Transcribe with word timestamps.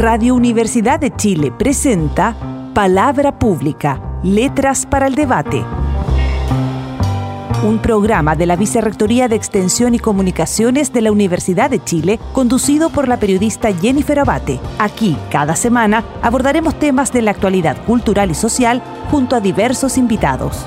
Radio 0.00 0.36
Universidad 0.36 1.00
de 1.00 1.10
Chile 1.16 1.50
presenta 1.50 2.36
Palabra 2.72 3.36
Pública, 3.36 4.00
Letras 4.22 4.86
para 4.86 5.08
el 5.08 5.16
Debate. 5.16 5.64
Un 7.64 7.80
programa 7.82 8.36
de 8.36 8.46
la 8.46 8.54
Vicerrectoría 8.54 9.26
de 9.26 9.34
Extensión 9.34 9.96
y 9.96 9.98
Comunicaciones 9.98 10.92
de 10.92 11.00
la 11.00 11.10
Universidad 11.10 11.68
de 11.68 11.82
Chile, 11.82 12.20
conducido 12.32 12.90
por 12.90 13.08
la 13.08 13.16
periodista 13.16 13.72
Jennifer 13.72 14.20
Abate. 14.20 14.60
Aquí, 14.78 15.16
cada 15.32 15.56
semana, 15.56 16.04
abordaremos 16.22 16.78
temas 16.78 17.12
de 17.12 17.22
la 17.22 17.32
actualidad 17.32 17.84
cultural 17.84 18.30
y 18.30 18.34
social 18.36 18.80
junto 19.10 19.34
a 19.34 19.40
diversos 19.40 19.98
invitados. 19.98 20.64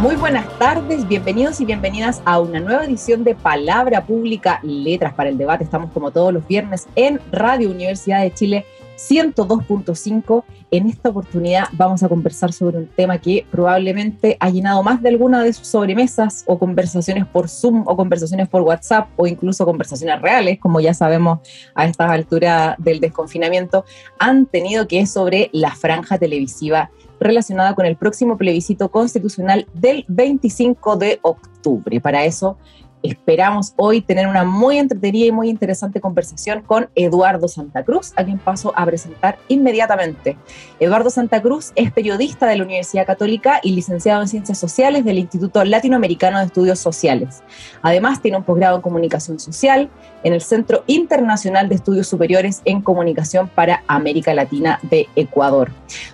Muy 0.00 0.14
buenas 0.14 0.46
tardes, 0.58 1.08
bienvenidos 1.08 1.58
y 1.62 1.64
bienvenidas 1.64 2.20
a 2.26 2.38
una 2.38 2.60
nueva 2.60 2.84
edición 2.84 3.24
de 3.24 3.34
Palabra 3.34 4.04
Pública, 4.04 4.60
Letras 4.62 5.14
para 5.14 5.30
el 5.30 5.38
Debate. 5.38 5.64
Estamos 5.64 5.90
como 5.90 6.10
todos 6.10 6.34
los 6.34 6.46
viernes 6.46 6.86
en 6.96 7.18
Radio 7.32 7.70
Universidad 7.70 8.20
de 8.20 8.32
Chile 8.32 8.66
102.5. 8.98 10.44
En 10.70 10.88
esta 10.88 11.08
oportunidad 11.08 11.68
vamos 11.72 12.02
a 12.02 12.10
conversar 12.10 12.52
sobre 12.52 12.76
un 12.76 12.86
tema 12.88 13.18
que 13.18 13.46
probablemente 13.50 14.36
ha 14.38 14.50
llenado 14.50 14.82
más 14.82 15.00
de 15.00 15.08
alguna 15.08 15.42
de 15.42 15.54
sus 15.54 15.66
sobremesas 15.66 16.44
o 16.46 16.58
conversaciones 16.58 17.24
por 17.24 17.48
Zoom 17.48 17.84
o 17.86 17.96
conversaciones 17.96 18.48
por 18.48 18.60
WhatsApp 18.62 19.08
o 19.16 19.26
incluso 19.26 19.64
conversaciones 19.64 20.20
reales, 20.20 20.58
como 20.58 20.78
ya 20.78 20.92
sabemos 20.92 21.38
a 21.74 21.86
estas 21.86 22.10
alturas 22.10 22.74
del 22.78 23.00
desconfinamiento, 23.00 23.86
han 24.18 24.44
tenido 24.44 24.86
que 24.86 25.00
es 25.00 25.10
sobre 25.10 25.48
la 25.52 25.74
franja 25.74 26.18
televisiva 26.18 26.90
relacionada 27.20 27.74
con 27.74 27.86
el 27.86 27.96
próximo 27.96 28.36
plebiscito 28.36 28.90
constitucional 28.90 29.66
del 29.74 30.04
25 30.08 30.96
de 30.96 31.18
octubre. 31.22 32.00
Para 32.00 32.24
eso 32.24 32.56
esperamos 33.02 33.72
hoy 33.76 34.00
tener 34.00 34.26
una 34.26 34.44
muy 34.44 34.78
entretenida 34.78 35.26
y 35.26 35.32
muy 35.32 35.48
interesante 35.48 36.00
conversación 36.00 36.62
con 36.62 36.88
Eduardo 36.94 37.48
Santa 37.48 37.84
Cruz, 37.84 38.12
a 38.16 38.24
quien 38.24 38.38
paso 38.38 38.72
a 38.76 38.84
presentar 38.84 39.38
inmediatamente. 39.48 40.36
Eduardo 40.80 41.10
Santa 41.10 41.40
Cruz 41.42 41.72
es 41.74 41.92
periodista 41.92 42.46
de 42.46 42.56
la 42.56 42.64
Universidad 42.64 43.06
Católica 43.06 43.60
y 43.62 43.72
licenciado 43.72 44.22
en 44.22 44.28
Ciencias 44.28 44.58
Sociales 44.58 45.04
del 45.04 45.18
Instituto 45.18 45.64
Latinoamericano 45.64 46.38
de 46.38 46.46
Estudios 46.46 46.78
Sociales. 46.78 47.42
Además, 47.82 48.20
tiene 48.20 48.38
un 48.38 48.44
posgrado 48.44 48.76
en 48.76 48.82
Comunicación 48.82 49.38
Social 49.38 49.90
en 50.26 50.32
el 50.32 50.40
Centro 50.40 50.82
Internacional 50.88 51.68
de 51.68 51.76
Estudios 51.76 52.08
Superiores 52.08 52.60
en 52.64 52.82
Comunicación 52.82 53.48
para 53.48 53.84
América 53.86 54.34
Latina 54.34 54.80
de 54.82 55.06
Ecuador. 55.14 55.70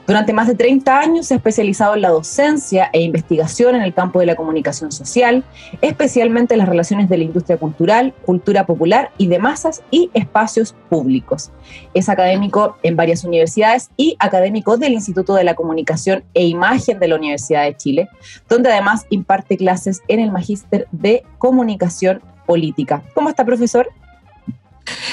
Durante 0.06 0.34
más 0.34 0.48
de 0.48 0.54
30 0.54 0.98
años 0.98 1.26
se 1.26 1.32
ha 1.32 1.38
especializado 1.38 1.94
en 1.94 2.02
la 2.02 2.10
docencia 2.10 2.90
e 2.92 3.00
investigación 3.00 3.74
en 3.74 3.80
el 3.80 3.94
campo 3.94 4.20
de 4.20 4.26
la 4.26 4.34
comunicación 4.34 4.92
social, 4.92 5.44
especialmente 5.80 6.52
en 6.52 6.58
las 6.58 6.68
relaciones 6.68 7.08
de 7.08 7.16
la 7.16 7.24
industria 7.24 7.56
cultural, 7.56 8.12
cultura 8.26 8.66
popular 8.66 9.12
y 9.16 9.28
de 9.28 9.38
masas 9.38 9.82
y 9.90 10.10
espacios 10.12 10.74
públicos. 10.90 11.50
Es 11.94 12.10
académico 12.10 12.76
en 12.82 12.96
varias 12.96 13.24
universidades 13.24 13.88
y 13.96 14.16
académico 14.18 14.76
del 14.76 14.92
Instituto 14.92 15.34
de 15.34 15.44
la 15.44 15.54
Comunicación 15.54 16.22
e 16.34 16.44
Imagen 16.44 16.98
de 16.98 17.08
la 17.08 17.16
Universidad 17.16 17.64
de 17.64 17.78
Chile, 17.78 18.08
donde 18.46 18.70
además 18.70 19.06
imparte 19.08 19.56
clases 19.56 20.02
en 20.08 20.20
el 20.20 20.30
Magíster 20.30 20.86
de 20.92 21.22
Comunicación 21.38 22.20
Política. 22.44 23.02
¿Cómo 23.14 23.30
está, 23.30 23.46
profesor? 23.46 23.88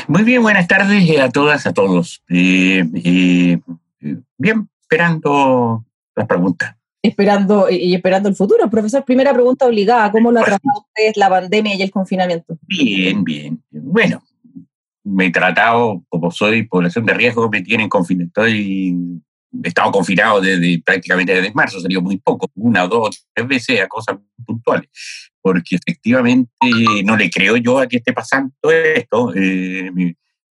Muy 0.10 0.24
bien, 0.24 0.42
buenas 0.42 0.68
tardes 0.68 1.20
a 1.20 1.30
todas, 1.30 1.68
a 1.68 1.72
todos. 1.72 2.24
Eh, 2.30 2.84
eh, 2.96 3.60
bien, 4.40 4.68
esperando 4.82 5.86
las 6.16 6.26
preguntas. 6.26 6.76
Esperando 7.04 7.70
y 7.70 7.94
esperando 7.94 8.28
el 8.28 8.36
futuro. 8.36 8.68
Profesor, 8.72 9.06
primera 9.06 9.32
pregunta 9.36 9.68
obligada, 9.68 10.12
¿cómo 10.12 10.32
lo 10.32 10.40
ha 10.40 10.46
tratado 10.46 10.80
usted 10.80 11.12
la 11.16 11.30
pandemia 11.30 11.76
y 11.76 11.84
el 11.84 11.92
confinamiento? 11.92 12.58
Bien, 12.64 13.24
bien. 13.24 13.62
Bueno, 13.70 14.24
me 15.04 15.28
he 15.28 15.32
tratado, 15.32 16.04
como 16.10 16.32
soy 16.32 16.64
población 16.64 17.06
de 17.06 17.14
riesgo, 17.14 17.48
me 17.48 17.62
tienen 17.62 17.88
confinado, 17.88 18.30
estoy 18.30 19.22
he 19.64 19.68
estado 19.68 19.92
confinado 19.92 20.42
desde 20.42 20.82
prácticamente 20.84 21.34
desde 21.34 21.54
marzo, 21.54 21.80
salió 21.80 22.02
muy 22.02 22.18
poco, 22.18 22.50
una, 22.56 22.88
dos, 22.88 23.28
tres 23.34 23.48
veces 23.48 23.81
a 23.81 23.88
cosas 23.88 24.18
puntuales, 24.46 24.90
porque 25.41 25.75
efectivamente 25.75 26.51
no 27.05 27.16
le 27.17 27.29
creo 27.29 27.57
yo 27.57 27.79
a 27.79 27.88
que 27.88 27.97
esté 27.97 28.13
pasando 28.13 28.53
esto. 28.72 29.33
Eh, 29.35 29.91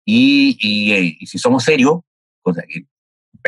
y, 0.06 0.92
eh, 0.94 1.18
y, 1.20 1.26
si 1.26 1.38
somos 1.38 1.64
serios, 1.64 2.00
cosa 2.42 2.64
que 2.64 2.86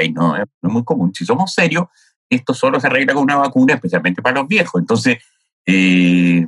no, 0.09 0.37
no, 0.37 0.43
es 0.43 0.47
muy 0.61 0.83
común, 0.83 1.13
si 1.13 1.25
somos 1.25 1.53
serios, 1.53 1.85
esto 2.29 2.53
solo 2.53 2.79
se 2.79 2.87
arregla 2.87 3.13
con 3.13 3.23
una 3.23 3.37
vacuna, 3.37 3.75
especialmente 3.75 4.21
para 4.21 4.39
los 4.39 4.47
viejos. 4.47 4.79
Entonces, 4.79 5.17
eh, 5.65 6.47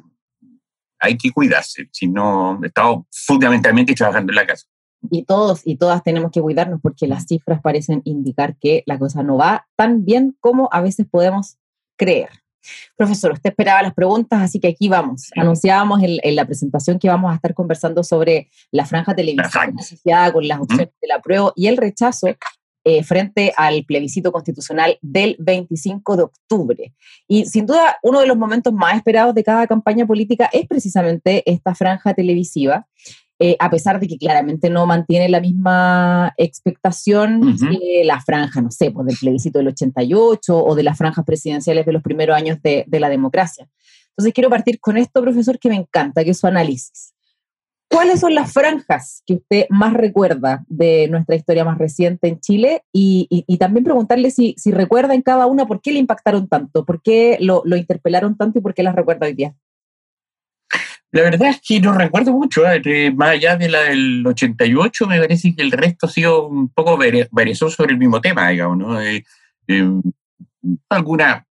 hay 1.00 1.18
que 1.18 1.32
cuidarse, 1.32 1.88
si 1.92 2.08
no, 2.08 2.60
he 2.64 2.68
estado 2.68 3.08
fundamentalmente 3.12 3.94
trabajando 3.94 4.32
en 4.32 4.36
la 4.36 4.46
casa 4.46 4.66
y 5.10 5.24
todos 5.24 5.62
y 5.66 5.78
todas 5.78 6.04
tenemos 6.04 6.32
que 6.32 6.42
cuidarnos 6.42 6.82
porque 6.82 7.08
las 7.08 7.26
cifras 7.26 7.62
parecen 7.62 8.02
indicar 8.06 8.58
que 8.58 8.84
la 8.86 9.00
cosa 9.00 9.24
no 9.24 9.38
va 9.38 9.68
tan 9.76 10.04
bien 10.06 10.36
como 10.40 10.70
a 10.72 10.82
veces 10.82 11.08
podemos 11.10 11.58
creer. 11.98 12.30
Profesor, 12.96 13.34
usted 13.34 13.50
esperaba 13.52 13.82
las 13.82 13.94
preguntas, 13.94 14.42
así 14.42 14.60
que 14.60 14.68
aquí 14.68 14.90
vamos. 14.90 15.30
Anunciábamos 15.36 16.02
en, 16.04 16.36
la 16.36 16.46
presentación 16.46 17.00
que 17.00 17.08
vamos 17.08 17.32
a 17.32 17.36
estar 17.36 17.54
conversando 17.54 18.04
sobre 18.04 18.50
la 18.72 18.86
franja 18.86 19.16
televisiva 19.16 19.72
asociada 19.78 20.32
con 20.34 20.48
las 20.48 20.60
opciones 20.60 20.90
de 21.02 21.08
la 21.08 21.20
prueba 21.20 21.52
y 21.56 21.68
el 21.68 21.78
rechazo 21.78 22.28
eh, 22.86 23.04
frente 23.04 23.54
al 23.58 23.84
plebiscito 23.84 24.32
constitucional 24.32 24.98
del 25.02 25.36
25 25.40 26.18
de 26.18 26.24
octubre. 26.24 26.94
Y 27.28 27.46
sin 27.46 27.66
duda, 27.66 27.98
uno 28.04 28.22
de 28.22 28.28
los 28.28 28.38
momentos 28.38 28.74
más 28.74 28.96
esperados 28.96 29.36
de 29.36 29.44
cada 29.44 29.68
campaña 29.68 30.08
política 30.08 30.50
es 30.52 30.66
precisamente 30.66 31.44
esta 31.46 31.76
franja 31.76 32.14
televisiva. 32.14 32.88
Eh, 33.42 33.56
a 33.58 33.70
pesar 33.70 34.02
de 34.02 34.08
que 34.10 34.18
claramente 34.18 34.70
no 34.70 34.86
mantiene 34.86 35.30
la 35.30 35.40
misma 35.40 36.34
expectación 36.36 37.56
que 37.58 38.04
la 38.04 38.20
franja, 38.20 38.62
no 38.62 38.70
sé, 38.70 38.92
pues 38.92 39.08
del 39.08 39.16
plebiscito 39.18 39.60
del 39.60 39.70
88 39.70 40.58
o 40.58 40.76
de 40.76 40.84
las 40.84 40.98
franjas 40.98 41.24
presidenciales 41.24 41.86
de 41.86 41.94
los 41.94 42.04
primeros 42.04 42.36
años 42.36 42.62
de, 42.62 42.84
de, 42.86 43.00
la 43.00 43.08
democracia. 43.08 43.70
Entonces 44.10 44.34
quiero 44.34 44.50
partir 44.50 44.82
con 44.82 44.98
esto, 44.98 45.22
profesor, 45.22 45.58
que 45.58 45.70
me 45.70 45.78
encanta, 45.78 46.26
que 46.26 46.32
es 46.32 46.40
su 46.40 46.48
análisis. 46.48 47.14
¿Cuáles 47.90 48.20
son 48.20 48.36
las 48.36 48.52
franjas 48.54 49.24
que 49.26 49.36
usted 49.36 49.66
más 49.70 49.94
recuerda 49.94 50.64
de 50.68 51.08
nuestra 51.08 51.36
historia 51.36 51.66
más 51.66 51.80
reciente 51.80 52.28
en 52.28 52.40
Chile? 52.40 52.84
Y, 52.94 53.28
y, 53.30 53.58
también 53.58 53.84
preguntarle 53.84 54.30
si, 54.30 54.54
si, 54.58 54.72
recuerda 54.72 55.16
en 55.16 55.24
cada 55.24 55.48
una 55.48 55.66
por 55.66 55.82
qué 55.82 55.92
le 55.92 56.00
impactaron 56.00 56.48
tanto, 56.48 56.86
por 56.86 57.02
qué 57.02 57.38
lo, 57.40 57.64
lo 57.66 57.78
interpelaron 57.78 58.38
tanto 58.38 58.60
y 58.60 58.62
por 58.62 58.76
qué 58.76 58.84
las 58.84 58.96
recuerda 58.96 59.26
hoy 59.26 59.34
día. 59.34 59.56
La 61.12 61.24
verdad 61.24 61.50
es 61.50 61.62
que 61.66 61.80
no 61.80 61.92
recuerdo 61.92 62.34
mucho, 62.34 62.64
¿eh? 62.70 63.12
más 63.12 63.30
allá 63.30 63.58
de 63.58 63.68
la 63.68 63.80
del 63.82 64.26
88, 64.26 65.08
me 65.08 65.20
parece 65.20 65.56
que 65.56 65.64
el 65.64 65.72
resto 65.72 66.06
ha 66.06 66.10
sido 66.10 66.48
un 66.48 66.70
poco 66.70 67.00
perezoso 67.00 67.78
sobre 67.78 67.94
el 67.94 68.00
mismo 68.00 68.22
tema, 68.22 68.50
digamos, 68.50 68.78
¿no? 68.78 69.02
Eh, 69.02 69.24
eh, 69.68 69.90
alguna, 70.90 71.48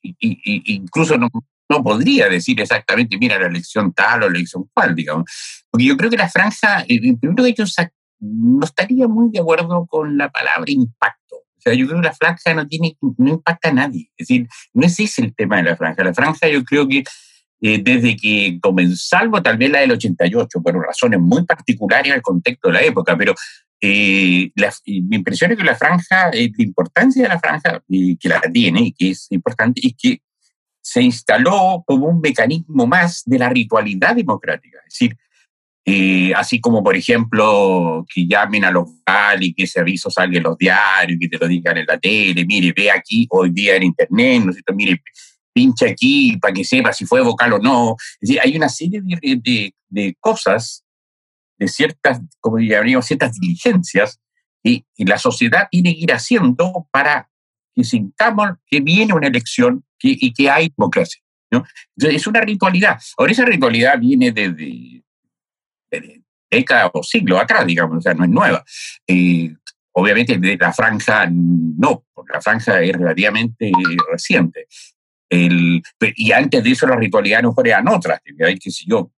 incluso 0.00 1.18
no, 1.18 1.28
no, 1.68 1.82
podría 1.82 2.28
decir 2.30 2.58
exactamente, 2.58 3.18
mira, 3.18 3.38
la 3.38 3.48
elección 3.48 3.92
tal 3.92 4.22
o 4.22 4.30
la 4.30 4.36
elección 4.36 4.70
cual, 4.72 4.94
digamos, 4.94 5.24
porque 5.70 5.84
yo 5.84 5.96
creo 5.98 6.08
que 6.08 6.16
la 6.16 6.30
franja, 6.30 6.84
primero 6.86 7.42
de 7.42 7.50
hecho, 7.50 7.64
no 8.20 8.64
estaría 8.64 9.08
muy 9.08 9.30
de 9.30 9.40
acuerdo 9.40 9.86
con 9.86 10.16
la 10.16 10.30
palabra 10.30 10.70
impacto. 10.70 11.36
O 11.36 11.60
sea, 11.62 11.74
yo 11.74 11.86
creo 11.86 12.00
que 12.00 12.08
la 12.08 12.14
franja 12.14 12.54
no 12.54 12.66
tiene, 12.66 12.96
no 13.18 13.28
impacta 13.30 13.68
a 13.68 13.72
nadie. 13.72 14.10
Es 14.16 14.26
decir, 14.26 14.48
no 14.72 14.86
es 14.86 14.98
ese 14.98 15.22
el 15.22 15.34
tema 15.34 15.58
de 15.58 15.64
la 15.64 15.76
franja. 15.76 16.02
La 16.02 16.14
franja 16.14 16.48
yo 16.48 16.64
creo 16.64 16.88
que 16.88 17.04
eh, 17.64 17.80
desde 17.80 18.16
que 18.16 18.58
comenzó, 18.60 19.18
tal 19.40 19.56
vez 19.56 19.70
la 19.70 19.78
del 19.78 19.92
88, 19.92 20.60
por 20.60 20.74
razones 20.74 21.20
muy 21.20 21.44
particulares 21.44 22.12
al 22.12 22.20
contexto 22.20 22.66
de 22.66 22.74
la 22.74 22.82
época, 22.82 23.16
pero 23.16 23.36
eh, 23.80 24.50
mi 24.86 25.16
impresión 25.16 25.52
es 25.52 25.58
que 25.58 25.62
la 25.62 25.76
franja, 25.76 26.30
eh, 26.30 26.50
la 26.58 26.64
importancia 26.64 27.22
de 27.22 27.28
la 27.28 27.38
franja, 27.38 27.80
que 27.88 28.28
la 28.28 28.40
tiene 28.52 28.86
y 28.86 28.92
que 28.92 29.10
es 29.10 29.28
importante, 29.30 29.80
es 29.86 29.94
que 29.96 30.20
se 30.80 31.02
instaló 31.02 31.84
como 31.86 32.06
un 32.08 32.20
mecanismo 32.20 32.84
más 32.84 33.22
de 33.26 33.38
la 33.38 33.48
ritualidad 33.48 34.16
democrática. 34.16 34.78
Es 34.88 34.98
decir, 34.98 36.34
así 36.34 36.60
como, 36.60 36.82
por 36.82 36.96
ejemplo, 36.96 38.04
que 38.12 38.26
llamen 38.26 38.64
a 38.64 38.72
los 38.72 38.86
vocal 38.86 39.40
y 39.44 39.54
que 39.54 39.64
ese 39.64 39.78
aviso 39.78 40.10
salga 40.10 40.36
en 40.36 40.42
los 40.42 40.58
diarios, 40.58 41.16
que 41.20 41.28
te 41.28 41.38
lo 41.38 41.46
digan 41.46 41.78
en 41.78 41.86
la 41.86 41.96
tele, 41.96 42.44
mire, 42.44 42.72
ve 42.76 42.90
aquí 42.90 43.28
hoy 43.30 43.50
día 43.50 43.76
en 43.76 43.84
internet, 43.84 44.42
¿no 44.44 44.50
es 44.50 44.56
cierto? 44.56 44.74
Mire, 44.74 45.00
pincha 45.52 45.86
aquí 45.86 46.36
para 46.38 46.54
que 46.54 46.64
sepa 46.64 46.92
si 46.92 47.04
fue 47.04 47.20
vocal 47.22 47.54
o 47.54 47.58
no. 47.58 47.96
Es 48.20 48.28
decir, 48.28 48.40
hay 48.42 48.56
una 48.56 48.68
serie 48.68 49.02
de, 49.02 49.74
de, 49.88 50.16
cosas, 50.20 50.84
de 51.58 51.68
ciertas, 51.68 52.20
como 52.40 52.58
llamaríamos, 52.58 53.06
ciertas 53.06 53.38
diligencias 53.38 54.20
y, 54.62 54.84
la 54.98 55.18
sociedad 55.18 55.68
tiene 55.70 55.94
que 55.94 56.00
ir 56.00 56.12
haciendo 56.12 56.86
para 56.90 57.28
que 57.74 57.84
sintamos 57.84 58.50
que 58.66 58.80
viene 58.80 59.14
una 59.14 59.26
elección 59.26 59.84
y 60.00 60.32
que 60.32 60.50
hay 60.50 60.72
democracia. 60.76 61.22
¿no? 61.50 61.64
Entonces, 61.96 62.20
es 62.20 62.26
una 62.26 62.40
ritualidad. 62.40 62.98
Ahora, 63.16 63.32
esa 63.32 63.44
ritualidad 63.44 63.98
viene 63.98 64.32
desde, 64.32 65.04
de 65.90 66.22
décadas 66.50 66.90
o 66.94 67.02
siglos 67.02 67.40
atrás, 67.40 67.66
digamos, 67.66 67.98
o 67.98 68.00
sea, 68.00 68.14
no 68.14 68.24
es 68.24 68.30
nueva. 68.30 68.64
Eh, 69.06 69.54
obviamente, 69.92 70.38
de 70.38 70.56
la 70.56 70.72
franja 70.72 71.28
no, 71.30 72.04
porque 72.12 72.32
la 72.34 72.40
franja 72.40 72.80
es 72.82 72.92
relativamente 72.92 73.70
reciente. 74.10 74.66
El, 75.32 75.82
y 76.14 76.30
antes 76.32 76.62
de 76.62 76.70
eso 76.72 76.86
las 76.86 76.98
ritualidades 76.98 77.44
no 77.44 77.54
eran 77.64 77.88
otras, 77.88 78.20
que 78.22 78.70
si 78.70 78.84
yo, 78.86 79.10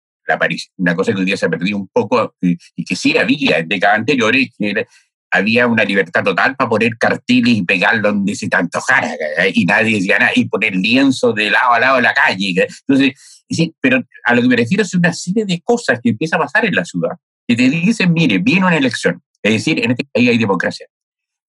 una 0.78 0.96
cosa 0.96 1.12
que 1.12 1.20
hoy 1.20 1.26
día 1.26 1.36
se 1.36 1.48
ha 1.48 1.50
perdido 1.50 1.76
un 1.76 1.88
poco 1.88 2.36
y 2.40 2.86
que 2.86 2.96
sí 2.96 3.18
había 3.18 3.58
en 3.58 3.68
décadas 3.68 3.98
anteriores, 3.98 4.50
que 4.56 4.86
había 5.32 5.66
una 5.66 5.84
libertad 5.84 6.24
total 6.24 6.56
para 6.56 6.70
poner 6.70 7.00
carteles 7.00 7.56
y 7.56 7.64
pegar 7.64 8.00
donde 8.00 8.36
se 8.36 8.48
te 8.48 8.56
antojara, 8.56 9.10
y 9.52 9.66
nadie 9.66 9.96
decía 9.96 10.20
nada, 10.20 10.32
y 10.36 10.46
poner 10.46 10.76
lienzo 10.76 11.34
de 11.34 11.50
lado 11.50 11.74
a 11.74 11.80
lado 11.80 11.96
de 11.96 12.04
la 12.04 12.14
calle. 12.14 12.68
Entonces, 12.88 13.44
sí, 13.50 13.74
pero 13.82 14.04
a 14.24 14.36
lo 14.36 14.44
que 14.44 14.48
me 14.50 14.56
refiero 14.56 14.84
es 14.84 14.94
una 14.94 15.12
serie 15.14 15.46
de 15.46 15.62
cosas 15.62 16.00
que 16.00 16.10
empieza 16.10 16.36
a 16.36 16.40
pasar 16.42 16.64
en 16.68 16.76
la 16.76 16.86
ciudad, 16.86 17.18
que 17.48 17.56
te 17.56 17.68
dicen, 17.72 18.14
mire, 18.14 18.38
viene 18.38 18.68
una 18.68 18.78
elección, 18.78 19.20
es 19.42 19.54
decir, 19.54 19.84
en 19.84 19.90
este 19.92 20.06
país 20.14 20.30
hay 20.30 20.38
democracia. 20.38 20.86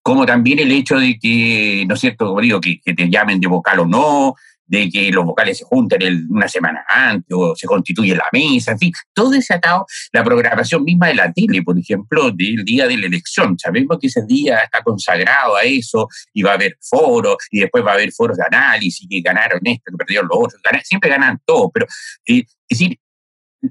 Como 0.01 0.25
también 0.25 0.59
el 0.59 0.71
hecho 0.71 0.97
de 0.99 1.17
que, 1.19 1.85
¿no 1.87 1.93
es 1.95 1.99
cierto? 1.99 2.27
Como 2.27 2.41
digo, 2.41 2.59
que, 2.61 2.79
que 2.79 2.93
te 2.93 3.09
llamen 3.09 3.39
de 3.39 3.47
vocal 3.47 3.79
o 3.79 3.85
no, 3.85 4.35
de 4.67 4.89
que 4.89 5.11
los 5.11 5.25
vocales 5.25 5.59
se 5.59 5.65
junten 5.65 6.27
una 6.29 6.47
semana 6.47 6.83
antes 6.87 7.31
o 7.31 7.55
se 7.55 7.67
constituye 7.67 8.15
la 8.15 8.27
mesa, 8.31 8.71
en 8.71 8.79
fin, 8.79 8.91
todo 9.13 9.33
ese 9.33 9.53
atado, 9.53 9.85
la 10.11 10.23
programación 10.23 10.83
misma 10.83 11.07
de 11.07 11.15
la 11.15 11.31
tele, 11.31 11.61
por 11.61 11.77
ejemplo, 11.77 12.31
del 12.31 12.63
día 12.65 12.87
de 12.87 12.97
la 12.97 13.05
elección. 13.05 13.57
Sabemos 13.57 13.97
que 13.99 14.07
ese 14.07 14.23
día 14.25 14.59
está 14.59 14.81
consagrado 14.81 15.55
a 15.55 15.63
eso 15.63 16.07
y 16.33 16.41
va 16.41 16.51
a 16.51 16.55
haber 16.55 16.77
foros 16.81 17.37
y 17.51 17.59
después 17.59 17.85
va 17.85 17.91
a 17.91 17.95
haber 17.95 18.11
foros 18.11 18.37
de 18.37 18.43
análisis 18.45 19.07
que 19.09 19.21
ganaron 19.21 19.59
esto, 19.63 19.91
que 19.91 19.97
perdieron 19.97 20.27
los 20.27 20.37
otros, 20.37 20.61
siempre 20.83 21.09
ganan 21.09 21.39
todo, 21.45 21.69
pero 21.71 21.85
eh, 22.27 22.43
es 22.67 22.79
decir, 22.79 22.99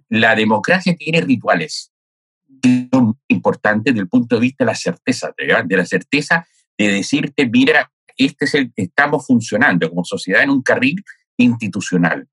la 0.09 0.35
democracia 0.35 0.95
tiene 0.97 1.21
rituales 1.21 1.91
importantes 3.29 3.93
desde 3.93 4.03
el 4.03 4.09
punto 4.09 4.37
de 4.37 4.41
vista 4.41 4.65
de 4.65 4.71
la 4.71 4.75
certeza, 4.75 5.35
de 5.37 5.77
la 5.77 5.87
certeza 5.87 6.47
de 6.79 6.89
decirte, 6.89 7.47
mira, 7.47 7.91
este 8.17 8.45
es 8.45 8.55
el, 8.55 8.73
estamos 8.77 9.27
funcionando 9.27 9.89
como 9.89 10.05
sociedad 10.05 10.43
en 10.43 10.51
un 10.51 10.63
carril 10.63 11.03
institucional 11.37 12.29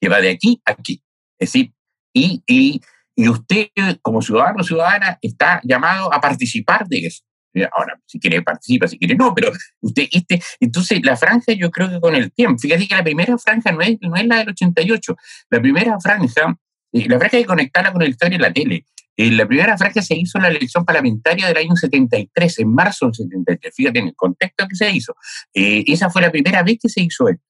que 0.00 0.08
va 0.08 0.20
de 0.20 0.30
aquí 0.30 0.60
a 0.64 0.72
aquí. 0.72 1.02
Es 1.38 1.52
decir, 1.52 1.72
y, 2.12 2.42
y, 2.46 2.80
y 3.14 3.28
usted 3.28 3.68
como 4.02 4.22
ciudadano 4.22 4.60
o 4.60 4.64
ciudadana 4.64 5.18
está 5.20 5.60
llamado 5.64 6.12
a 6.12 6.20
participar 6.20 6.86
de 6.86 7.06
eso. 7.06 7.22
Eh, 7.56 7.66
ahora, 7.74 7.98
si 8.04 8.20
quiere 8.20 8.42
participa, 8.42 8.86
si 8.86 8.98
quiere 8.98 9.14
no, 9.14 9.34
pero 9.34 9.50
usted, 9.80 10.06
este, 10.12 10.42
entonces 10.60 11.00
la 11.02 11.16
franja 11.16 11.54
yo 11.54 11.70
creo 11.70 11.88
que 11.88 12.00
con 12.00 12.14
el 12.14 12.30
tiempo, 12.32 12.58
fíjate 12.58 12.86
que 12.86 12.94
la 12.94 13.02
primera 13.02 13.38
franja 13.38 13.72
no 13.72 13.80
es, 13.80 13.96
no 14.02 14.14
es 14.14 14.26
la 14.26 14.38
del 14.38 14.50
88, 14.50 15.16
la 15.50 15.60
primera 15.60 15.98
franja, 15.98 16.58
eh, 16.92 17.08
la 17.08 17.18
franja 17.18 17.38
hay 17.38 17.44
que 17.44 17.46
conectarla 17.46 17.92
con 17.92 18.02
el 18.02 18.10
historia 18.10 18.36
de 18.36 18.42
la 18.42 18.52
tele. 18.52 18.84
Eh, 19.16 19.30
la 19.30 19.46
primera 19.46 19.76
franja 19.78 20.02
se 20.02 20.14
hizo 20.14 20.38
en 20.38 20.42
la 20.42 20.48
elección 20.48 20.84
parlamentaria 20.84 21.48
del 21.48 21.56
año 21.56 21.74
73, 21.74 22.58
en 22.58 22.72
marzo 22.72 23.06
del 23.06 23.14
73. 23.14 23.74
Fíjate 23.74 23.98
en 23.98 24.08
el 24.08 24.14
contexto 24.14 24.68
que 24.68 24.76
se 24.76 24.90
hizo. 24.90 25.16
Eh, 25.54 25.84
esa 25.86 26.10
fue 26.10 26.22
la 26.22 26.30
primera 26.30 26.62
vez 26.62 26.78
que 26.82 26.88
se 26.88 27.00
hizo 27.00 27.28
esto, 27.28 27.42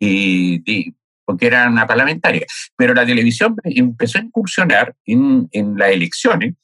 eh, 0.00 0.92
porque 1.24 1.46
era 1.46 1.68
una 1.68 1.86
parlamentaria. 1.86 2.44
Pero 2.76 2.92
la 2.92 3.06
televisión 3.06 3.54
empezó 3.64 4.18
a 4.18 4.22
incursionar 4.22 4.94
en, 5.06 5.48
en 5.52 5.76
las 5.76 5.90
elecciones, 5.90 6.54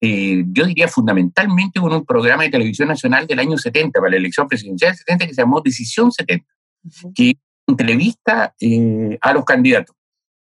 yo 0.00 0.66
diría 0.66 0.86
fundamentalmente 0.86 1.80
con 1.80 1.90
un 1.90 2.04
programa 2.04 2.42
de 2.42 2.50
televisión 2.50 2.88
nacional 2.88 3.26
del 3.26 3.38
año 3.38 3.56
70, 3.56 3.98
para 3.98 4.10
la 4.10 4.18
elección 4.18 4.46
presidencial 4.46 4.90
del 4.90 4.98
70, 4.98 5.26
que 5.26 5.34
se 5.34 5.40
llamó 5.40 5.62
Decisión 5.62 6.12
70, 6.12 6.44
que 7.14 7.38
entrevista 7.66 8.54
a 9.22 9.32
los 9.32 9.44
candidatos 9.46 9.96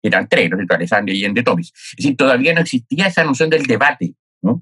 eran 0.03 0.27
tres, 0.27 0.50
¿no? 0.50 0.57
Alessandro 0.69 1.15
y 1.15 1.21
de 1.21 1.44
Tomis. 1.44 1.71
Es 1.73 1.95
decir, 1.97 2.17
todavía 2.17 2.53
no 2.53 2.61
existía 2.61 3.07
esa 3.07 3.23
noción 3.23 3.50
del 3.50 3.65
debate, 3.65 4.13
¿no? 4.41 4.61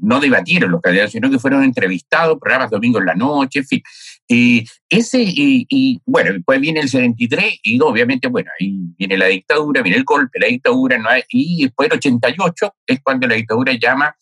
No 0.00 0.20
debatieron 0.20 0.70
los 0.70 0.80
candidatos, 0.80 1.12
sino 1.12 1.28
que 1.28 1.40
fueron 1.40 1.64
entrevistados, 1.64 2.38
programas 2.38 2.70
domingo 2.70 3.00
en 3.00 3.06
la 3.06 3.14
noche, 3.14 3.58
en 3.58 3.66
fin. 3.66 3.82
Y 4.28 4.64
ese, 4.88 5.22
y, 5.22 6.00
bueno, 6.06 6.32
después 6.32 6.60
viene 6.60 6.80
el 6.80 6.88
73 6.88 7.58
y 7.64 7.80
obviamente, 7.80 8.28
bueno, 8.28 8.50
ahí 8.58 8.78
viene 8.96 9.18
la 9.18 9.26
dictadura, 9.26 9.82
viene 9.82 9.98
el 9.98 10.04
golpe, 10.04 10.38
la 10.38 10.46
dictadura, 10.46 10.96
¿no? 10.98 11.08
y 11.28 11.64
después 11.64 11.90
el 11.90 11.96
88 11.96 12.74
es 12.86 13.00
cuando 13.02 13.26
la 13.26 13.34
dictadura 13.34 13.72
llama, 13.72 14.14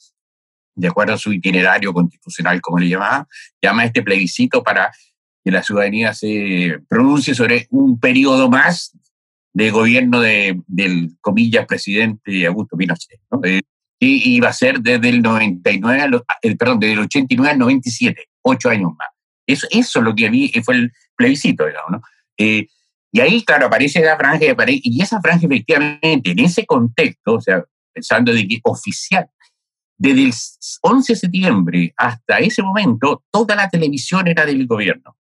de 0.75 0.89
acuerdo 0.89 1.13
a 1.13 1.19
su 1.19 1.33
itinerario 1.33 1.93
constitucional, 1.93 2.61
como 2.63 2.79
le 2.79 2.89
llamaba, 2.89 3.29
llama 3.61 3.83
a 3.83 3.87
este 3.87 4.03
plebiscito 4.03 4.63
para 4.63 4.91
que 5.45 5.51
la 5.51 5.63
ciudadanía 5.63 6.15
se 6.15 6.79
pronuncie 6.89 7.35
sobre 7.35 7.67
un 7.71 8.01
periodo 8.01 8.49
más 8.49 8.93
de 9.53 9.71
gobierno 9.71 10.21
de, 10.21 10.61
del, 10.67 11.17
comillas, 11.21 11.67
presidente 11.67 12.47
Augusto 12.47 12.77
Pinochet, 12.77 13.21
¿no? 13.31 13.41
Eh, 13.45 13.63
y 14.01 14.37
iba 14.37 14.49
a 14.49 14.53
ser 14.53 14.81
desde 14.81 15.09
el 15.09 15.23
99, 15.23 16.05
el, 16.05 16.15
eh, 16.43 16.57
perdón, 16.57 16.79
desde 16.79 16.93
el 16.93 17.01
89 17.01 17.51
al 17.51 17.59
97, 17.59 18.29
ocho 18.43 18.71
años 18.71 18.93
más. 18.97 19.09
Eso, 19.47 19.67
eso 19.71 19.99
es 19.99 20.05
lo 20.05 20.15
que 20.15 20.29
vi, 20.29 20.53
fue 20.63 20.77
el 20.77 20.93
plebiscito, 21.17 21.67
digamos, 21.67 21.91
¿no? 21.91 22.03
Eh, 22.37 22.69
y 23.11 23.21
ahí, 23.21 23.43
claro, 23.43 23.67
aparece 23.67 24.01
la 24.01 24.17
franja, 24.17 24.45
y 24.69 25.03
esa 25.03 25.21
franja 25.21 25.47
efectivamente, 25.47 26.31
en 26.31 26.39
ese 26.41 26.67
contexto, 26.67 27.35
o 27.35 27.41
sea, 27.41 27.65
pensando 27.93 28.33
de 28.33 28.47
que 28.47 28.61
oficial, 28.63 29.29
desde 29.97 30.25
el 30.25 30.33
11 30.83 31.13
de 31.13 31.19
septiembre 31.19 31.95
hasta 31.97 32.39
ese 32.39 32.63
momento, 32.63 33.25
toda 33.31 33.57
la 33.57 33.69
televisión 33.69 34.29
era 34.29 34.47
del 34.47 34.67
gobierno. 34.67 35.17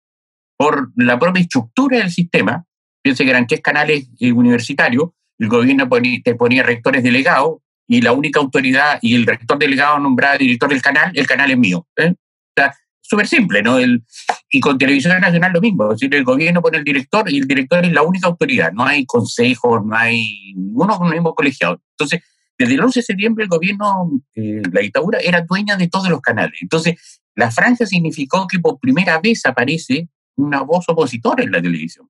Por 0.57 0.93
la 0.97 1.19
propia 1.19 1.43
estructura 1.43 1.99
del 1.99 2.11
sistema, 2.11 2.65
Piense 3.03 3.25
que 3.25 3.31
eran 3.31 3.47
tres 3.47 3.61
canales 3.61 4.09
eh, 4.21 4.33
universitarios, 4.33 5.11
el 5.39 5.49
gobierno 5.49 5.89
te 6.25 6.35
ponía 6.35 6.63
rectores 6.63 7.03
delegados 7.03 7.59
y 7.87 8.03
la 8.03 8.13
única 8.13 8.41
autoridad 8.41 8.99
y 9.01 9.15
el 9.15 9.25
rector 9.25 9.59
delegado 9.59 9.99
nombraba 9.99 10.37
director 10.37 10.69
del 10.69 10.83
canal, 10.83 11.13
el 11.15 11.27
canal 11.27 11.51
es 11.51 11.59
mío. 11.59 11.87
¿eh? 11.97 12.15
súper 13.01 13.27
simple, 13.27 13.63
¿no? 13.63 13.79
El, 13.79 14.05
y 14.51 14.61
con 14.61 14.77
Televisión 14.77 15.19
Nacional 15.19 15.53
lo 15.53 15.63
mismo, 15.63 15.85
es 15.85 15.99
decir, 15.99 16.15
el 16.15 16.25
gobierno 16.25 16.61
pone 16.61 16.77
el 16.77 16.85
director 16.85 17.31
y 17.33 17.39
el 17.39 17.47
director 17.47 17.83
es 17.83 17.93
la 17.93 18.03
única 18.03 18.27
autoridad, 18.27 18.71
no 18.73 18.85
hay 18.85 19.07
consejos, 19.07 19.83
no 19.83 19.97
hay 19.97 20.53
ninguno 20.55 21.01
mismo 21.01 21.35
colegiado. 21.35 21.81
Entonces, 21.93 22.21
desde 22.59 22.75
el 22.75 22.81
11 22.81 23.01
de 23.01 23.05
septiembre 23.05 23.45
el 23.45 23.49
gobierno, 23.49 24.11
eh, 24.35 24.61
la 24.71 24.83
dictadura, 24.83 25.21
era 25.21 25.41
dueña 25.41 25.77
de 25.77 25.89
todos 25.89 26.11
los 26.11 26.21
canales. 26.21 26.59
Entonces, 26.61 27.21
la 27.35 27.51
franja 27.51 27.87
significó 27.87 28.47
que 28.47 28.59
por 28.59 28.79
primera 28.79 29.19
vez 29.21 29.47
aparece 29.47 30.09
una 30.37 30.61
voz 30.61 30.85
opositora 30.89 31.43
en 31.43 31.53
la 31.53 31.63
televisión 31.63 32.09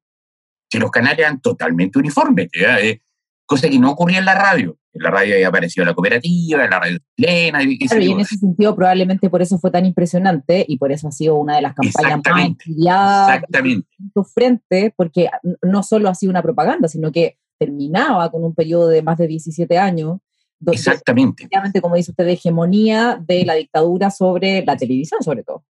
que 0.69 0.79
los 0.79 0.91
canales 0.91 1.20
eran 1.20 1.41
totalmente 1.41 1.99
uniformes, 1.99 2.49
eh, 2.53 3.00
cosa 3.47 3.69
que 3.69 3.79
no 3.79 3.91
ocurría 3.91 4.19
en 4.19 4.25
la 4.25 4.35
radio. 4.35 4.79
En 4.93 5.03
la 5.03 5.11
radio 5.11 5.35
había 5.35 5.49
aparecido 5.49 5.85
la 5.85 5.94
cooperativa, 5.94 6.65
en 6.65 6.70
la 6.70 6.81
radio 6.81 6.99
chilena. 7.17 7.62
Y, 7.62 7.79
en 7.81 8.20
ese 8.20 8.37
sentido 8.37 8.75
probablemente 8.75 9.31
por 9.31 9.43
eso 9.43 9.59
fue 9.59 9.70
tan 9.70 9.87
impresionante 9.87 10.65
y 10.67 10.76
por 10.79 10.93
eso 10.93 11.09
ha 11.09 11.12
sido 11.12 11.37
una 11.37 11.56
de 11.56 11.62
las 11.62 11.75
campañas 11.75 12.20
más 12.25 12.50
estudiadas 12.50 13.37
Exactamente. 13.37 13.88
en 13.99 14.11
tu 14.12 14.25
frente, 14.25 14.94
porque 14.97 15.29
no 15.62 15.82
solo 15.82 16.09
ha 16.09 16.15
sido 16.15 16.31
una 16.31 16.43
propaganda, 16.43 16.88
sino 16.88 17.12
que 17.12 17.38
terminaba 17.59 18.31
con 18.31 18.44
un 18.44 18.55
periodo 18.55 18.88
de 18.88 19.03
más 19.03 19.19
de 19.19 19.26
17 19.26 19.79
años. 19.79 20.19
Exactamente. 20.67 21.49
como 21.81 21.94
dice 21.94 22.11
usted, 22.11 22.25
de 22.25 22.32
hegemonía 22.32 23.23
de 23.25 23.44
la 23.44 23.55
dictadura 23.55 24.11
sobre 24.11 24.64
la 24.64 24.76
televisión, 24.76 25.23
sobre 25.23 25.43
todo. 25.43 25.64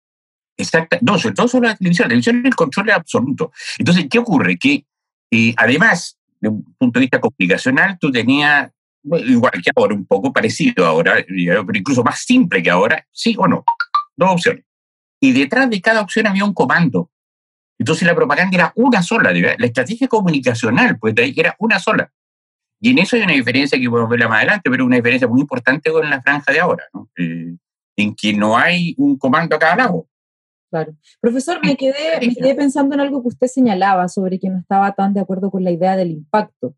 Exacto. 0.58 0.98
No, 1.00 1.18
sobre 1.18 1.34
todo 1.34 1.48
sobre 1.48 1.68
la 1.68 1.76
televisión. 1.76 2.06
La 2.06 2.08
televisión 2.10 2.38
es 2.40 2.44
el 2.44 2.54
control 2.56 2.90
absoluto. 2.90 3.52
Entonces, 3.78 4.06
¿qué 4.10 4.18
ocurre? 4.18 4.58
Que 4.58 4.84
y 5.30 5.54
además, 5.56 6.18
de 6.40 6.48
un 6.48 6.74
punto 6.78 6.98
de 6.98 7.04
vista 7.04 7.20
comunicacional, 7.20 7.98
tú 7.98 8.10
tenías, 8.10 8.70
igual 9.02 9.52
que 9.62 9.70
ahora, 9.74 9.94
un 9.94 10.06
poco 10.06 10.32
parecido 10.32 10.86
ahora, 10.86 11.16
pero 11.26 11.78
incluso 11.78 12.02
más 12.02 12.20
simple 12.20 12.62
que 12.62 12.70
ahora, 12.70 13.06
sí 13.12 13.34
o 13.38 13.46
no. 13.46 13.64
Dos 14.16 14.30
opciones. 14.32 14.64
Y 15.20 15.32
detrás 15.32 15.68
de 15.68 15.80
cada 15.80 16.00
opción 16.00 16.26
había 16.26 16.44
un 16.44 16.54
comando. 16.54 17.10
Entonces 17.78 18.06
la 18.06 18.14
propaganda 18.14 18.56
era 18.56 18.72
una 18.74 19.02
sola, 19.02 19.32
la 19.32 19.66
estrategia 19.66 20.08
comunicacional, 20.08 20.98
pues 20.98 21.14
era 21.16 21.54
una 21.58 21.78
sola. 21.78 22.10
Y 22.80 22.90
en 22.90 22.98
eso 22.98 23.16
hay 23.16 23.22
una 23.22 23.32
diferencia 23.32 23.78
que 23.78 23.88
podemos 23.88 24.10
verla 24.10 24.28
más 24.28 24.38
adelante, 24.38 24.70
pero 24.70 24.84
una 24.84 24.96
diferencia 24.96 25.28
muy 25.28 25.40
importante 25.40 25.90
con 25.90 26.08
la 26.08 26.22
franja 26.22 26.52
de 26.52 26.60
ahora, 26.60 26.84
¿no? 26.92 27.08
Eh, 27.16 27.56
en 27.96 28.14
que 28.14 28.32
no 28.32 28.56
hay 28.56 28.94
un 28.96 29.18
comando 29.18 29.56
a 29.56 29.58
cada 29.58 29.76
lado. 29.76 30.06
Claro. 30.70 30.94
Profesor, 31.20 31.58
me 31.64 31.76
quedé, 31.76 32.20
me 32.20 32.34
quedé 32.34 32.54
pensando 32.54 32.94
en 32.94 33.00
algo 33.00 33.22
que 33.22 33.28
usted 33.28 33.46
señalaba 33.46 34.08
sobre 34.08 34.38
que 34.38 34.50
no 34.50 34.58
estaba 34.58 34.92
tan 34.92 35.14
de 35.14 35.20
acuerdo 35.20 35.50
con 35.50 35.64
la 35.64 35.70
idea 35.70 35.96
del 35.96 36.10
impacto, 36.10 36.75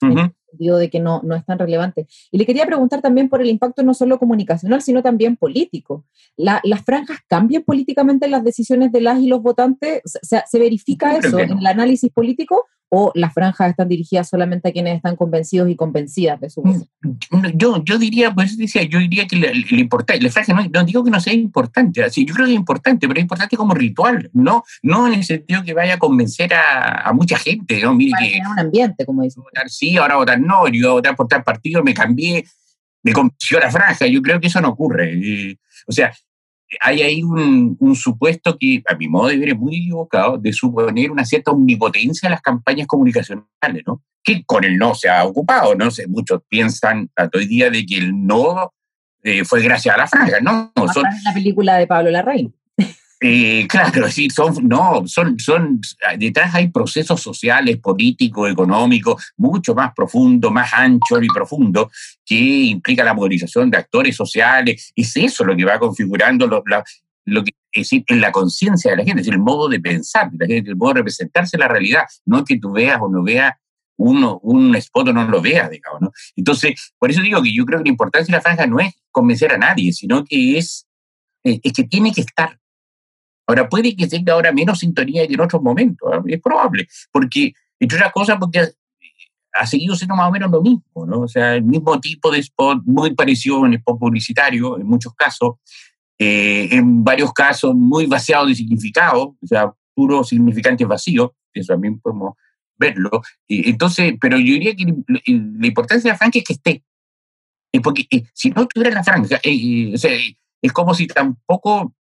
en 0.00 0.18
el 0.18 0.34
sentido 0.50 0.78
de 0.78 0.88
que 0.88 1.00
no, 1.00 1.20
no 1.22 1.34
es 1.34 1.44
tan 1.44 1.58
relevante. 1.58 2.06
Y 2.30 2.38
le 2.38 2.46
quería 2.46 2.64
preguntar 2.64 3.02
también 3.02 3.28
por 3.28 3.42
el 3.42 3.48
impacto 3.48 3.82
no 3.82 3.92
solo 3.92 4.18
comunicacional, 4.18 4.80
sino 4.80 5.02
también 5.02 5.36
político. 5.36 6.06
¿Las 6.36 6.62
franjas 6.84 7.18
cambian 7.28 7.62
políticamente 7.62 8.28
las 8.28 8.44
decisiones 8.44 8.92
de 8.92 9.02
las 9.02 9.20
y 9.20 9.26
los 9.26 9.42
votantes? 9.42 10.00
¿Se, 10.04 10.42
se 10.46 10.58
verifica 10.58 11.16
eso 11.16 11.38
en 11.38 11.58
el 11.58 11.66
análisis 11.66 12.10
político 12.10 12.64
o 12.88 13.10
las 13.14 13.32
franjas 13.32 13.70
están 13.70 13.88
dirigidas 13.88 14.28
solamente 14.28 14.68
a 14.68 14.72
quienes 14.72 14.96
están 14.96 15.16
convencidos 15.16 15.68
y 15.68 15.76
convencidas 15.76 16.40
de 16.40 16.50
su 16.50 16.62
voz? 16.62 16.84
Mm, 17.02 17.46
yo, 17.54 17.82
yo 17.84 17.98
diría, 17.98 18.32
pues 18.32 18.56
decía, 18.56 18.82
yo 18.84 18.98
diría 18.98 19.26
que 19.26 19.36
lo 19.36 19.78
importante, 19.78 20.22
la 20.22 20.30
franja 20.30 20.54
no, 20.72 20.84
digo 20.84 21.02
que 21.02 21.10
no 21.10 21.20
sea 21.20 21.32
importante, 21.32 22.04
así, 22.04 22.24
yo 22.24 22.34
creo 22.34 22.46
que 22.46 22.52
es 22.52 22.58
importante, 22.58 23.08
pero 23.08 23.18
es 23.18 23.24
importante 23.24 23.56
como 23.56 23.74
ritual, 23.74 24.30
no, 24.32 24.62
no 24.82 25.06
en 25.06 25.14
el 25.14 25.24
sentido 25.24 25.64
que 25.64 25.74
vaya 25.74 25.94
a 25.94 25.98
convencer 25.98 26.52
a, 26.54 27.12
mucha 27.14 27.38
gente, 27.38 27.80
¿no? 27.80 27.94
Mire 27.94 28.12
que, 28.18 28.40
un 28.48 28.58
ambiente, 28.58 29.06
como 29.06 29.22
dice. 29.22 29.40
Votar 29.40 29.68
sí, 29.68 29.96
ahora 29.96 30.16
votar 30.16 30.40
no, 30.40 30.68
yo 30.68 30.80
voy 30.82 30.90
a 30.90 30.92
votar 30.92 31.16
por 31.16 31.28
tal 31.28 31.42
partido, 31.42 31.82
me 31.82 31.94
cambié, 31.94 32.44
me 33.02 33.12
convenció 33.12 33.60
la 33.60 33.70
franja, 33.70 34.06
yo 34.06 34.20
creo 34.22 34.40
que 34.40 34.48
eso 34.48 34.60
no 34.60 34.70
ocurre. 34.70 35.56
o 35.86 35.92
sea, 35.92 36.12
hay 36.80 37.02
ahí 37.02 37.22
un, 37.22 37.94
supuesto 37.94 38.56
que, 38.58 38.82
a 38.88 38.94
mi 38.94 39.08
modo 39.08 39.28
de 39.28 39.36
ver, 39.36 39.50
es 39.50 39.58
muy 39.58 39.76
equivocado, 39.76 40.38
de 40.38 40.52
suponer 40.52 41.10
una 41.10 41.24
cierta 41.24 41.50
omnipotencia 41.50 42.26
en 42.26 42.32
las 42.32 42.42
campañas 42.42 42.86
comunicacionales, 42.86 43.82
¿no? 43.86 44.02
Que 44.22 44.44
con 44.44 44.64
el 44.64 44.78
no 44.78 44.94
se 44.94 45.08
ha 45.08 45.24
ocupado, 45.24 45.74
¿no? 45.74 45.90
sé, 45.90 46.06
muchos 46.06 46.40
piensan 46.48 47.10
hasta 47.14 47.38
hoy 47.38 47.46
día 47.46 47.70
de 47.70 47.84
que 47.84 47.98
el 47.98 48.26
no 48.26 48.72
eh, 49.22 49.44
fue 49.44 49.62
gracias 49.62 49.94
a 49.94 49.98
la 49.98 50.06
franja, 50.06 50.40
¿no? 50.40 50.72
Son, 50.92 51.04
la 51.24 51.32
película 51.32 51.76
de 51.76 51.86
Pablo 51.86 52.10
Larraín. 52.10 52.54
Claro, 53.68 54.08
sí, 54.10 54.28
son, 54.28 54.68
no, 54.68 55.02
son, 55.06 55.38
son, 55.38 55.80
detrás 56.18 56.54
hay 56.54 56.68
procesos 56.68 57.22
sociales, 57.22 57.78
políticos, 57.78 58.50
económicos, 58.50 59.32
mucho 59.38 59.74
más 59.74 59.94
profundos, 59.94 60.52
más 60.52 60.74
anchos 60.74 61.22
y 61.22 61.28
profundos, 61.28 61.86
que 62.24 62.34
implica 62.34 63.02
la 63.02 63.14
movilización 63.14 63.70
de 63.70 63.78
actores 63.78 64.14
sociales. 64.14 64.92
Es 64.94 65.16
eso 65.16 65.42
lo 65.44 65.56
que 65.56 65.64
va 65.64 65.78
configurando 65.78 66.46
lo, 66.46 66.62
que 66.62 67.52
es 67.72 67.88
decir, 67.88 68.04
en 68.08 68.20
la 68.20 68.30
conciencia 68.30 68.90
de 68.90 68.98
la 68.98 69.04
gente, 69.04 69.22
es 69.22 69.28
el 69.28 69.38
modo 69.38 69.68
de 69.68 69.80
pensar 69.80 70.28
la 70.38 70.46
gente, 70.46 70.70
el 70.70 70.76
modo 70.76 70.92
de 70.92 70.98
representarse 71.00 71.56
la 71.56 71.66
realidad, 71.66 72.04
no 72.26 72.44
que 72.44 72.58
tú 72.58 72.72
veas 72.72 73.00
o 73.00 73.08
no 73.08 73.22
veas 73.22 73.54
uno, 73.96 74.38
un 74.42 74.74
spot 74.76 75.08
o 75.08 75.12
no 75.14 75.26
lo 75.26 75.40
veas, 75.40 75.70
digamos, 75.70 76.02
¿no? 76.02 76.12
Entonces, 76.36 76.92
por 76.98 77.10
eso 77.10 77.22
digo 77.22 77.42
que 77.42 77.54
yo 77.54 77.64
creo 77.64 77.78
que 77.78 77.84
la 77.84 77.90
importancia 77.90 78.32
de 78.32 78.38
la 78.38 78.42
franja 78.42 78.66
no 78.66 78.80
es 78.80 78.92
convencer 79.10 79.52
a 79.52 79.58
nadie, 79.58 79.92
sino 79.92 80.24
que 80.24 80.58
es, 80.58 80.86
eh, 81.42 81.58
es 81.62 81.72
que 81.72 81.84
tiene 81.84 82.12
que 82.12 82.20
estar, 82.20 82.58
Ahora, 83.46 83.68
puede 83.68 83.94
que 83.94 84.06
tenga 84.06 84.32
ahora 84.32 84.52
menos 84.52 84.78
sintonía 84.78 85.26
que 85.26 85.34
en 85.34 85.40
otros 85.40 85.62
momentos, 85.62 86.08
¿eh? 86.12 86.34
es 86.34 86.40
probable, 86.40 86.86
porque, 87.12 87.52
entre 87.78 87.98
otras 87.98 88.12
cosas, 88.12 88.36
porque 88.38 88.68
ha 89.52 89.66
seguido 89.66 89.94
siendo 89.94 90.16
más 90.16 90.28
o 90.28 90.32
menos 90.32 90.50
lo 90.50 90.62
mismo, 90.62 91.06
¿no? 91.06 91.20
O 91.20 91.28
sea, 91.28 91.54
el 91.54 91.62
mismo 91.62 92.00
tipo 92.00 92.30
de 92.30 92.40
spot, 92.40 92.82
muy 92.84 93.14
parecido 93.14 93.64
en 93.66 93.74
spot 93.74 93.98
publicitario, 93.98 94.78
en 94.78 94.86
muchos 94.86 95.14
casos, 95.14 95.54
eh, 96.18 96.68
en 96.72 97.04
varios 97.04 97.32
casos 97.32 97.74
muy 97.74 98.06
vaciado 98.06 98.46
de 98.46 98.54
significado, 98.54 99.36
o 99.40 99.46
sea, 99.46 99.72
puro 99.94 100.24
significante 100.24 100.84
vacío, 100.84 101.34
eso 101.52 101.72
también 101.72 102.00
podemos 102.00 102.34
verlo. 102.76 103.22
entonces, 103.48 104.14
pero 104.20 104.38
yo 104.38 104.54
diría 104.54 104.74
que 104.74 104.86
la 104.86 105.66
importancia 105.66 106.08
de 106.08 106.12
la 106.12 106.18
franja 106.18 106.38
es 106.38 106.44
que 106.44 106.52
esté. 106.52 106.84
Porque 107.82 108.06
eh, 108.10 108.24
si 108.32 108.50
no 108.50 108.66
tuviera 108.66 108.94
la 108.94 109.04
franja, 109.04 109.36
o 109.36 109.98
sea, 109.98 110.10
es 110.62 110.72
como 110.72 110.94
si 110.94 111.06
tampoco 111.06 111.94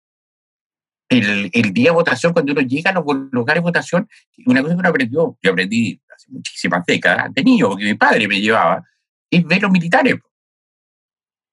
el, 1.11 1.73
día 1.73 1.89
de 1.89 1.95
votación, 1.95 2.33
cuando 2.33 2.53
uno 2.53 2.61
llega 2.61 2.91
a 2.91 2.93
los 2.93 3.03
lugares 3.31 3.61
de 3.61 3.65
votación, 3.65 4.07
una 4.45 4.61
cosa 4.61 4.75
que 4.75 4.79
uno 4.79 4.89
aprendió, 4.89 5.37
yo 5.41 5.51
aprendí 5.51 6.01
hace 6.15 6.31
muchísimas 6.31 6.85
décadas 6.85 7.33
de 7.33 7.43
niño, 7.43 7.69
porque 7.69 7.83
mi 7.83 7.95
padre 7.95 8.27
me 8.27 8.39
llevaba, 8.39 8.83
es 9.29 9.45
ver 9.45 9.61
los 9.61 9.71
militares. 9.71 10.15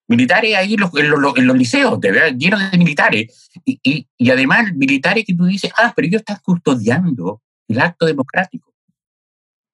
Militares 0.07 0.55
ahí 0.55 0.73
en 0.73 1.09
los, 1.09 1.55
liceos, 1.55 1.99
llenos 2.35 2.71
de 2.71 2.77
militares. 2.77 3.49
Y, 3.63 4.07
y, 4.17 4.31
además, 4.31 4.73
militares 4.73 5.23
que 5.25 5.35
tú 5.35 5.45
dices, 5.45 5.71
ah, 5.77 5.93
pero 5.95 6.07
ellos 6.07 6.21
están 6.21 6.39
custodiando 6.41 7.41
el 7.67 7.79
acto 7.79 8.05
democrático. 8.05 8.68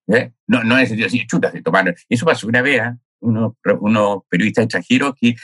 ¿Eh? 0.08 0.32
No, 0.48 0.64
no 0.64 0.78
es 0.78 0.96
decir, 0.96 1.26
chuta, 1.28 1.52
se 1.52 1.62
tomaron. 1.62 1.96
Eso 2.10 2.26
pasó 2.26 2.48
una 2.48 2.62
vez, 2.62 2.82
¿ah? 2.82 2.98
unos, 3.26 3.54
unos 3.80 4.20
periodistas 4.30 4.66
extranjeros 4.66 5.16
que 5.20 5.36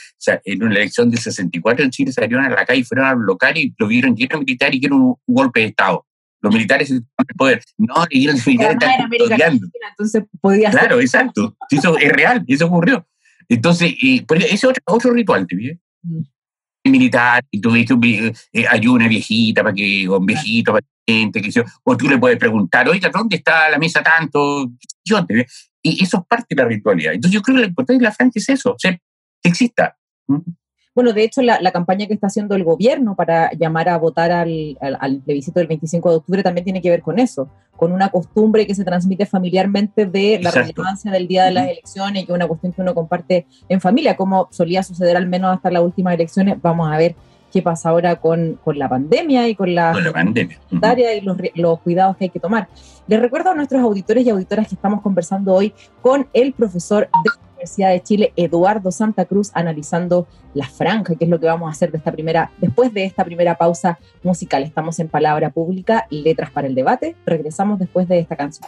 en 0.46 0.64
una 0.64 0.76
elección 0.76 1.10
del 1.10 1.20
64 1.20 1.84
en 1.84 1.92
Chile 1.92 2.12
salieron 2.12 2.46
a 2.46 2.50
la 2.50 2.66
calle 2.66 2.82
y 2.82 2.84
fueron 2.84 3.08
al 3.08 3.20
local 3.20 3.58
y 3.58 3.74
lo 3.78 3.88
vieron 3.88 4.16
lleno 4.16 4.40
militar 4.40 4.74
y 4.74 4.80
que 4.80 4.88
un, 4.88 5.16
golpe 5.28 5.62
de 5.62 5.66
Estado. 5.68 6.06
Los 6.42 6.54
militares 6.54 6.88
se 6.88 6.96
el 6.96 7.36
poder. 7.38 7.62
No, 7.78 7.94
y 8.10 8.26
los 8.26 8.46
militares 8.46 8.78
están 8.82 9.60
Entonces 9.92 10.24
podía 10.40 10.72
Claro, 10.72 11.00
exacto. 11.00 11.56
Eso 11.70 11.98
es 11.98 12.12
real, 12.12 12.44
eso 12.48 12.66
ocurrió. 12.66 13.08
Entonces, 13.48 13.94
y, 14.00 14.26
ese 14.38 14.54
es 14.54 14.64
otro, 14.64 14.82
otro 14.86 15.14
ritual, 15.14 15.46
¿te? 15.46 15.56
Mm. 16.04 16.22
Militar, 16.84 17.44
y 17.52 17.62
tú 17.62 17.72
viste 17.72 17.94
eh, 18.54 18.66
hay 18.68 18.88
una 18.88 19.08
viejita 19.08 19.62
para 19.62 19.76
que, 19.76 20.10
un 20.10 20.26
viejito 20.26 20.72
para 20.72 20.86
gente, 21.20 21.42
que 21.42 21.64
o 21.84 21.98
tú 21.98 22.08
le 22.08 22.18
puedes 22.18 22.38
preguntar, 22.38 22.88
oiga, 22.88 23.10
¿dónde 23.10 23.38
está 23.38 23.70
la 23.70 23.78
mesa 23.78 24.02
tanto? 24.02 24.72
Yo, 25.04 25.26
¿te 25.26 25.46
y 25.84 26.04
eso 26.04 26.18
es 26.20 26.26
parte 26.28 26.56
de 26.56 26.62
la 26.62 26.68
ritualidad. 26.68 27.14
Entonces 27.14 27.34
yo 27.34 27.42
creo 27.42 27.56
que 27.56 27.62
la 27.62 27.68
importancia 27.68 28.00
de 28.00 28.04
la 28.04 28.12
franja 28.12 28.34
es 28.36 28.50
eso, 28.50 28.76
que 28.82 29.00
exista. 29.44 29.98
Bueno, 30.94 31.14
de 31.14 31.24
hecho, 31.24 31.42
la, 31.42 31.72
campaña 31.72 32.06
que 32.06 32.14
está 32.14 32.28
haciendo 32.28 32.54
el 32.54 32.66
gobierno 32.66 33.16
para 33.16 33.52
llamar 33.54 33.88
a 33.88 33.98
votar 33.98 34.32
al, 34.32 34.78
al, 34.82 35.22
plebiscito 35.22 35.60
del 35.60 35.68
25 35.68 36.10
de 36.10 36.16
octubre 36.18 36.44
también 36.44 36.66
tiene 36.66 36.82
que 36.82 36.90
ver 36.90 37.02
con 37.02 37.18
eso, 37.18 37.50
con 37.78 37.94
una 37.94 38.10
costumbre 38.10 38.68
que 38.68 38.76
se 38.76 38.84
transmite 38.84 39.26
familiarmente 39.26 40.06
de 40.06 40.40
la 40.42 40.52
relevancia 40.52 41.10
del 41.10 41.30
día 41.30 41.46
de 41.46 41.52
las 41.52 41.70
elecciones, 41.70 42.24
y 42.24 42.26
que 42.26 42.34
es 42.34 42.36
una 42.36 42.48
cuestión 42.48 42.74
que 42.74 42.82
uno 42.82 42.94
comparte 42.94 43.48
en 43.70 43.80
familia, 43.80 44.18
como 44.18 44.50
solía 44.52 44.84
suceder 44.84 45.16
al 45.16 45.28
menos 45.28 45.56
hasta 45.56 45.72
las 45.72 45.82
últimas 45.82 46.14
elecciones. 46.14 46.62
Vamos 46.62 46.92
a 46.92 46.98
ver 46.98 47.16
qué 47.52 47.62
pasa 47.62 47.90
ahora 47.90 48.16
con, 48.16 48.60
con 48.64 48.80
la 48.80 48.90
pandemia 48.90 49.48
y 49.48 49.56
con 49.56 49.76
la, 49.76 49.94
pandemia 50.14 51.16
y 51.16 51.22
los, 51.22 51.38
los, 51.56 51.80
cuidados 51.82 52.18
que 52.18 52.26
hay 52.26 52.30
que 52.30 52.40
tomar. 52.40 52.68
Les 53.08 53.20
recuerdo 53.20 53.52
a 53.52 53.56
nuestros 53.56 53.82
auditores 53.82 54.26
y 54.26 54.30
auditoras 54.30 54.68
que 54.68 54.76
estamos 54.76 55.02
conversando 55.02 55.54
hoy 55.54 55.74
con 56.02 56.28
el 56.34 56.54
profesor 56.54 57.10
de 57.24 57.30
la 57.30 57.50
Universidad 57.52 57.90
de 57.90 58.02
Chile, 58.02 58.34
Eduardo 58.36 58.92
Santa 58.92 59.26
Cruz, 59.26 59.52
analizando 59.54 60.28
la 60.54 60.68
franja, 60.68 61.16
que 61.16 61.26
es 61.26 61.30
lo 61.30 61.40
que 61.40 61.46
vamos 61.46 61.68
a 61.68 61.72
hacer 61.72 61.92
de 61.92 61.98
esta 61.98 62.12
primera, 62.12 62.52
después 62.60 62.94
de 62.94 63.06
esta 63.06 63.24
primera 63.24 63.56
pausa 63.56 64.00
musical. 64.24 64.64
Estamos 64.64 65.00
en 65.00 65.10
Palabra 65.10 65.50
Pública, 65.50 66.08
Letras 66.10 66.52
para 66.52 66.68
el 66.68 66.76
Debate. 66.76 67.16
Regresamos 67.26 67.80
después 67.80 68.08
de 68.08 68.20
esta 68.20 68.36
canción. 68.36 68.68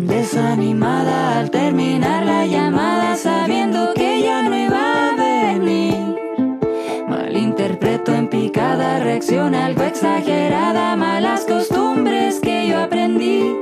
Desanimada 0.00 1.38
al 1.38 1.50
terminar 1.50 2.24
la 2.26 2.46
llamada 2.46 3.16
sabiendo 3.16 3.92
que 3.94 4.22
ya 4.22 4.42
no 4.42 4.56
iba 4.56 5.10
a 5.10 5.16
venir. 5.16 6.16
Malinterpreto 7.08 8.12
en 8.12 8.28
picada, 8.28 8.98
reacción 9.00 9.54
algo 9.54 9.82
exagerada, 9.82 10.96
malas 10.96 11.44
costumbres 11.44 12.40
que 12.40 12.68
yo 12.68 12.80
aprendí. 12.80 13.56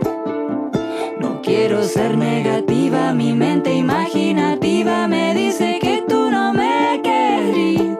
No 1.20 1.42
quiero 1.42 1.82
ser 1.84 2.16
negativa, 2.16 3.12
mi 3.12 3.32
mente 3.34 3.74
imaginativa 3.74 5.06
me 5.08 5.34
dice 5.34 5.78
que 5.80 6.02
tú 6.08 6.30
no 6.30 6.54
me 6.54 7.00
querís. 7.02 7.96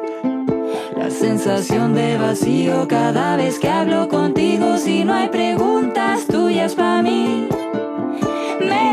La 0.96 1.10
sensación 1.10 1.94
de 1.94 2.16
vacío 2.16 2.88
cada 2.88 3.36
vez 3.36 3.58
que 3.58 3.68
hablo 3.68 4.08
contigo, 4.08 4.78
si 4.78 5.04
no 5.04 5.12
hay 5.12 5.28
preguntas 5.28 6.26
tuyas 6.26 6.74
para 6.74 7.02
mí 7.02 7.48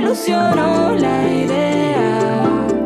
ilusionó 0.10 0.96
la 0.96 1.32
idea 1.32 2.79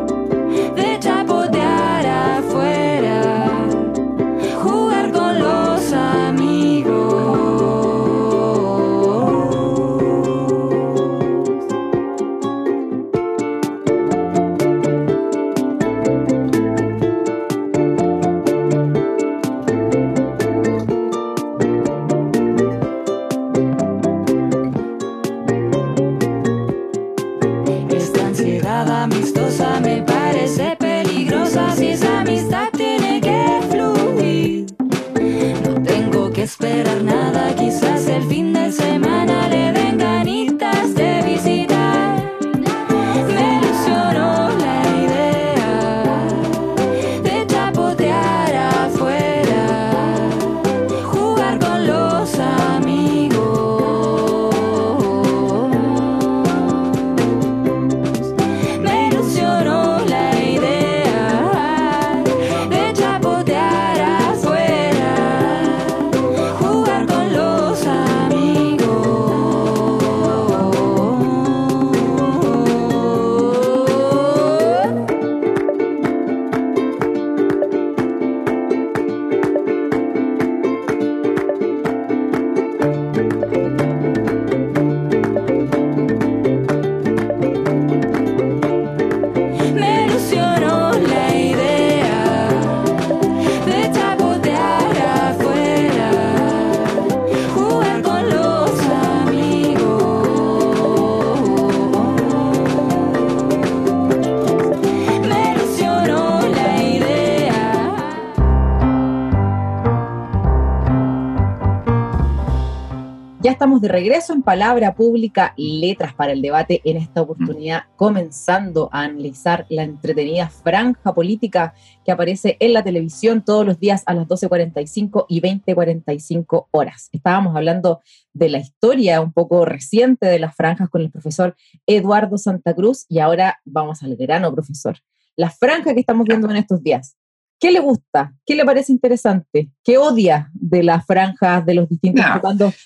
estamos 113.54 113.80
de 113.80 113.86
regreso 113.86 114.32
en 114.32 114.42
Palabra 114.42 114.96
Pública, 114.96 115.54
Letras 115.56 116.12
para 116.12 116.32
el 116.32 116.42
Debate, 116.42 116.80
en 116.84 116.96
esta 116.96 117.22
oportunidad 117.22 117.84
comenzando 117.94 118.88
a 118.92 119.02
analizar 119.02 119.64
la 119.68 119.84
entretenida 119.84 120.48
franja 120.48 121.14
política 121.14 121.72
que 122.04 122.10
aparece 122.10 122.56
en 122.58 122.72
la 122.72 122.82
televisión 122.82 123.44
todos 123.44 123.64
los 123.64 123.78
días 123.78 124.02
a 124.06 124.14
las 124.14 124.26
12.45 124.26 125.26
y 125.28 125.40
20.45 125.40 126.66
horas. 126.72 127.08
Estábamos 127.12 127.54
hablando 127.54 128.00
de 128.32 128.48
la 128.48 128.58
historia 128.58 129.20
un 129.20 129.32
poco 129.32 129.64
reciente 129.64 130.26
de 130.26 130.40
las 130.40 130.56
franjas 130.56 130.88
con 130.88 131.02
el 131.02 131.12
profesor 131.12 131.54
Eduardo 131.86 132.38
Santa 132.38 132.74
Cruz 132.74 133.06
y 133.08 133.20
ahora 133.20 133.60
vamos 133.64 134.02
al 134.02 134.16
grano, 134.16 134.52
profesor. 134.52 134.98
La 135.36 135.50
franja 135.50 135.94
que 135.94 136.00
estamos 136.00 136.26
viendo 136.26 136.50
en 136.50 136.56
estos 136.56 136.82
días. 136.82 137.16
¿Qué 137.58 137.70
le 137.70 137.80
gusta? 137.80 138.34
¿Qué 138.44 138.54
le 138.54 138.64
parece 138.64 138.92
interesante? 138.92 139.70
¿Qué 139.82 139.96
odia 139.96 140.50
de 140.52 140.82
las 140.82 141.06
franjas 141.06 141.64
de 141.64 141.74
los 141.74 141.88
distintos 141.88 142.24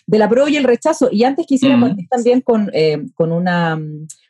de 0.06 0.18
la 0.18 0.28
prueba 0.28 0.48
y 0.50 0.56
el 0.56 0.64
rechazo? 0.64 1.08
Y 1.10 1.24
antes 1.24 1.46
quisiera 1.46 1.76
mm. 1.76 1.80
partir 1.80 2.08
también 2.08 2.40
con, 2.42 2.70
eh, 2.72 3.04
con, 3.14 3.32
una, 3.32 3.78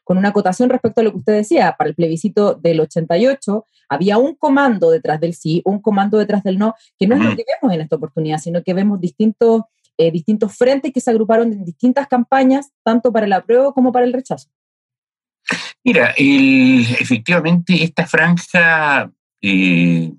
con 0.04 0.16
una 0.16 0.28
acotación 0.30 0.71
respecto 0.71 1.00
a 1.00 1.04
lo 1.04 1.11
que 1.11 1.18
usted 1.18 1.35
decía. 1.35 1.75
Para 1.76 1.90
el 1.90 1.97
plebiscito 1.97 2.54
del 2.54 2.80
88 2.80 3.66
había 3.88 4.18
un 4.18 4.35
comando 4.37 4.90
detrás 4.90 5.21
del 5.21 5.35
sí, 5.35 5.61
un 5.64 5.80
comando 5.80 6.18
detrás 6.18 6.42
del 6.42 6.59
no, 6.59 6.75
que 6.99 7.07
no 7.07 7.16
es 7.16 7.23
lo 7.23 7.37
que 7.37 7.45
vemos 7.61 7.75
en 7.75 7.80
esta 7.80 7.97
oportunidad, 7.97 8.38
sino 8.38 8.62
que 8.62 8.75
vemos 8.75 9.00
distintos, 9.00 9.62
eh, 9.97 10.11
distintos 10.11 10.57
frentes 10.57 10.92
que 10.92 11.00
se 11.00 11.11
agruparon 11.11 11.52
en 11.52 11.64
distintas 11.64 12.07
campañas, 12.07 12.71
tanto 12.85 13.12
para 13.12 13.26
el 13.26 13.33
apruebo 13.33 13.73
como 13.73 13.92
para 13.92 14.07
el 14.07 14.12
rechazo. 14.12 14.49
Mira, 15.85 16.12
efectivamente 16.16 17.83
esta 17.83 18.07
franja 18.07 19.11
eh, 19.40 20.12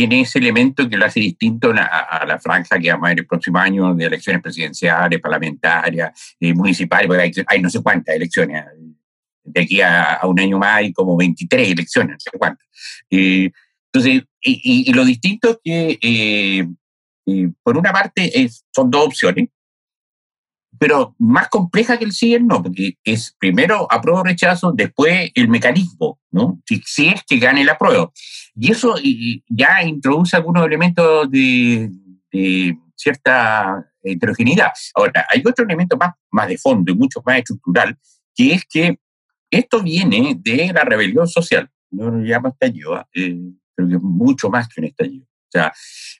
tiene 0.00 0.22
ese 0.22 0.38
elemento 0.38 0.88
que 0.88 0.96
lo 0.96 1.04
hace 1.04 1.20
distinto 1.20 1.74
a, 1.76 2.24
la 2.26 2.38
franja 2.38 2.78
que 2.78 2.90
vamos 2.90 3.06
a 3.06 3.10
ver 3.10 3.18
el 3.20 3.26
próximo 3.26 3.58
año 3.58 3.94
de 3.94 4.06
elecciones 4.06 4.40
presidenciales, 4.40 5.20
parlamentarias, 5.20 6.34
eh, 6.40 6.54
municipales, 6.54 7.06
porque 7.06 7.44
hay, 7.46 7.60
no 7.60 7.68
sé 7.68 7.82
cuántas 7.82 8.14
elecciones. 8.14 8.64
De 9.44 9.60
aquí 9.60 9.82
a, 9.82 10.20
un 10.24 10.40
año 10.40 10.58
más 10.58 10.76
hay 10.76 10.92
como 10.94 11.18
23 11.18 11.72
elecciones, 11.72 12.12
no 12.12 12.20
sé 12.20 12.30
cuántas. 12.38 12.66
Eh, 13.10 13.50
entonces, 13.92 14.22
y, 14.40 14.90
lo 14.94 15.04
distinto 15.04 15.50
es 15.50 15.58
que, 15.62 15.98
eh, 17.26 17.50
por 17.62 17.76
una 17.76 17.92
parte, 17.92 18.48
son 18.74 18.90
dos 18.90 19.04
opciones 19.04 19.48
pero 20.80 21.14
más 21.18 21.50
compleja 21.50 21.98
que 21.98 22.06
el 22.06 22.12
sí 22.12 22.34
no, 22.40 22.62
porque 22.62 22.96
es 23.04 23.36
primero 23.38 23.86
apruebo 23.90 24.22
rechazo, 24.22 24.72
después 24.72 25.30
el 25.34 25.46
mecanismo, 25.46 26.18
¿no? 26.30 26.58
Si, 26.64 27.06
es 27.06 27.22
que 27.28 27.38
gane 27.38 27.60
el 27.60 27.68
apruebo. 27.68 28.14
Y 28.56 28.72
eso 28.72 28.94
ya 29.46 29.82
introduce 29.82 30.34
algunos 30.34 30.64
elementos 30.64 31.30
de, 31.30 31.90
cierta 32.96 33.86
heterogeneidad. 34.02 34.70
Ahora, 34.94 35.26
hay 35.28 35.42
otro 35.44 35.66
elemento 35.66 35.98
más, 35.98 36.14
más 36.30 36.48
de 36.48 36.56
fondo 36.56 36.90
y 36.90 36.94
mucho 36.94 37.20
más 37.26 37.36
estructural, 37.36 37.98
que 38.34 38.54
es 38.54 38.64
que 38.64 38.98
esto 39.50 39.82
viene 39.82 40.34
de 40.38 40.72
la 40.72 40.84
rebelión 40.84 41.28
social. 41.28 41.68
No 41.90 42.10
lo 42.10 42.24
llama 42.24 42.48
estallido, 42.48 42.94
¿ah? 42.94 43.06
eh, 43.12 43.36
creo 43.76 43.86
que 43.86 43.96
es 43.96 44.02
mucho 44.02 44.48
más 44.48 44.66
que 44.66 44.80
un 44.80 44.86
estallido. 44.86 45.26
O 45.50 45.58
sea, 45.58 45.72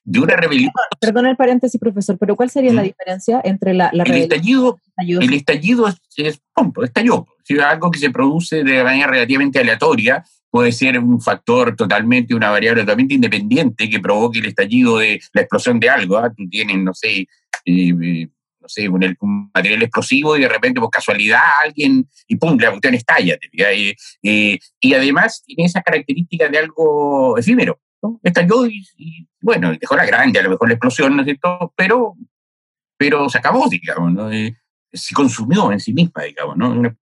de 0.03 0.19
una 0.19 0.35
rebelión. 0.35 0.73
Perdón 1.01 1.27
el 1.27 1.37
paréntesis, 1.37 1.79
profesor, 1.79 2.19
pero 2.19 2.35
¿cuál 2.35 2.51
sería 2.51 2.73
la 2.73 2.83
¿Mm? 2.83 2.87
diferencia 2.87 3.41
entre 3.45 3.75
la, 3.75 3.91
la 3.93 4.03
el 4.03 4.15
Estallido, 4.15 4.81
El 4.97 5.33
estallido 5.33 5.87
es, 5.87 6.01
es 6.17 6.41
estalló. 6.83 7.27
Si 7.45 7.59
algo 7.59 7.91
que 7.91 7.99
se 7.99 8.11
produce 8.11 8.65
de 8.65 8.83
manera 8.83 9.07
relativamente 9.07 9.61
aleatoria, 9.61 10.25
puede 10.51 10.73
ser 10.73 10.99
un 10.99 11.21
factor 11.21 11.77
totalmente, 11.77 12.35
una 12.35 12.51
variable 12.51 12.83
totalmente 12.83 13.15
independiente 13.15 13.89
que 13.89 14.01
provoque 14.01 14.41
el 14.41 14.47
estallido 14.47 14.99
de 14.99 15.21
la 15.33 15.43
explosión 15.43 15.79
de 15.79 15.89
algo. 15.89 16.19
¿ah? 16.19 16.33
Tú 16.37 16.49
tienes, 16.49 16.77
no 16.79 16.93
sé, 16.93 17.29
eh, 17.65 18.29
no 18.61 18.69
sé, 18.69 18.89
un, 18.89 19.51
material 19.55 19.83
explosivo 19.83 20.37
y 20.37 20.43
de 20.43 20.49
repente, 20.49 20.81
por 20.81 20.91
casualidad, 20.91 21.41
alguien, 21.65 22.09
y 22.27 22.37
pum, 22.37 22.59
la 22.59 22.71
cuestión 22.71 22.95
estalla. 22.95 23.39
Eh, 23.53 23.95
eh, 24.23 24.59
y 24.81 24.95
además 24.95 25.43
tiene 25.47 25.65
esa 25.65 25.83
característica 25.83 26.49
de 26.49 26.59
algo 26.59 27.39
efímero. 27.39 27.81
Estalló 28.23 28.67
y, 28.67 29.29
bueno, 29.41 29.73
dejó 29.79 29.97
la 29.97 30.07
grande, 30.07 30.39
a 30.39 30.43
lo 30.43 30.51
mejor 30.51 30.69
la 30.69 30.75
explosión, 30.75 31.17
¿no 31.17 31.23
es 31.23 31.27
cierto? 31.27 31.73
Pero, 31.77 32.15
pero 32.97 33.29
se 33.29 33.39
acabó, 33.39 33.69
digamos, 33.69 34.13
¿no? 34.13 34.33
Eh, 34.33 34.57
se 34.93 35.15
consumió 35.15 35.71
en 35.71 35.81
sí 35.81 35.93
misma, 35.93 36.23
digamos, 36.23 36.57
¿no? 36.57 36.97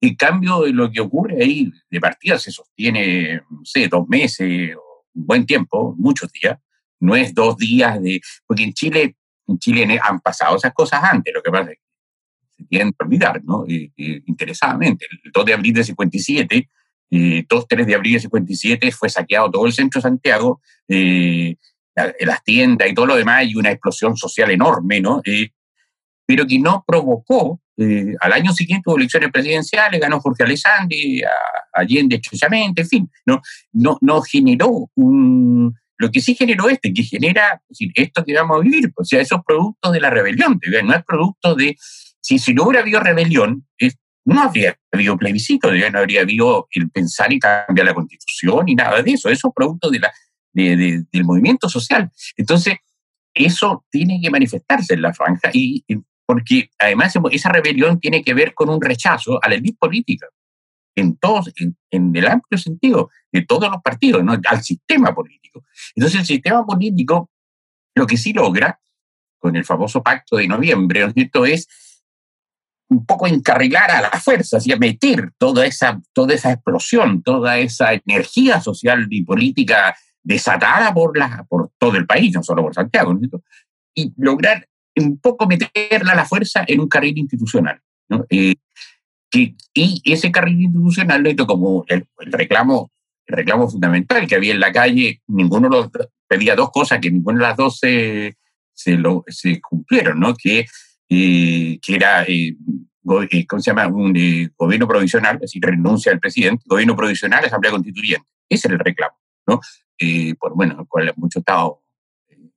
En 0.00 0.14
cambio, 0.16 0.66
lo 0.66 0.90
que 0.90 1.00
ocurre 1.00 1.42
ahí 1.42 1.70
de 1.90 2.00
partida 2.00 2.38
se 2.38 2.50
sostiene, 2.50 3.42
no 3.48 3.64
sé, 3.64 3.86
dos 3.88 4.08
meses, 4.08 4.74
un 5.14 5.26
buen 5.26 5.46
tiempo, 5.46 5.94
muchos 5.96 6.32
días. 6.32 6.58
No 6.98 7.14
es 7.16 7.34
dos 7.34 7.56
días 7.56 8.02
de. 8.02 8.20
Porque 8.46 8.64
en 8.64 8.72
Chile, 8.72 9.16
en 9.46 9.58
Chile 9.58 9.98
han 10.02 10.20
pasado 10.20 10.56
esas 10.56 10.72
cosas 10.72 11.02
antes, 11.04 11.32
lo 11.32 11.42
que 11.42 11.50
pasa 11.50 11.70
es 11.70 11.78
que 11.78 12.56
se 12.56 12.64
tienen 12.64 12.92
que 12.92 13.04
olvidar, 13.04 13.42
¿no? 13.44 13.64
interesadamente. 13.66 15.06
El 15.10 15.30
2 15.32 15.44
de 15.44 15.54
abril 15.54 15.74
de 15.74 15.84
57 15.84 16.68
eh, 17.10 17.44
2-3 17.48 17.84
de 17.84 17.94
abril 17.94 18.14
de 18.14 18.20
57 18.20 18.92
fue 18.92 19.08
saqueado 19.08 19.50
todo 19.50 19.66
el 19.66 19.72
centro 19.72 19.98
de 19.98 20.02
Santiago, 20.02 20.60
eh, 20.88 21.56
las 22.20 22.42
tiendas 22.44 22.88
y 22.88 22.94
todo 22.94 23.06
lo 23.06 23.16
demás, 23.16 23.44
y 23.46 23.56
una 23.56 23.70
explosión 23.70 24.16
social 24.16 24.50
enorme, 24.50 25.00
¿no? 25.00 25.20
Eh, 25.24 25.50
pero 26.24 26.46
que 26.46 26.58
no 26.58 26.84
provocó, 26.86 27.60
eh, 27.76 28.14
al 28.20 28.32
año 28.32 28.52
siguiente 28.52 28.88
hubo 28.88 28.96
elecciones 28.96 29.30
presidenciales, 29.32 30.00
ganó 30.00 30.20
Jorge 30.20 30.44
Alessandri, 30.44 31.22
Allende 31.72 32.16
estrechamente, 32.16 32.82
en 32.82 32.88
fin, 32.88 33.10
no, 33.26 33.40
no, 33.72 33.98
no 34.00 34.22
generó 34.22 34.90
un, 34.94 35.74
lo 35.96 36.10
que 36.10 36.20
sí 36.20 36.34
generó 36.34 36.68
este, 36.68 36.92
que 36.92 37.02
genera 37.02 37.60
esto 37.94 38.24
que 38.24 38.34
vamos 38.34 38.58
a 38.58 38.60
vivir, 38.60 38.92
o 38.96 39.04
sea, 39.04 39.20
esos 39.20 39.40
productos 39.44 39.92
de 39.92 40.00
la 40.00 40.10
rebelión, 40.10 40.58
no 40.84 40.94
es 40.94 41.04
producto 41.04 41.54
de, 41.54 41.76
si, 42.20 42.38
si 42.38 42.54
no 42.54 42.64
hubiera 42.64 42.82
habido 42.82 43.00
rebelión, 43.00 43.66
es 43.76 43.96
no 44.24 44.42
habría 44.42 44.76
habido 44.92 45.16
plebiscito, 45.16 45.72
no 45.72 45.98
habría 45.98 46.22
habido 46.22 46.68
el 46.72 46.90
pensar 46.90 47.32
y 47.32 47.38
cambiar 47.38 47.86
la 47.86 47.94
constitución 47.94 48.68
y 48.68 48.74
nada 48.74 49.02
de 49.02 49.12
eso. 49.12 49.28
Eso 49.28 49.48
es 49.48 49.54
producto 49.54 49.90
de 49.90 49.98
la, 49.98 50.12
del 50.52 51.24
movimiento 51.24 51.68
social. 51.68 52.10
Entonces, 52.36 52.76
eso 53.32 53.84
tiene 53.90 54.20
que 54.20 54.30
manifestarse 54.30 54.94
en 54.94 55.02
la 55.02 55.14
franja 55.14 55.50
y 55.52 55.84
porque 56.30 56.70
además 56.78 57.12
esa 57.32 57.48
rebelión 57.48 57.98
tiene 57.98 58.22
que 58.22 58.34
ver 58.34 58.54
con 58.54 58.70
un 58.70 58.80
rechazo 58.80 59.40
a 59.42 59.48
la 59.48 59.56
élite 59.56 59.76
política, 59.80 60.28
en, 60.94 61.16
todos, 61.16 61.52
en, 61.56 62.16
el 62.16 62.26
amplio 62.28 62.56
sentido, 62.56 63.10
de 63.32 63.44
todos 63.44 63.68
los 63.68 63.82
partidos, 63.82 64.22
¿no? 64.22 64.38
al 64.46 64.62
sistema 64.62 65.12
político. 65.12 65.64
Entonces 65.96 66.20
el 66.20 66.26
sistema 66.26 66.64
político 66.64 67.30
lo 67.96 68.06
que 68.06 68.16
sí 68.16 68.32
logra, 68.32 68.78
con 69.40 69.56
el 69.56 69.64
famoso 69.64 70.04
pacto 70.04 70.36
de 70.36 70.46
noviembre, 70.46 71.00
¿no 71.00 71.44
es 71.46 71.66
un 72.90 73.06
poco 73.06 73.26
encarrilar 73.28 73.90
a 73.90 74.02
las 74.02 74.22
fuerzas 74.22 74.66
y 74.66 74.72
a 74.72 74.76
meter 74.76 75.30
toda 75.38 75.64
esa, 75.64 76.00
toda 76.12 76.34
esa 76.34 76.52
explosión, 76.52 77.22
toda 77.22 77.58
esa 77.58 77.94
energía 77.94 78.60
social 78.60 79.06
y 79.10 79.22
política 79.22 79.96
desatada 80.22 80.92
por, 80.92 81.16
la, 81.16 81.46
por 81.48 81.70
todo 81.78 81.96
el 81.96 82.06
país, 82.06 82.34
no 82.34 82.42
solo 82.42 82.62
por 82.62 82.74
Santiago, 82.74 83.16
y 83.94 84.12
lograr 84.16 84.66
un 84.96 85.18
poco 85.18 85.46
meterla 85.46 86.12
a 86.12 86.16
la 86.16 86.24
fuerza 86.24 86.64
en 86.66 86.80
un 86.80 86.88
carril 86.88 87.16
institucional. 87.16 87.80
Eh, 88.28 88.56
y 89.32 90.12
ese 90.12 90.32
carril 90.32 90.60
institucional, 90.60 91.24
como 91.46 91.84
el, 91.86 92.06
reclamo, 92.18 92.90
el 93.24 93.36
reclamo 93.36 93.70
fundamental 93.70 94.26
que 94.26 94.34
había 94.34 94.52
en 94.52 94.60
la 94.60 94.72
calle, 94.72 95.22
ninguno 95.28 95.68
los 95.68 95.90
pedía 96.26 96.56
dos 96.56 96.70
cosas 96.70 96.98
que 96.98 97.12
ninguna 97.12 97.38
de 97.38 97.44
las 97.44 97.56
dos 97.56 97.78
se, 97.78 98.36
se, 98.74 98.96
lo, 98.96 99.24
se 99.28 99.60
cumplieron, 99.60 100.18
¿no? 100.18 100.34
que 100.34 100.66
eh, 101.12 101.80
que 101.82 101.96
era, 101.96 102.22
eh, 102.22 102.54
eh, 103.30 103.46
¿cómo 103.48 103.60
se 103.60 103.72
llama? 103.72 103.88
Un 103.88 104.14
gobierno 104.56 104.86
provisional, 104.86 105.34
es 105.34 105.40
decir, 105.40 105.60
renuncia 105.60 106.12
al 106.12 106.20
presidente, 106.20 106.62
gobierno 106.66 106.94
provisional, 106.94 107.44
asamblea 107.44 107.72
constituyente. 107.72 108.28
Ese 108.48 108.68
era 108.68 108.76
el 108.76 108.80
reclamo, 108.80 109.16
¿no? 109.46 109.60
por, 110.38 110.54
bueno, 110.54 110.76
el 110.80 110.86
cual 110.86 111.12
muchos 111.16 111.40
estaban 111.40 111.72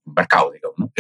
embarcados, 0.06 0.54
digamos, 0.54 0.78
¿no? 0.78 0.92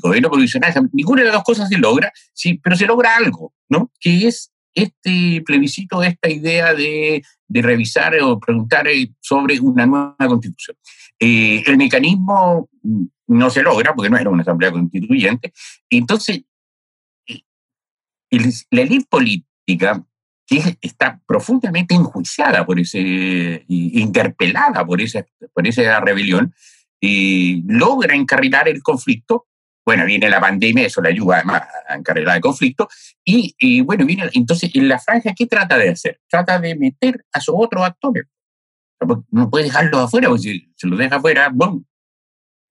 gobierno 0.00 0.30
provisional, 0.30 0.74
ninguna 0.92 1.22
de 1.22 1.28
las 1.28 1.36
dos 1.36 1.44
cosas 1.44 1.68
se 1.68 1.78
logra, 1.78 2.12
sí, 2.32 2.60
pero 2.62 2.76
se 2.76 2.86
logra 2.86 3.16
algo, 3.16 3.54
¿no? 3.68 3.90
Que 3.98 4.28
es 4.28 4.52
este 4.74 5.42
plebiscito, 5.46 6.02
esta 6.02 6.28
idea 6.28 6.74
de, 6.74 7.22
de 7.46 7.62
revisar 7.62 8.14
o 8.20 8.38
preguntar 8.38 8.86
sobre 9.20 9.58
una 9.58 9.86
nueva 9.86 10.16
constitución. 10.18 10.76
el 11.18 11.76
mecanismo 11.76 12.68
mm, 12.82 13.04
no 13.28 13.50
se 13.50 13.62
logra 13.62 13.94
porque 13.94 14.10
no 14.10 14.18
era 14.18 14.30
una 14.30 14.42
asamblea 14.42 14.72
constituyente. 14.72 15.52
Entonces, 15.88 16.42
la 18.30 18.82
élite 18.82 19.06
política, 19.08 20.04
que 20.46 20.78
está 20.80 21.20
profundamente 21.26 21.94
enjuiciada 21.94 22.64
por 22.64 22.80
ese, 22.80 23.64
interpelada 23.68 24.84
por 24.84 25.00
esa, 25.00 25.26
por 25.52 25.66
esa 25.66 26.00
rebelión, 26.00 26.54
y 27.00 27.62
logra 27.66 28.14
encarrilar 28.14 28.68
el 28.68 28.82
conflicto. 28.82 29.46
Bueno, 29.84 30.04
viene 30.04 30.28
la 30.28 30.40
pandemia, 30.40 30.86
eso 30.86 31.00
le 31.00 31.10
ayuda 31.10 31.36
además 31.36 31.62
a 31.88 31.94
encarrilar 31.94 32.36
el 32.36 32.42
conflicto. 32.42 32.88
Y, 33.24 33.80
bueno, 33.82 34.04
viene, 34.04 34.28
entonces, 34.34 34.70
en 34.74 34.88
la 34.88 34.98
franja, 34.98 35.32
¿qué 35.34 35.46
trata 35.46 35.78
de 35.78 35.90
hacer? 35.90 36.20
Trata 36.28 36.58
de 36.58 36.74
meter 36.76 37.24
a 37.32 37.40
sus 37.40 37.54
otros 37.56 37.84
actores. 37.84 38.26
No 39.30 39.48
puede 39.48 39.66
dejarlos 39.66 40.02
afuera, 40.02 40.28
porque 40.28 40.42
si 40.42 40.72
se 40.76 40.86
los 40.88 40.98
deja 40.98 41.16
afuera, 41.16 41.48
¡bum! 41.52 41.84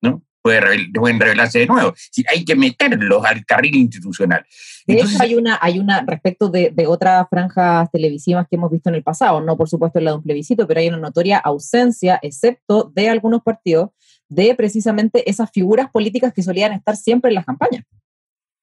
¿no? 0.02 0.22
Puede 0.42 0.88
pueden 0.94 1.20
revelarse 1.20 1.60
de 1.60 1.66
nuevo. 1.66 1.94
Si 2.10 2.24
hay 2.28 2.44
que 2.44 2.54
meterlos 2.54 3.24
al 3.24 3.44
carril 3.44 3.76
institucional. 3.76 4.44
De 4.86 4.94
hecho, 4.94 5.18
hay 5.20 5.34
una, 5.34 5.58
hay 5.60 5.78
una 5.78 6.00
respecto 6.02 6.48
de, 6.48 6.70
de, 6.74 6.86
otras 6.86 7.26
franjas 7.28 7.90
televisivas 7.90 8.46
que 8.48 8.56
hemos 8.56 8.70
visto 8.70 8.88
en 8.88 8.94
el 8.94 9.02
pasado, 9.02 9.40
no 9.40 9.56
por 9.56 9.68
supuesto 9.68 9.98
en 9.98 10.06
la 10.06 10.12
de 10.12 10.16
un 10.18 10.22
plebiscito, 10.22 10.66
pero 10.66 10.80
hay 10.80 10.88
una 10.88 10.98
notoria 10.98 11.38
ausencia, 11.38 12.18
excepto 12.22 12.90
de 12.94 13.08
algunos 13.08 13.42
partidos, 13.42 13.90
de 14.28 14.54
precisamente 14.54 15.28
esas 15.28 15.50
figuras 15.50 15.90
políticas 15.90 16.32
que 16.32 16.42
solían 16.42 16.72
estar 16.72 16.96
siempre 16.96 17.30
en 17.30 17.34
las 17.34 17.46
campañas. 17.46 17.84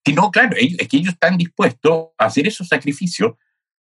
Sí, 0.05 0.13
no, 0.13 0.29
claro, 0.31 0.55
es 0.57 0.87
que 0.87 0.97
ellos 0.97 1.13
están 1.13 1.37
dispuestos 1.37 2.09
a 2.17 2.25
hacer 2.25 2.47
esos 2.47 2.67
sacrificios 2.67 3.33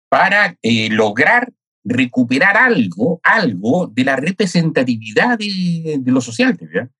para 0.08 0.56
eh, 0.62 0.88
lograr 0.90 1.52
recuperar 1.84 2.56
algo, 2.56 3.20
algo 3.22 3.86
de 3.86 4.04
la 4.04 4.16
representatividad 4.16 5.38
de, 5.38 5.96
de 5.98 6.12
lo 6.12 6.20
social. 6.20 6.58
¿verdad? 6.60 6.90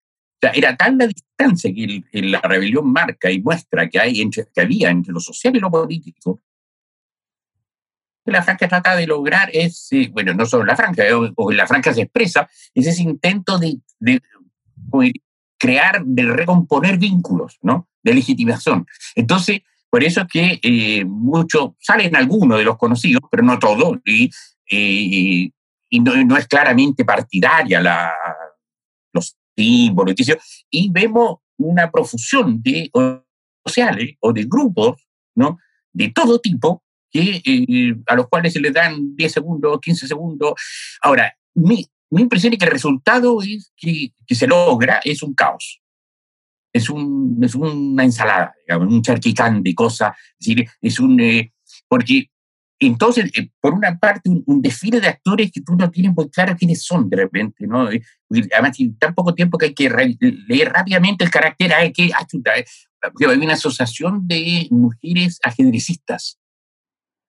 O 0.40 0.46
era 0.55 0.77
tal 0.77 0.96
la 0.98 1.07
distancia 1.07 1.72
que 1.74 2.03
la 2.22 2.40
rebelión 2.40 2.90
marca 2.92 3.31
y 3.31 3.40
muestra 3.40 3.88
que, 3.88 3.98
hay 3.98 4.20
entre, 4.20 4.46
que 4.55 4.61
había 4.61 4.90
entre 4.90 5.12
lo 5.12 5.20
social 5.20 5.57
y 5.57 5.61
lo 5.61 5.70
político, 5.70 6.40
que 8.24 8.33
la 8.33 8.42
franja 8.42 8.68
trata 8.68 8.94
de 8.94 9.07
lograr 9.07 9.51
eh, 9.53 9.70
bueno, 10.12 10.35
no 10.35 10.46
solo 10.46 10.64
la 10.64 10.77
franja, 10.77 11.07
eh, 11.07 11.12
o, 11.12 11.53
la 11.53 11.66
franja 11.66 11.92
se 11.92 12.03
expresa, 12.03 12.48
es 12.74 12.87
ese 12.87 13.03
intento 13.03 13.59
de, 13.59 13.81
crear, 15.59 16.05
de 16.05 16.22
recomponer 16.22 16.98
vínculos, 16.98 17.59
¿no? 17.62 17.88
De 18.03 18.14
legitimación. 18.14 18.87
Entonces, 19.16 19.62
por 19.90 20.05
eso 20.05 20.20
es 20.20 20.29
que 20.29 20.61
eh, 20.62 21.05
muchos, 21.05 21.70
salen 21.81 22.14
algunos 22.14 22.59
de 22.59 22.64
los 22.64 22.77
conocidos, 22.77 23.22
pero 23.31 23.42
no 23.42 23.59
todos, 23.59 23.98
y, 24.05 24.31
y, 24.68 25.53
y 25.88 26.01
no, 26.01 26.14
no, 26.24 26.37
es 26.37 26.46
claramente 26.46 27.05
partidaria 27.05 27.81
la, 27.81 28.12
los 29.12 29.37
símbolos, 29.59 30.14
y 30.71 30.90
vemos 30.90 31.38
una 31.59 31.90
profusión 31.90 32.62
de 32.62 32.90
sociales 33.66 34.14
o 34.21 34.33
de 34.33 34.44
grupos, 34.44 35.07
¿no? 35.35 35.59
De 35.92 36.11
todo 36.11 36.38
tipo, 36.38 36.83
que, 37.11 37.42
eh, 37.44 37.97
a 38.07 38.14
los 38.14 38.29
cuales 38.29 38.53
se 38.53 38.61
les 38.61 38.73
dan 38.73 39.16
10 39.16 39.33
segundos, 39.33 39.81
15 39.81 40.07
segundos. 40.07 40.53
Ahora, 41.03 41.37
mi, 41.55 41.87
mi 42.11 42.23
impresión 42.23 42.53
es 42.53 42.59
que 42.59 42.64
el 42.66 42.71
resultado 42.71 43.42
es 43.42 43.73
que, 43.77 44.12
que 44.27 44.35
se 44.35 44.47
logra 44.47 45.01
es 45.05 45.23
un 45.23 45.35
caos. 45.35 45.81
Es, 46.73 46.88
un, 46.90 47.38
es 47.42 47.55
una 47.55 48.05
ensalada, 48.05 48.55
un 48.79 49.03
charquicán 49.03 49.62
de 49.62 49.75
cosas. 49.75 50.16
Es 50.38 50.47
decir, 50.47 50.68
es 50.81 51.01
un. 51.01 51.18
Eh, 51.21 51.53
porque 51.88 52.31
entonces, 52.80 53.30
eh, 53.36 53.50
por 53.60 53.74
una 53.74 53.98
parte, 53.98 54.30
un, 54.30 54.62
desfile 54.62 55.00
de 55.00 55.08
actores 55.08 55.50
que 55.50 55.62
tú 55.62 55.74
no 55.74 55.90
tienes 55.90 56.14
muy 56.14 56.28
claro 56.30 56.56
quiénes 56.56 56.84
son 56.84 57.08
de 57.08 57.16
repente, 57.16 57.66
¿no? 57.66 57.88
Además, 57.88 58.78
en 58.78 58.96
tan 58.98 59.14
poco 59.14 59.34
tiempo 59.34 59.58
que 59.58 59.66
hay 59.66 59.74
que 59.74 59.90
leer 60.46 60.72
rápidamente 60.72 61.24
el 61.24 61.30
carácter, 61.30 61.72
hay 61.74 61.92
que, 61.92 62.10
ah, 62.14 62.26
hay 62.50 63.38
una 63.38 63.54
asociación 63.54 64.28
de 64.28 64.68
mujeres 64.70 65.40
ajedrecistas, 65.42 66.38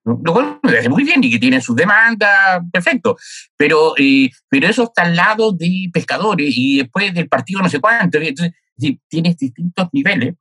lo 0.06 0.34
cual 0.34 0.60
me 0.64 0.72
parece 0.72 0.90
muy 0.90 1.04
bien 1.04 1.24
y 1.24 1.32
que 1.32 1.40
tienen 1.40 1.62
sus 1.62 1.76
demandas, 1.76 2.62
perfecto, 2.72 3.18
pero, 3.58 3.94
eh, 3.98 4.30
pero 4.50 4.68
eso 4.68 4.84
está 4.84 5.04
al 5.04 5.16
lado 5.16 5.52
de 5.52 5.90
pescadores 5.92 6.54
y 6.56 6.78
después 6.78 7.14
del 7.14 7.28
partido 7.28 7.62
no 7.62 7.70
sé 7.70 7.80
cuánto, 7.80 8.20
entonces 8.20 8.54
tienes 9.08 9.38
distintos 9.38 9.90
niveles 9.92 10.36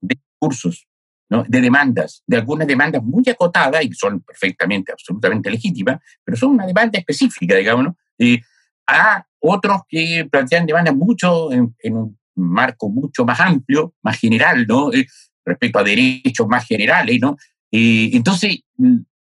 de 0.00 0.18
cursos 0.38 0.86
¿no? 1.30 1.44
de 1.48 1.60
demandas, 1.60 2.22
de 2.26 2.36
algunas 2.36 2.66
demandas 2.66 3.02
muy 3.02 3.22
acotadas 3.28 3.82
y 3.84 3.92
son 3.92 4.20
perfectamente, 4.20 4.92
absolutamente 4.92 5.50
legítimas, 5.50 6.00
pero 6.24 6.36
son 6.36 6.50
una 6.50 6.66
demanda 6.66 6.98
específica, 6.98 7.56
digamos, 7.56 7.84
¿no? 7.84 7.96
eh, 8.18 8.40
a 8.86 9.24
otros 9.40 9.82
que 9.88 10.28
plantean 10.30 10.66
demandas 10.66 10.94
mucho 10.94 11.50
en, 11.52 11.74
un 11.84 12.18
marco 12.34 12.88
mucho 12.88 13.24
más 13.24 13.40
amplio, 13.40 13.94
más 14.02 14.18
general, 14.18 14.66
¿no? 14.66 14.92
Eh, 14.92 15.06
respecto 15.44 15.78
a 15.78 15.84
derechos 15.84 16.46
más 16.46 16.66
generales, 16.66 17.18
¿no? 17.20 17.36
Eh, 17.70 18.10
entonces, 18.12 18.60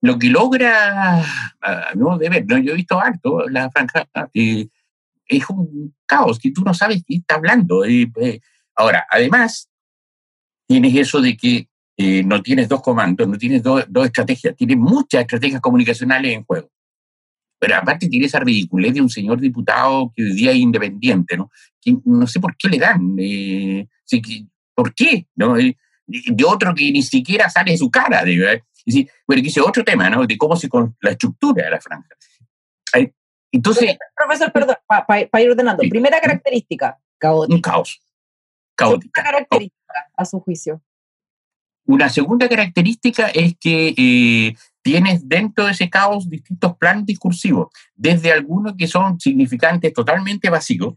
lo 0.02 0.18
que 0.18 0.28
logra, 0.28 1.22
a 1.60 1.94
mi 1.94 2.02
modo 2.02 2.18
de 2.18 2.28
ver, 2.28 2.44
¿no? 2.46 2.58
yo 2.58 2.72
he 2.72 2.76
visto 2.76 3.00
harto 3.00 3.48
la 3.48 3.70
franja, 3.70 4.06
eh, 4.34 4.66
es 5.26 5.48
un 5.48 5.94
caos 6.04 6.38
que 6.38 6.50
tú 6.50 6.62
no 6.62 6.74
sabes 6.74 7.02
quién 7.06 7.20
está 7.20 7.36
hablando. 7.36 7.84
ahora, 8.74 9.06
además, 9.08 9.70
tienes 10.66 10.94
eso 10.94 11.22
de 11.22 11.36
que 11.36 11.68
eh, 11.96 12.24
no 12.24 12.42
tienes 12.42 12.68
dos 12.68 12.82
comandos, 12.82 13.28
no 13.28 13.38
tienes 13.38 13.62
dos, 13.62 13.84
dos 13.88 14.06
estrategias, 14.06 14.56
tienes 14.56 14.76
muchas 14.76 15.22
estrategias 15.22 15.60
comunicacionales 15.60 16.32
en 16.32 16.44
juego. 16.44 16.70
Pero 17.58 17.76
aparte 17.76 18.08
tiene 18.08 18.26
esa 18.26 18.40
ridiculez 18.40 18.94
de 18.94 19.00
un 19.00 19.08
señor 19.08 19.40
diputado 19.40 20.12
que 20.14 20.22
hoy 20.22 20.32
día 20.34 20.50
es 20.50 20.58
independiente, 20.58 21.36
¿no? 21.36 21.50
Que 21.80 21.96
no 22.04 22.26
sé 22.26 22.40
por 22.40 22.56
qué 22.56 22.68
le 22.68 22.78
dan. 22.78 23.16
Eh, 23.18 23.86
¿Por 24.74 24.92
qué? 24.94 25.28
¿no? 25.36 25.56
Eh, 25.56 25.76
de 26.06 26.44
otro 26.44 26.74
que 26.74 26.90
ni 26.90 27.02
siquiera 27.02 27.48
sale 27.48 27.70
de 27.70 27.78
su 27.78 27.90
cara. 27.90 28.24
De. 28.24 28.34
Es 28.34 28.62
decir, 28.84 29.08
bueno, 29.26 29.42
que 29.42 29.60
otro 29.60 29.84
tema, 29.84 30.10
¿no? 30.10 30.26
De 30.26 30.36
cómo 30.36 30.56
se 30.56 30.68
con 30.68 30.96
la 31.00 31.12
estructura 31.12 31.64
de 31.64 31.70
la 31.70 31.80
franja. 31.80 32.08
Entonces. 33.52 33.96
Profesor, 34.16 34.52
perdón, 34.52 34.76
para 34.86 35.06
pa, 35.06 35.16
pa 35.30 35.40
ir 35.40 35.50
ordenando. 35.50 35.82
Sí. 35.82 35.88
Primera 35.88 36.20
característica, 36.20 36.98
caótica. 37.18 37.54
Un 37.54 37.60
caos. 37.62 38.00
Caótica. 38.74 39.22
Segunda 39.22 39.30
característica, 39.30 40.10
a 40.16 40.24
su 40.24 40.40
juicio. 40.40 40.82
Una 41.86 42.08
segunda 42.08 42.48
característica 42.48 43.28
es 43.28 43.54
que 43.60 43.94
eh, 43.96 44.56
tienes 44.82 45.28
dentro 45.28 45.66
de 45.66 45.72
ese 45.72 45.90
caos 45.90 46.28
distintos 46.28 46.76
planos 46.76 47.06
discursivos, 47.06 47.68
desde 47.94 48.32
algunos 48.32 48.74
que 48.76 48.86
son 48.86 49.20
significantes 49.20 49.92
totalmente 49.92 50.48
vacíos. 50.50 50.94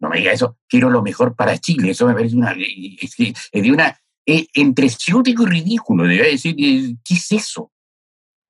No 0.00 0.08
me 0.08 0.18
diga 0.18 0.32
eso, 0.32 0.58
quiero 0.68 0.90
lo 0.90 1.02
mejor 1.02 1.36
para 1.36 1.56
Chile, 1.58 1.90
eso 1.90 2.06
me 2.06 2.14
parece 2.14 2.36
una, 2.36 2.52
es, 2.52 3.14
es 3.18 3.62
de 3.62 3.72
una 3.72 3.98
eh, 4.26 4.46
entre 4.54 4.88
ciútico 4.88 5.44
y 5.44 5.46
ridículo, 5.46 6.04
debe 6.04 6.30
decir, 6.30 6.56
¿qué 6.56 7.14
es 7.14 7.32
eso? 7.32 7.70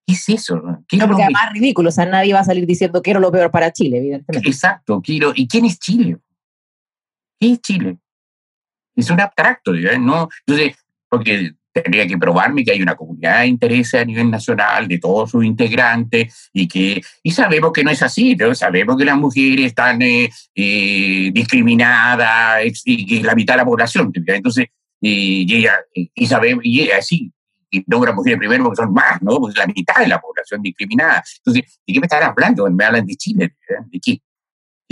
¿Qué 0.06 0.12
es 0.12 0.28
eso? 0.28 0.62
¿Qué 0.86 0.96
no, 0.96 1.06
porque 1.06 1.22
además 1.24 1.52
ridículo, 1.52 1.88
o 1.88 1.92
sea, 1.92 2.06
nadie 2.06 2.32
va 2.32 2.40
a 2.40 2.44
salir 2.44 2.66
diciendo 2.66 3.02
quiero 3.02 3.20
lo 3.20 3.32
peor 3.32 3.50
para 3.50 3.72
Chile, 3.72 3.98
evidentemente. 3.98 4.48
Exacto, 4.48 5.00
quiero. 5.02 5.32
¿Y 5.34 5.48
quién 5.48 5.64
es 5.64 5.78
Chile? 5.78 6.18
¿Qué 7.40 7.52
es 7.52 7.60
Chile? 7.60 7.98
Es 8.94 9.10
un 9.10 9.20
abstracto, 9.20 9.72
¿no? 9.72 10.28
Entonces, 10.46 10.76
porque 11.08 11.52
tendría 11.72 12.06
que 12.06 12.16
probarme 12.16 12.64
que 12.64 12.70
hay 12.70 12.82
una 12.82 12.94
comunidad 12.94 13.40
de 13.40 13.48
interés 13.48 13.94
a 13.94 14.04
nivel 14.04 14.30
nacional 14.30 14.86
de 14.86 14.98
todos 14.98 15.32
sus 15.32 15.44
integrantes 15.44 16.50
y 16.52 16.68
que 16.68 17.02
y 17.22 17.30
sabemos 17.32 17.72
que 17.72 17.82
no 17.82 17.90
es 17.90 18.02
así, 18.02 18.36
¿no? 18.36 18.54
sabemos 18.54 18.96
que 18.96 19.04
las 19.04 19.16
mujeres 19.16 19.66
están 19.66 20.00
eh, 20.02 20.30
eh, 20.54 21.30
discriminadas 21.32 22.62
y 22.84 23.06
que 23.06 23.26
la 23.26 23.34
mitad 23.34 23.54
de 23.54 23.58
la 23.58 23.64
población, 23.64 24.12
entonces 24.14 24.66
y, 25.00 25.52
y 25.52 25.56
ella 25.56 25.74
y 25.92 26.26
sabemos 26.26 26.64
y 26.64 26.82
ella 26.82 27.02
sí 27.02 27.32
y 27.74 27.84
nombra 27.88 28.12
mujeres 28.12 28.38
primero 28.38 28.64
porque 28.64 28.82
son 28.82 28.92
más, 28.92 29.20
¿no? 29.20 29.38
Porque 29.38 29.58
la 29.58 29.66
mitad 29.66 30.00
de 30.00 30.06
la 30.06 30.20
población 30.20 30.62
discriminada. 30.62 31.22
Entonces, 31.38 31.80
¿de 31.86 31.92
qué 31.92 32.00
me 32.00 32.06
están 32.06 32.22
hablando? 32.22 32.70
Me 32.70 32.84
hablan 32.84 33.04
de 33.04 33.16
Chile, 33.16 33.56
¿de 33.90 34.00
qué? 34.00 34.22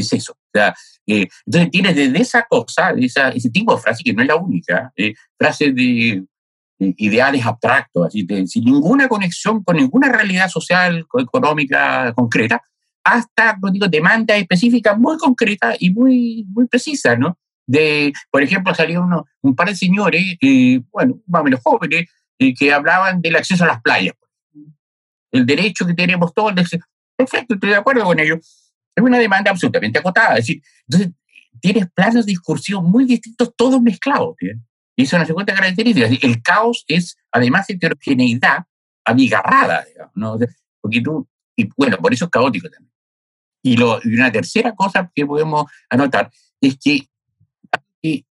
¿Qué 0.03 0.07
es 0.07 0.13
eso? 0.13 0.33
O 0.33 0.51
sea, 0.53 0.75
eh, 1.07 1.29
entonces 1.47 1.71
tienes 1.71 1.95
desde 1.95 2.21
esa 2.21 2.43
cosa, 2.49 2.91
esa, 2.97 3.29
ese 3.29 3.51
tipo 3.51 3.75
de 3.75 3.81
frase 3.81 4.03
que 4.03 4.13
no 4.13 4.23
es 4.23 4.29
la 4.29 4.37
única, 4.37 4.93
eh, 4.97 5.15
frases 5.39 5.75
de, 5.75 6.25
de, 6.79 6.95
ideales 6.99 7.47
abstractos, 7.47 8.07
así 8.07 8.25
de, 8.25 8.47
sin 8.49 8.65
ninguna 8.65 9.09
conexión 9.09 9.63
con 9.63 9.77
ninguna 9.77 10.11
realidad 10.11 10.49
social 10.49 11.07
económica 11.19 12.13
concreta, 12.15 12.61
hasta 13.05 13.57
digo, 13.71 13.89
demandas 13.89 14.39
específicas 14.39 14.99
muy 14.99 15.17
concretas 15.19 15.77
y 15.79 15.91
muy, 15.91 16.45
muy 16.49 16.67
precisas, 16.67 17.19
¿no? 17.19 17.39
De, 17.67 18.13
por 18.31 18.43
ejemplo, 18.43 18.75
salió 18.75 19.03
uno, 19.03 19.25
un 19.41 19.55
par 19.55 19.69
de 19.69 19.77
señores, 19.77 20.37
eh, 20.41 20.81
bueno, 20.91 21.21
más 21.27 21.43
o 21.43 21.45
menos 21.45 21.61
jóvenes, 21.63 22.07
eh, 22.39 22.55
que 22.55 22.73
hablaban 22.73 23.21
del 23.21 23.37
acceso 23.37 23.65
a 23.65 23.69
las 23.69 23.83
playas. 23.83 24.15
El 25.31 25.47
derecho 25.47 25.87
que 25.87 25.95
tenemos 25.95 26.35
todos, 26.35 26.53
perfecto, 27.17 27.55
estoy 27.55 27.71
de 27.71 27.77
acuerdo 27.77 28.05
con 28.05 28.19
ellos 28.19 28.62
es 28.95 29.03
una 29.03 29.19
demanda 29.19 29.51
absolutamente 29.51 29.99
acotada. 29.99 30.37
Es 30.37 30.47
decir, 30.47 30.63
entonces 30.89 31.13
tienes 31.61 31.91
planos 31.91 32.27
discursivos 32.27 32.83
muy 32.85 33.05
distintos, 33.05 33.55
todos 33.57 33.81
mezclados. 33.81 34.37
¿sí? 34.39 34.49
Y 34.97 35.03
eso 35.03 35.17
es 35.17 35.21
una 35.21 35.27
segunda 35.27 35.55
característica. 35.55 36.07
El 36.07 36.43
caos 36.43 36.85
es, 36.89 37.17
además, 37.31 37.69
heterogeneidad 37.71 38.65
amigarrada, 39.05 39.85
¿no? 40.15 40.39
Porque 40.81 41.01
tú, 41.01 41.29
y 41.57 41.69
bueno, 41.77 41.97
por 41.99 42.13
eso 42.13 42.27
es 42.27 42.31
caótico 42.31 42.69
también. 42.69 42.93
Y, 43.65 43.77
lo, 43.77 44.01
y 44.03 44.15
una 44.15 44.31
tercera 44.31 44.75
cosa 44.75 45.11
que 45.15 45.25
podemos 45.25 45.71
anotar 45.89 46.31
es 46.61 46.79
que, 46.79 47.09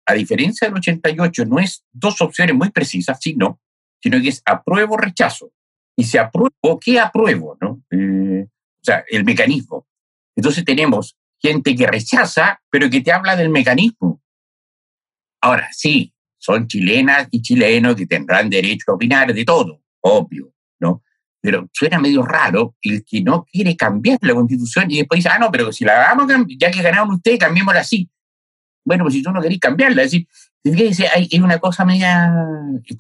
a 0.07 0.15
diferencia 0.15 0.69
del 0.69 0.77
88, 0.77 1.45
no 1.47 1.59
es 1.59 1.85
dos 1.93 2.21
opciones 2.21 2.55
muy 2.55 2.71
precisas, 2.71 3.19
sino, 3.21 3.61
sino 4.01 4.21
que 4.21 4.29
es 4.29 4.41
apruebo 4.45 4.95
o 4.95 4.99
rechazo. 4.99 5.53
Y 5.97 6.05
si 6.05 6.17
apruebo, 6.17 6.79
¿qué 6.81 7.01
apruebo? 7.01 7.57
¿no? 7.61 7.83
Eh, 7.91 8.47
o 8.47 8.85
sea, 8.85 9.05
el 9.09 9.25
mecanismo. 9.25 9.87
Entonces 10.37 10.65
tenemos 10.65 11.17
gente 11.41 11.75
que 11.75 11.87
rechaza, 11.87 12.61
pero 12.71 12.89
que 12.91 13.01
te 13.01 13.13
habla 13.13 13.35
del 13.35 13.49
mecanismo. 13.49 14.23
Ahora, 15.41 15.69
sí, 15.73 16.13
son 16.39 16.67
chilenas 16.67 17.29
y 17.31 17.43
chilenos 17.43 17.97
que 17.97 18.07
tendrán 18.07 18.49
derecho 18.51 18.93
a 18.93 18.95
opinar 18.95 19.33
de 19.33 19.45
todo, 19.45 19.83
obvio, 20.01 20.53
¿no? 20.81 21.03
Pero 21.41 21.69
suena 21.73 21.99
medio 21.99 22.23
raro 22.23 22.75
el 22.83 23.05
que 23.05 23.21
no 23.23 23.45
quiere 23.45 23.77
cambiar 23.77 24.19
la 24.23 24.35
constitución 24.35 24.91
y 24.91 24.99
después 24.99 25.19
dice, 25.19 25.29
ah, 25.29 25.39
no, 25.39 25.51
pero 25.51 25.73
si 25.73 25.85
la 25.85 26.11
hagamos, 26.11 26.27
ya 26.59 26.71
que 26.71 26.83
ganaron 26.83 27.13
ustedes, 27.13 27.39
cambiémosla 27.39 27.81
así. 27.81 28.09
bueno, 28.85 29.05
pues 29.05 29.15
si 29.15 29.23
tú 29.23 29.33
no 29.33 29.41
querés 29.41 29.59
cambiarla, 29.59 30.03
es 30.03 30.13
decir, 30.13 31.07
hay, 31.15 31.29
es 31.31 31.41
una 31.41 31.59
cosa 31.59 31.85
media, 31.85 32.33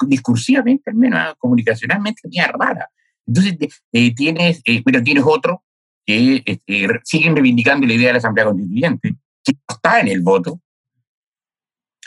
discursivamente 0.07 0.91
al 0.91 0.97
menos, 0.97 1.35
comunicacionalmente, 1.39 2.23
media 2.25 2.49
rara. 2.49 2.89
Entonces, 3.27 3.57
eh, 3.93 4.15
tienes, 4.15 4.63
eh, 4.65 4.83
bueno, 4.85 5.03
tienes 5.03 5.25
otro 5.27 5.65
que 6.07 6.43
este, 6.47 6.89
siguen 7.05 7.35
reivindicando 7.35 7.87
la 7.87 7.95
idea 7.95 8.07
de 8.09 8.13
la 8.13 8.19
Asamblea 8.19 8.47
Constituyente, 8.47 9.17
que 9.45 9.53
no 9.53 9.75
está 9.75 10.01
en 10.01 10.09
el 10.09 10.23
voto. 10.23 10.61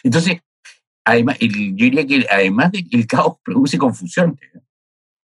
Entonces, 0.04 0.40
además, 1.04 1.38
yo 1.40 1.48
diría 1.50 2.08
que 2.08 2.26
además 2.32 2.72
de 2.72 2.86
que 2.86 2.98
el 2.98 3.06
caos 3.06 3.36
produce 3.44 3.78
confusión, 3.78 4.40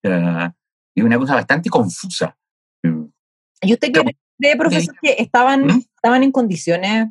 es 0.03 1.03
una 1.03 1.17
cosa 1.17 1.35
bastante 1.35 1.69
confusa. 1.69 2.37
¿Y 3.61 3.73
usted 3.73 3.91
cree, 4.37 4.57
profesor, 4.57 4.95
que 5.01 5.15
estaban, 5.17 5.65
¿Mm? 5.65 5.83
estaban 5.95 6.23
en 6.23 6.31
condiciones 6.31 7.07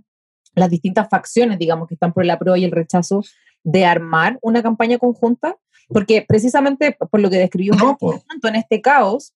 las 0.55 0.71
distintas 0.71 1.09
facciones, 1.09 1.59
digamos, 1.59 1.89
que 1.89 1.95
están 1.95 2.13
por 2.13 2.23
el 2.23 2.31
apruebo 2.31 2.57
y 2.57 2.65
el 2.65 2.71
rechazo, 2.71 3.25
de 3.65 3.87
armar 3.87 4.39
una 4.43 4.63
campaña 4.63 4.99
conjunta? 4.99 5.57
Porque 5.89 6.25
precisamente 6.27 6.93
por 6.93 7.21
lo 7.21 7.29
que 7.29 7.39
describió 7.39 7.75
no, 7.75 7.99
en 8.43 8.57
este 8.57 8.81
caos, 8.81 9.35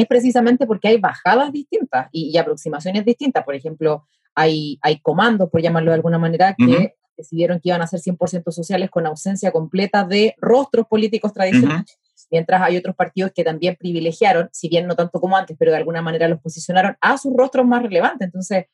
es 0.00 0.06
precisamente 0.06 0.66
porque 0.66 0.88
hay 0.88 0.98
bajadas 0.98 1.52
distintas 1.52 2.08
y, 2.12 2.36
aproximaciones 2.36 3.04
distintas. 3.04 3.44
Por 3.44 3.54
ejemplo, 3.54 4.06
hay, 4.34 4.78
hay 4.82 5.00
comandos, 5.00 5.50
por 5.50 5.60
llamarlo 5.60 5.90
de 5.90 5.96
alguna 5.96 6.18
manera, 6.18 6.54
que 6.56 6.94
decidieron 7.16 7.60
que 7.60 7.68
iban 7.68 7.82
a 7.82 7.86
ser 7.86 8.00
100% 8.00 8.50
sociales 8.50 8.90
con 8.90 9.06
ausencia 9.06 9.52
completa 9.52 10.04
de 10.04 10.34
rostros 10.38 10.86
políticos 10.86 11.32
tradicionales. 11.32 11.98
Mientras 12.30 12.62
hay 12.62 12.76
otros 12.76 12.94
partidos 12.94 13.32
que 13.34 13.44
también 13.44 13.76
privilegiaron, 13.78 14.48
si 14.52 14.68
bien 14.68 14.86
no 14.86 14.94
tanto 14.94 15.20
como 15.20 15.36
antes, 15.36 15.56
pero 15.58 15.72
de 15.72 15.78
alguna 15.78 16.00
manera 16.00 16.28
los 16.28 16.40
posicionaron 16.40 16.96
a 17.00 17.18
sus 17.18 17.34
rostros 17.36 17.66
más 17.66 17.82
relevantes. 17.82 18.26
Entonces, 18.26 18.66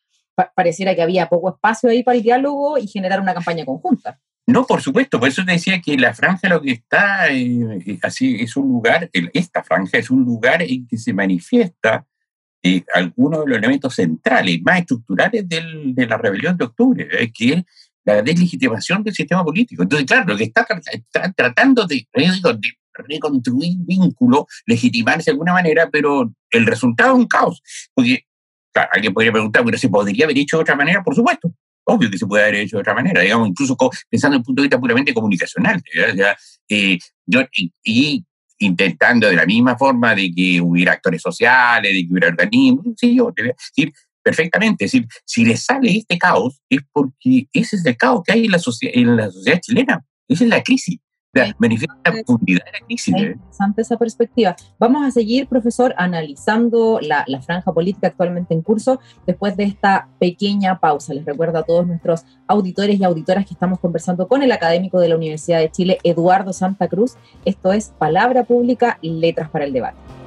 pareciera 0.55 0.95
que 0.95 1.03
había 1.03 1.29
poco 1.29 1.51
espacio 1.51 1.89
ahí 1.89 2.03
para 2.03 2.17
el 2.17 2.23
diálogo 2.23 2.79
y 2.79 2.87
generar 2.87 3.21
una 3.21 3.35
campaña 3.35 3.65
conjunta. 3.65 4.21
No, 4.47 4.65
por 4.65 4.81
supuesto, 4.81 5.19
por 5.19 5.29
eso 5.29 5.45
te 5.45 5.53
decía 5.53 5.81
que 5.81 5.97
la 5.97 6.15
franja 6.15 6.49
lo 6.49 6.63
que 6.63 6.71
está 6.71 7.33
eh, 7.33 7.99
así 8.03 8.37
es 8.37 8.57
un 8.57 8.69
lugar, 8.69 9.11
esta 9.33 9.65
franja 9.65 9.99
es 9.99 10.09
un 10.09 10.25
lugar 10.25 10.63
en 10.63 10.87
que 10.87 10.97
se 10.99 11.13
manifiesta 11.13 12.07
eh, 12.63 12.85
algunos 12.95 13.41
de 13.41 13.47
los 13.51 13.59
elementos 13.59 13.95
centrales, 13.95 14.63
más 14.63 14.81
estructurales 14.81 15.49
del, 15.49 15.95
de 15.95 16.07
la 16.07 16.17
rebelión 16.17 16.57
de 16.57 16.65
octubre, 16.65 17.09
eh, 17.11 17.33
que 17.33 17.53
es 17.55 17.65
la 18.05 18.23
deslegitimación 18.23 19.03
del 19.03 19.15
sistema 19.15 19.45
político. 19.45 19.83
Entonces, 19.83 20.07
claro, 20.07 20.27
lo 20.29 20.37
que 20.37 20.45
está, 20.45 20.65
tratando 21.35 21.85
de, 21.87 22.07
de 22.15 22.75
reconstruir 22.93 23.77
vínculos, 23.81 24.45
legitimarse 24.65 25.27
de 25.27 25.33
alguna 25.33 25.55
manera, 25.55 25.91
pero 25.91 26.33
el 26.51 26.67
resultado 26.67 27.15
es 27.15 27.19
un 27.19 27.27
caos. 27.27 27.63
Porque 27.93 28.25
alguien 28.93 29.13
podría 29.13 29.33
preguntar, 29.33 29.63
bueno, 29.63 29.77
¿se 29.79 29.89
podría 29.89 30.25
haber 30.25 30.39
hecho 30.39 30.57
de 30.57 30.63
otra 30.63 30.77
manera? 30.77 31.03
Por 31.03 31.15
supuesto. 31.15 31.53
Obvio 31.89 32.11
que 32.11 32.19
se 32.19 32.27
puede 32.27 32.43
haber 32.45 32.57
hecho 32.57 32.77
de 32.77 32.81
otra 32.81 32.95
manera, 32.95 33.21
digamos, 33.21 33.49
incluso 33.49 33.77
pensando 34.11 34.37
en 34.37 34.41
el 34.41 34.45
punto 34.45 34.61
de 34.61 34.67
vista 34.67 34.81
puramente 34.81 35.15
comunicacional. 35.15 35.83
Eh, 36.69 36.99
yo, 37.25 37.43
y, 37.85 38.25
intentando 38.59 39.29
de 39.29 39.37
la 39.37 39.47
misma 39.47 39.77
forma 39.77 40.15
de 40.15 40.33
que 40.35 40.61
hubiera 40.61 40.93
actores 40.93 41.23
sociales, 41.23 41.93
de 41.93 42.07
que 42.07 42.09
hubiera 42.11 42.29
organismos, 42.29 42.87
sí, 42.97 43.15
yo 43.15 43.33
te 43.33 43.43
voy 43.43 43.51
a 43.51 43.55
decir 43.55 43.93
perfectamente. 44.23 44.87
Es 44.87 44.93
decir, 44.93 45.07
si 45.25 45.45
le 45.45 45.57
sale 45.57 45.97
este 45.97 46.19
caos, 46.19 46.61
es 46.69 46.81
porque 46.91 47.47
ese 47.53 47.77
es 47.77 47.87
el 47.87 47.97
caos 47.97 48.23
que 48.25 48.33
hay 48.33 48.47
en 48.47 48.51
la, 48.51 48.59
en 48.83 49.17
la 49.17 49.31
sociedad 49.31 49.61
chilena. 49.61 50.05
Esa 50.29 50.45
es 50.45 50.51
la 50.51 50.63
crisis 50.63 50.99
la 51.33 52.13
profundidad 52.13 52.65
de 52.65 52.73
la 52.73 52.87
crisis. 52.87 53.15
Es 53.15 53.23
¿eh? 53.23 53.27
interesante 53.27 53.83
esa 53.83 53.97
perspectiva. 53.97 54.57
Vamos 54.79 55.07
a 55.07 55.11
seguir, 55.11 55.47
profesor, 55.49 55.95
analizando 55.99 56.99
la, 57.03 57.25
la, 57.27 57.41
franja 57.43 57.73
política 57.73 58.09
actualmente 58.09 58.55
en 58.55 58.63
curso 58.63 59.01
después 59.27 59.57
de 59.57 59.65
esta 59.65 60.09
pequeña 60.19 60.79
pausa. 60.79 61.15
Les 61.15 61.25
recuerdo 61.25 61.59
a 61.59 61.63
todos 61.63 61.87
nuestros 61.87 62.25
auditores 62.47 62.99
y 62.99 63.05
auditoras 63.05 63.47
que 63.47 63.55
estamos 63.55 63.79
conversando 63.79 64.29
con 64.29 64.43
el 64.43 64.53
académico 64.53 65.01
de 65.01 65.09
la 65.09 65.17
Universidad 65.17 65.61
de 65.61 65.71
Chile, 65.71 65.99
Eduardo 66.05 66.53
Santa 66.53 66.89
Cruz. 66.89 67.17
Esto 67.45 67.73
es 67.73 67.93
Palabra 67.99 68.45
Pública, 68.45 68.99
Letras 69.03 69.51
para 69.51 69.65
el 69.65 69.73
Debate. 69.73 70.26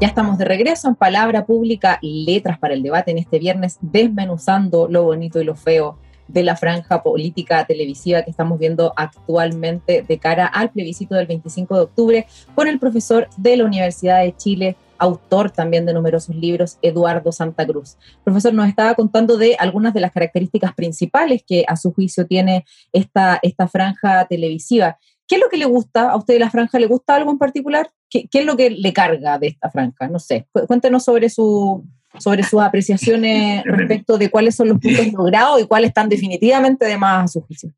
Ya 0.00 0.06
estamos 0.06 0.38
de 0.38 0.44
regreso 0.44 0.86
en 0.86 0.94
Palabra 0.94 1.44
Pública, 1.44 1.98
Letras 2.02 2.56
para 2.60 2.74
el 2.74 2.84
Debate 2.84 3.10
en 3.10 3.18
este 3.18 3.40
viernes, 3.40 3.78
desmenuzando 3.80 4.86
lo 4.88 5.02
bonito 5.02 5.40
y 5.40 5.44
lo 5.44 5.56
feo 5.56 5.98
de 6.28 6.44
la 6.44 6.54
franja 6.54 7.02
política 7.02 7.64
televisiva 7.64 8.22
que 8.22 8.30
estamos 8.30 8.60
viendo 8.60 8.92
actualmente 8.94 10.04
de 10.06 10.18
cara 10.18 10.46
al 10.46 10.70
plebiscito 10.70 11.16
del 11.16 11.26
25 11.26 11.74
de 11.74 11.80
octubre 11.80 12.26
con 12.54 12.68
el 12.68 12.78
profesor 12.78 13.28
de 13.38 13.56
la 13.56 13.64
Universidad 13.64 14.22
de 14.22 14.36
Chile, 14.36 14.76
autor 14.98 15.50
también 15.50 15.84
de 15.84 15.94
numerosos 15.94 16.36
libros, 16.36 16.78
Eduardo 16.80 17.32
Santa 17.32 17.66
Cruz. 17.66 17.96
Profesor, 18.22 18.54
nos 18.54 18.68
estaba 18.68 18.94
contando 18.94 19.36
de 19.36 19.56
algunas 19.58 19.94
de 19.94 20.00
las 20.00 20.12
características 20.12 20.74
principales 20.74 21.42
que 21.44 21.64
a 21.66 21.74
su 21.74 21.92
juicio 21.92 22.24
tiene 22.24 22.64
esta, 22.92 23.40
esta 23.42 23.66
franja 23.66 24.26
televisiva. 24.26 24.96
¿Qué 25.26 25.34
es 25.34 25.40
lo 25.40 25.48
que 25.48 25.56
le 25.56 25.64
gusta 25.64 26.10
a 26.10 26.16
usted 26.16 26.34
de 26.34 26.40
la 26.40 26.50
franja? 26.50 26.78
¿Le 26.78 26.86
gusta 26.86 27.16
algo 27.16 27.32
en 27.32 27.38
particular? 27.38 27.90
¿Qué, 28.10 28.26
qué 28.30 28.40
es 28.40 28.46
lo 28.46 28.56
que 28.56 28.70
le 28.70 28.92
carga 28.92 29.38
de 29.38 29.48
esta 29.48 29.70
franja? 29.70 30.08
No 30.08 30.18
sé, 30.18 30.46
cuéntenos 30.66 31.04
sobre 31.04 31.28
su, 31.28 31.84
sobre 32.18 32.42
sus 32.42 32.60
apreciaciones 32.60 33.62
respecto 33.66 34.18
de 34.18 34.30
cuáles 34.30 34.54
son 34.54 34.68
los 34.68 34.78
puntos 34.78 35.12
logrados 35.12 35.60
y 35.60 35.66
cuáles 35.66 35.88
están 35.88 36.08
definitivamente 36.08 36.86
de 36.86 36.96
más 36.96 37.24
a 37.24 37.28
su 37.28 37.40
juicio. 37.42 37.72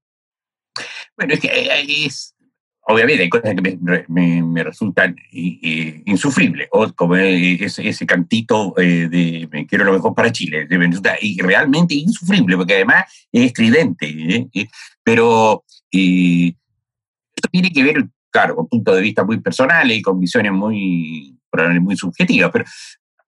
Bueno, 1.16 1.34
es 1.34 1.40
que 1.40 2.06
es, 2.06 2.34
obviamente 2.82 3.22
hay 3.22 3.28
cosas 3.28 3.54
que 3.54 3.78
me, 4.08 4.42
me, 4.42 4.64
resultan 4.64 5.16
insufribles, 5.32 6.68
o 6.72 6.92
como 6.94 7.16
ese, 7.16 7.88
ese 7.88 8.06
cantito 8.06 8.74
eh, 8.78 9.08
de 9.10 9.48
me 9.50 9.66
quiero 9.66 9.84
lo 9.84 9.92
mejor 9.92 10.14
para 10.14 10.32
Chile, 10.32 10.66
me 10.68 10.86
resulta 10.86 11.16
realmente 11.38 11.94
insufrible, 11.94 12.56
porque 12.56 12.74
además 12.74 13.04
es 13.32 13.46
estridente, 13.46 14.06
¿eh? 14.08 14.68
pero 15.02 15.64
esto 15.90 17.48
tiene 17.50 17.70
que 17.72 17.82
ver, 17.82 18.08
claro, 18.30 18.56
con 18.56 18.68
puntos 18.68 18.96
de 18.96 19.02
vista 19.02 19.24
muy 19.24 19.40
personales 19.40 19.98
y 19.98 20.02
con 20.02 20.18
visiones 20.18 20.52
muy, 20.52 21.36
muy 21.80 21.96
subjetivas, 21.96 22.50
pero 22.52 22.64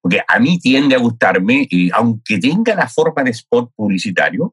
porque 0.02 0.20
a 0.26 0.38
mí 0.40 0.58
tiende 0.58 0.96
a 0.96 0.98
gustarme, 0.98 1.68
eh, 1.70 1.88
aunque 1.94 2.38
tenga 2.38 2.74
la 2.74 2.88
forma 2.88 3.22
de 3.22 3.30
spot 3.30 3.70
publicitario, 3.74 4.52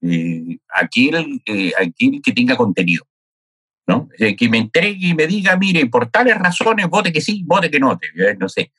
eh, 0.00 0.58
aquel, 0.72 1.42
eh, 1.46 1.72
aquel 1.76 2.20
que 2.22 2.32
tenga 2.32 2.56
contenido. 2.56 3.04
¿no? 3.86 4.08
que 4.16 4.48
me 4.48 4.56
entregue 4.56 5.08
y 5.08 5.14
me 5.14 5.26
diga, 5.26 5.58
mire, 5.58 5.84
por 5.84 6.10
tales 6.10 6.38
razones, 6.38 6.88
vote 6.88 7.12
que 7.12 7.20
sí, 7.20 7.42
vote 7.44 7.70
que 7.70 7.78
no, 7.78 7.98
no 8.38 8.48
sé. 8.48 8.72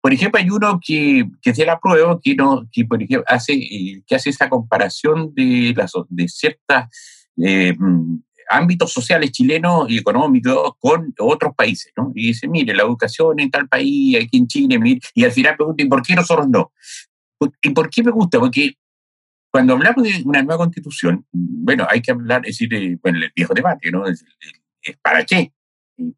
por 0.00 0.14
ejemplo, 0.14 0.40
hay 0.40 0.48
uno 0.48 0.80
que, 0.82 1.26
que 1.42 1.54
se 1.54 1.66
la 1.66 1.78
prueba, 1.78 2.18
que, 2.22 2.34
no, 2.34 2.66
que 2.72 2.86
por 2.86 3.02
ejemplo, 3.02 3.22
hace, 3.26 3.60
que 4.06 4.14
hace 4.14 4.30
esa 4.30 4.48
comparación 4.48 5.34
de, 5.34 5.74
las, 5.76 5.92
de 6.08 6.26
ciertas 6.26 6.88
mm, 7.36 8.16
ámbitos 8.48 8.92
sociales 8.92 9.32
chilenos 9.32 9.90
y 9.90 9.98
económicos 9.98 10.72
con 10.78 11.14
otros 11.18 11.54
países, 11.54 11.92
¿no? 11.96 12.12
Y 12.14 12.28
dice, 12.28 12.48
mire, 12.48 12.74
la 12.74 12.82
educación 12.82 13.40
en 13.40 13.50
tal 13.50 13.68
país, 13.68 14.16
aquí 14.16 14.38
en 14.38 14.46
Chile, 14.46 15.00
y 15.14 15.24
al 15.24 15.32
final 15.32 15.56
pregunta, 15.56 15.82
¿y 15.82 15.86
por 15.88 16.02
qué 16.02 16.14
nosotros 16.14 16.48
no? 16.48 16.72
¿Y 17.62 17.70
por 17.70 17.90
qué 17.90 18.02
me 18.02 18.10
gusta? 18.10 18.38
Porque 18.38 18.76
cuando 19.50 19.74
hablamos 19.74 20.02
de 20.02 20.22
una 20.24 20.42
nueva 20.42 20.58
constitución, 20.58 21.24
bueno, 21.30 21.86
hay 21.88 22.00
que 22.00 22.10
hablar, 22.10 22.42
es 22.44 22.58
decir, 22.58 22.98
bueno, 23.02 23.18
el 23.18 23.32
viejo 23.34 23.54
debate, 23.54 23.90
¿no? 23.90 24.06
Es, 24.06 24.24
¿Para 25.00 25.24
qué? 25.24 25.52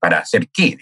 ¿Para 0.01 0.19
hacer 0.19 0.49
qué? 0.53 0.77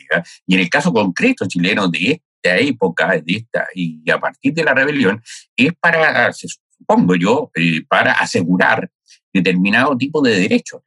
Y 0.46 0.54
en 0.54 0.60
el 0.60 0.68
caso 0.68 0.92
concreto 0.92 1.46
chileno 1.46 1.88
de 1.88 2.22
esta 2.42 2.56
época, 2.58 3.20
de 3.20 3.34
esta, 3.34 3.66
y 3.74 4.08
a 4.10 4.18
partir 4.18 4.54
de 4.54 4.64
la 4.64 4.72
rebelión, 4.72 5.20
es 5.56 5.72
para, 5.80 6.32
supongo 6.32 7.16
yo, 7.16 7.50
eh, 7.54 7.84
para 7.88 8.12
asegurar 8.12 8.90
determinado 9.32 9.96
tipo 9.96 10.22
de 10.22 10.38
derechos 10.38 10.80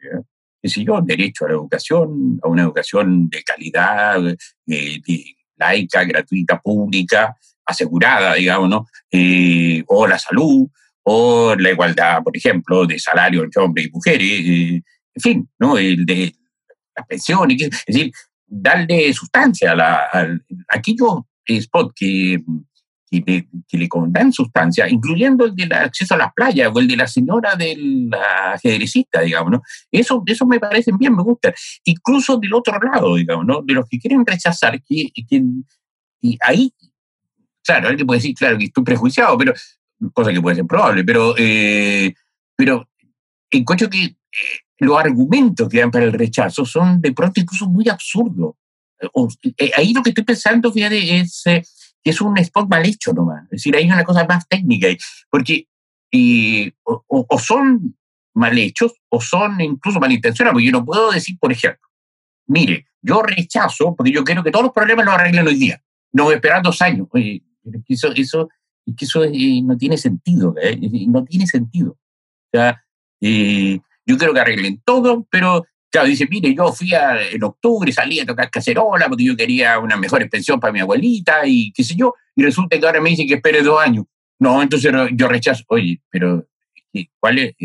qué 0.73 0.84
yo, 0.84 1.01
derecho 1.01 1.45
a 1.45 1.49
la 1.49 1.56
educación, 1.56 2.39
a 2.43 2.47
una 2.47 2.63
educación 2.63 3.30
de 3.30 3.43
calidad, 3.43 4.21
eh, 4.67 5.01
laica, 5.58 6.03
gratuita, 6.03 6.60
pública, 6.60 7.36
asegurada, 7.65 8.36
digamos, 8.36 8.69
¿no? 8.69 8.86
Eh, 9.12 9.84
o 9.88 10.08
la 10.08 10.17
salud, 10.17 10.67
o 11.03 11.56
la 11.56 11.71
igualdad, 11.71 12.23
por 12.23 12.36
ejemplo, 12.36 12.86
de 12.86 12.99
salario 12.99 13.43
entre 13.43 13.62
hombres 13.62 13.88
y 13.88 13.91
mujeres, 13.91 14.30
eh, 14.30 14.82
en 15.15 15.21
fin, 15.21 15.49
¿no? 15.60 15.77
El 15.77 16.06
de 16.06 16.34
las 16.95 17.08
pensiones, 17.08 17.62
es 17.62 17.84
decir, 17.86 18.12
darle 18.45 19.13
sustancia 19.13 19.71
a, 19.71 19.75
la, 19.75 19.95
a 20.12 20.27
aquellos 20.69 21.21
spot 21.45 21.93
que 21.95 22.41
que 23.09 23.23
le, 23.25 23.47
que 23.67 23.77
le 23.77 23.89
dan 24.09 24.33
sustancia, 24.33 24.89
incluyendo 24.89 25.45
el 25.45 25.55
del 25.55 25.71
acceso 25.73 26.13
a 26.15 26.17
las 26.17 26.33
playas 26.33 26.71
o 26.73 26.79
el 26.79 26.87
de 26.87 26.97
la 26.97 27.07
señora 27.07 27.55
del 27.55 28.09
ajedrecista, 28.53 29.21
digamos, 29.21 29.51
¿no? 29.51 29.61
Eso, 29.91 30.23
eso 30.25 30.45
me 30.45 30.59
parece 30.59 30.91
bien, 30.97 31.15
me 31.15 31.23
gusta. 31.23 31.53
Incluso 31.85 32.37
del 32.37 32.53
otro 32.53 32.77
lado, 32.79 33.15
digamos, 33.15 33.45
¿no? 33.45 33.61
De 33.61 33.73
los 33.73 33.87
que 33.89 33.99
quieren 33.99 34.25
rechazar, 34.25 34.81
que, 34.83 35.09
que 35.27 35.43
y 36.21 36.37
ahí, 36.41 36.73
claro, 37.63 37.89
alguien 37.89 38.05
puede 38.05 38.19
decir, 38.19 38.35
claro, 38.35 38.57
que 38.57 38.65
estoy 38.65 38.83
prejuiciado, 38.83 39.37
pero, 39.37 39.53
cosa 40.13 40.33
que 40.33 40.41
puede 40.41 40.57
ser 40.57 40.65
probable, 40.65 41.03
pero, 41.03 41.33
eh, 41.37 42.13
pero 42.55 42.89
encuentro 43.51 43.89
que 43.89 44.03
eh, 44.03 44.15
los 44.79 44.97
argumentos 44.97 45.69
que 45.69 45.79
dan 45.79 45.91
para 45.91 46.05
el 46.05 46.13
rechazo 46.13 46.65
son 46.65 47.01
de 47.01 47.13
pronto 47.13 47.39
incluso 47.39 47.67
muy 47.67 47.87
absurdos. 47.87 48.55
Eh, 49.57 49.71
ahí 49.77 49.93
lo 49.93 50.01
que 50.03 50.09
estoy 50.09 50.23
pensando, 50.23 50.71
fíjate, 50.71 51.19
es 51.19 51.43
que 52.03 52.12
es 52.12 52.21
un 52.21 52.38
spot 52.38 52.69
mal 52.69 52.86
hecho 52.86 53.13
nomás. 53.13 53.43
Es 53.45 53.49
decir, 53.51 53.75
hay 53.75 53.86
una 53.86 54.03
cosa 54.03 54.25
más 54.25 54.47
técnica, 54.47 54.88
porque 55.29 55.67
o, 56.83 57.39
son 57.39 57.97
mal 58.33 58.57
hechos 58.57 58.93
o 59.10 59.19
son 59.19 59.60
incluso 59.62 59.99
malintencionados, 59.99 60.53
porque 60.53 60.65
yo 60.65 60.71
no 60.71 60.86
puedo 60.86 61.12
decir, 61.12 61.38
por 61.39 61.51
ejemplo, 61.51 61.88
mire, 62.47 62.88
yo 63.01 63.21
rechazo, 63.21 63.95
porque 63.95 64.12
yo 64.12 64.23
quiero 64.23 64.43
que 64.43 64.51
todos 64.51 64.65
los 64.65 64.73
problemas 64.73 65.05
los 65.05 65.15
arreglen 65.15 65.47
hoy 65.47 65.55
día, 65.55 65.81
no 66.13 66.31
esperar 66.31 66.62
dos 66.62 66.81
años. 66.81 67.07
Eso, 67.88 68.12
eso, 68.13 68.49
eso 68.86 69.23
eh, 69.23 69.62
no 69.63 69.77
tiene 69.77 69.97
sentido, 69.97 70.55
¿eh? 70.62 70.77
no 71.07 71.23
tiene 71.25 71.47
sentido. 71.47 71.97
Eh, 73.21 73.79
yo 74.05 74.17
quiero 74.17 74.33
que 74.33 74.39
arreglen 74.39 74.81
todo, 74.86 75.27
pero 75.29 75.65
Claro, 75.97 76.10
dice, 76.10 76.27
mire, 76.29 76.53
yo 76.53 76.71
fui 76.71 76.91
en 76.93 77.43
octubre, 77.43 77.91
salí 77.91 78.19
a 78.19 78.25
tocar 78.27 78.51
cacerola 78.51 79.10
porque 79.10 79.23
yo 79.23 79.36
quería 79.36 79.79
una 79.79 79.97
mejor 79.97 80.29
pensión 80.29 80.60
para 80.60 80.71
mi 80.71 80.79
abuelita 80.79 81.41
y 81.43 81.71
qué 81.71 81.83
sé 81.83 81.95
yo, 81.95 82.13
y 82.36 82.43
resulta 82.43 82.79
que 82.79 82.86
ahora 82.86 83.01
me 83.01 83.10
dicen 83.10 83.27
que 83.27 83.33
espere 83.33 83.63
dos 83.63 83.81
años. 83.81 84.05
No, 84.38 84.62
entonces 84.62 84.93
yo 85.13 85.27
rechazo. 85.27 85.63
Oye, 85.69 85.99
pero 86.12 86.47
¿cuál 87.19 87.39
es? 87.39 87.55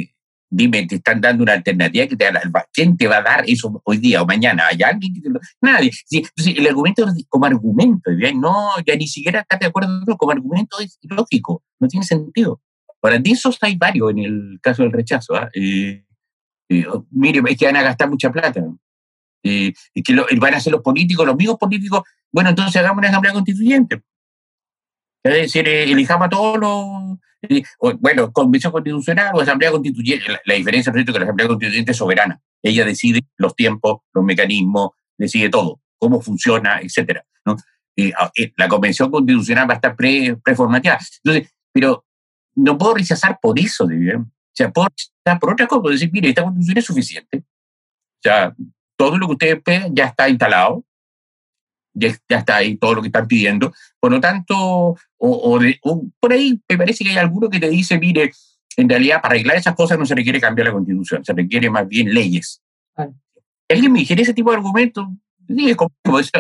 Dime, 0.48 0.86
te 0.86 0.94
están 0.94 1.20
dando 1.20 1.42
una 1.42 1.52
alternativa 1.52 2.06
que 2.06 2.16
te 2.16 2.24
¿Quién 2.72 2.96
te 2.96 3.06
va 3.06 3.18
a 3.18 3.22
dar 3.22 3.44
eso 3.46 3.82
hoy 3.84 3.98
día 3.98 4.22
o 4.22 4.26
mañana? 4.26 4.68
¿Hay 4.68 4.82
alguien 4.82 5.12
que 5.12 5.20
te 5.20 5.28
lo... 5.28 5.38
Nadie. 5.60 5.90
entonces, 6.10 6.54
el 6.56 6.66
argumento 6.66 7.04
como 7.28 7.44
argumento, 7.44 8.10
no, 8.34 8.70
ya 8.86 8.96
ni 8.96 9.08
siquiera 9.08 9.40
está 9.40 9.58
de 9.58 9.66
acuerdo 9.66 10.16
como 10.16 10.32
argumento 10.32 10.80
es 10.80 10.98
ilógico, 11.02 11.62
no 11.78 11.86
tiene 11.86 12.06
sentido. 12.06 12.62
Ahora, 13.02 13.18
de 13.18 13.30
esos 13.30 13.58
hay 13.60 13.76
varios 13.76 14.10
en 14.12 14.20
el 14.20 14.58
caso 14.62 14.84
del 14.84 14.92
rechazo. 14.92 15.34
¿ah? 15.34 15.50
Eh, 15.52 16.02
eh, 16.80 16.86
mire, 17.10 17.40
es 17.48 17.58
que 17.58 17.66
van 17.66 17.76
a 17.76 17.82
gastar 17.82 18.08
mucha 18.08 18.30
plata. 18.30 18.62
Eh, 19.44 19.72
y 19.92 20.02
que 20.02 20.14
van 20.38 20.54
a 20.54 20.60
ser 20.60 20.72
los 20.72 20.82
políticos, 20.82 21.26
los 21.26 21.36
mismos 21.36 21.58
políticos. 21.58 22.02
Bueno, 22.30 22.50
entonces 22.50 22.76
hagamos 22.76 22.98
una 22.98 23.08
asamblea 23.08 23.32
constituyente. 23.32 24.02
Es 25.22 25.32
decir, 25.32 25.68
eh, 25.68 25.84
elijamos 25.84 26.26
a 26.26 26.28
todos 26.28 26.58
los. 26.58 27.18
Eh, 27.42 27.62
bueno, 27.98 28.32
convención 28.32 28.72
constitucional 28.72 29.32
o 29.34 29.40
asamblea 29.40 29.72
constituyente. 29.72 30.26
La, 30.44 30.54
diferencia 30.54 30.92
es 30.94 31.04
que 31.04 31.12
la 31.12 31.24
asamblea 31.24 31.48
constituyente 31.48 31.90
es 31.90 31.96
soberana. 31.96 32.40
Ella 32.62 32.84
decide 32.84 33.22
los 33.36 33.56
tiempos, 33.56 34.02
los 34.12 34.24
mecanismos, 34.24 34.90
decide 35.18 35.48
todo, 35.48 35.80
cómo 35.98 36.20
funciona, 36.20 36.80
etcétera. 36.80 37.24
¿no? 37.44 37.56
Ah, 38.16 38.30
la 38.56 38.68
convención 38.68 39.10
constitucional 39.10 39.68
va 39.68 39.74
a 39.74 39.76
estar 39.76 39.96
pre, 39.96 40.36
preformateada. 40.36 41.00
Pero 41.72 42.04
no 42.54 42.78
puedo 42.78 42.94
rechazar 42.94 43.38
por 43.42 43.58
eso, 43.58 43.86
¿de 43.86 43.96
O 44.52 44.54
sea, 44.54 44.70
por, 44.70 44.92
por 45.40 45.52
otra 45.52 45.66
cosa, 45.66 45.90
decir, 45.90 46.10
mire, 46.12 46.28
esta 46.28 46.42
constitución 46.42 46.78
es 46.78 46.84
suficiente. 46.84 47.38
O 47.38 48.22
sea, 48.22 48.54
todo 48.96 49.16
lo 49.16 49.26
que 49.26 49.32
ustedes 49.32 49.62
piden 49.62 49.94
ya 49.94 50.06
está 50.06 50.28
instalado, 50.28 50.84
ya, 51.94 52.08
está 52.28 52.56
ahí 52.56 52.76
todo 52.76 52.96
lo 52.96 53.02
que 53.02 53.08
están 53.08 53.26
pidiendo. 53.26 53.72
Por 53.98 54.12
lo 54.12 54.20
tanto, 54.20 54.96
o, 55.16 55.60
por 56.20 56.32
ahí 56.32 56.60
me 56.68 56.78
parece 56.78 57.04
que 57.04 57.10
hay 57.10 57.18
alguno 57.18 57.48
que 57.48 57.60
te 57.60 57.68
dice, 57.68 57.98
mire, 57.98 58.32
en 58.76 58.88
realidad 58.88 59.20
para 59.20 59.34
arreglar 59.34 59.56
esas 59.56 59.74
cosas 59.74 59.98
no 59.98 60.06
se 60.06 60.14
requiere 60.14 60.40
cambiar 60.40 60.68
la 60.68 60.74
constitución, 60.74 61.24
se 61.24 61.32
requiere 61.32 61.70
más 61.70 61.86
bien 61.88 62.12
leyes. 62.12 62.62
Alguien 63.68 63.92
me 63.92 64.00
dijera 64.00 64.22
ese 64.22 64.34
tipo 64.34 64.50
de 64.50 64.56
argumentos, 64.56 65.06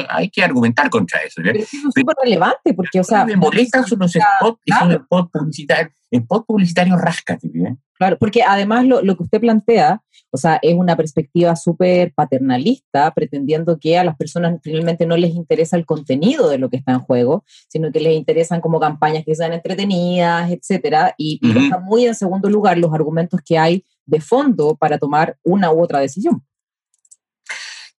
hay 0.08 0.30
que 0.30 0.44
argumentar 0.44 0.90
contra 0.90 1.20
eso. 1.20 1.40
Pero 1.42 1.58
es 1.58 1.68
súper 1.68 2.14
relevante, 2.22 2.74
porque, 2.74 3.00
o 3.00 3.04
sea... 3.04 3.24
Me 3.24 3.36
molestan 3.36 3.86
son 3.86 4.00
los 4.00 4.12
spots, 4.12 4.60
spots 4.66 5.30
publicitarios, 5.32 5.92
spots 6.14 6.46
publicitarios 6.46 7.00
rascate, 7.00 7.50
Claro, 8.02 8.18
porque 8.18 8.42
además 8.42 8.84
lo, 8.84 9.00
lo, 9.00 9.16
que 9.16 9.22
usted 9.22 9.40
plantea, 9.40 10.02
o 10.32 10.36
sea, 10.36 10.58
es 10.60 10.74
una 10.74 10.96
perspectiva 10.96 11.54
súper 11.54 12.12
paternalista, 12.12 13.14
pretendiendo 13.14 13.78
que 13.78 13.96
a 13.96 14.02
las 14.02 14.16
personas 14.16 14.58
finalmente 14.60 15.06
no 15.06 15.16
les 15.16 15.36
interesa 15.36 15.76
el 15.76 15.86
contenido 15.86 16.48
de 16.48 16.58
lo 16.58 16.68
que 16.68 16.78
está 16.78 16.90
en 16.90 16.98
juego, 16.98 17.44
sino 17.68 17.92
que 17.92 18.00
les 18.00 18.14
interesan 18.14 18.60
como 18.60 18.80
campañas 18.80 19.22
que 19.24 19.36
sean 19.36 19.52
entretenidas, 19.52 20.50
etcétera, 20.50 21.14
y, 21.16 21.38
y 21.40 21.52
deja 21.52 21.78
muy 21.78 22.06
en 22.06 22.16
segundo 22.16 22.50
lugar 22.50 22.76
los 22.76 22.92
argumentos 22.92 23.40
que 23.46 23.56
hay 23.56 23.84
de 24.04 24.20
fondo 24.20 24.74
para 24.74 24.98
tomar 24.98 25.36
una 25.44 25.70
u 25.70 25.80
otra 25.80 26.00
decisión. 26.00 26.42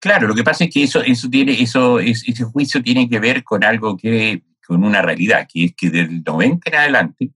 Claro, 0.01 0.27
lo 0.27 0.35
que 0.35 0.43
pasa 0.43 0.65
es 0.65 0.69
que 0.69 0.83
eso, 0.83 1.01
eso 1.01 1.29
tiene, 1.29 1.53
eso, 1.61 1.97
ese 1.99 2.43
juicio 2.43 2.83
tiene 2.83 3.07
que 3.07 3.21
ver 3.21 3.41
con 3.41 3.63
algo 3.63 3.95
que, 3.95 4.43
con 4.67 4.83
una 4.83 5.01
realidad, 5.01 5.47
que 5.49 5.63
es 5.63 5.75
que 5.77 5.89
del 5.89 6.21
90 6.21 6.69
en 6.69 6.75
adelante 6.75 7.31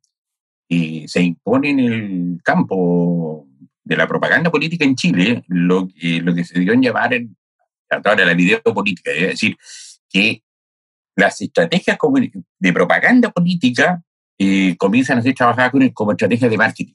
eh, 0.69 1.05
se 1.07 1.21
impone 1.21 1.69
en 1.69 1.79
el 1.79 2.41
campo 2.43 3.47
de 3.83 3.97
la 3.97 4.07
propaganda 4.07 4.51
política 4.51 4.83
en 4.83 4.95
Chile 4.95 5.43
lo, 5.47 5.87
lo 6.01 6.35
que 6.35 6.43
se 6.43 6.59
dio 6.59 6.73
en 6.73 6.81
llamar 6.81 7.13
en, 7.13 7.35
ahora 7.89 8.25
la 8.25 8.33
videopolítica, 8.33 9.11
es 9.11 9.27
decir, 9.29 9.57
que 10.09 10.43
las 11.15 11.41
estrategias 11.41 11.97
de 12.59 12.73
propaganda 12.73 13.31
política 13.31 14.01
eh, 14.37 14.75
comienzan 14.77 15.17
a 15.17 15.21
ser 15.21 15.33
trabajadas 15.33 15.71
como 15.93 16.11
estrategias 16.11 16.51
de 16.51 16.57
marketing. 16.57 16.93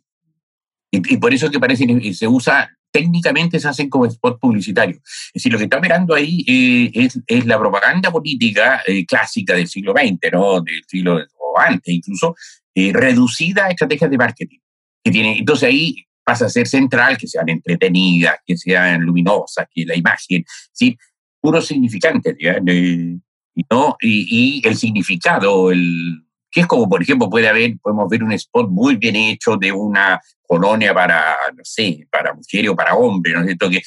Y, 0.90 1.14
y, 1.14 1.16
por 1.16 1.32
eso 1.32 1.50
que 1.50 1.58
parece 1.58 1.87
que 1.87 2.14
se 2.14 2.28
usa 2.28 2.70
técnicamente 2.92 3.58
se 3.58 3.66
hacen 3.66 3.88
como 3.88 4.06
spot 4.06 4.38
publicitario. 4.38 4.96
Es 5.04 5.32
decir, 5.35 5.50
lo 5.50 5.58
que 5.58 5.64
está 5.64 5.78
operando 5.78 6.14
ahí 6.14 6.44
eh, 6.46 6.90
es, 6.94 7.18
es, 7.26 7.46
la 7.46 7.58
propaganda 7.58 8.12
política 8.12 8.82
eh, 8.87 9.04
clásica 9.06 9.54
del 9.54 9.66
siglo 9.66 9.92
XX, 9.92 10.32
¿no? 10.32 10.61
Del 10.61 10.85
siglo 10.87 11.18
o 11.38 11.58
antes 11.58 11.92
incluso, 11.92 12.37
eh, 12.74 12.92
reducida 12.92 13.66
a 13.66 13.70
estrategias 13.70 14.11
de 14.11 14.18
marketing. 14.18 14.58
Que 15.04 15.11
tiene, 15.11 15.38
entonces 15.38 15.68
ahí 15.68 15.96
pasa 16.24 16.46
a 16.46 16.48
ser 16.48 16.68
central, 16.68 17.16
que 17.18 17.26
sean 17.26 17.48
entretenidas, 17.48 18.37
que 18.46 18.56
sean 18.56 19.02
luminosas, 19.02 19.66
que 19.72 19.85
la 19.85 19.96
imagen, 19.96 20.44
¿sí? 20.72 20.96
puro 21.40 21.61
significante, 21.61 22.37
y, 22.38 23.64
¿no? 23.68 23.96
y, 24.00 24.61
y 24.61 24.68
el 24.68 24.76
significado, 24.76 25.72
el, 25.72 26.24
que 26.52 26.61
es 26.61 26.66
como, 26.66 26.88
por 26.88 27.02
ejemplo, 27.02 27.28
puede 27.28 27.48
haber, 27.48 27.78
podemos 27.80 28.08
ver 28.08 28.22
un 28.22 28.32
spot 28.32 28.70
muy 28.70 28.96
bien 28.96 29.16
hecho 29.16 29.56
de 29.56 29.72
una 29.72 30.20
colonia 30.42 30.94
para, 30.94 31.35
no 31.56 31.64
sé, 31.64 32.06
para 32.11 32.35
mujeres 32.35 32.70
o 32.70 32.76
para 32.76 32.94
hombres, 32.94 33.35
¿no 33.35 33.40
es 33.40 33.46
cierto? 33.46 33.70
Que 33.70 33.82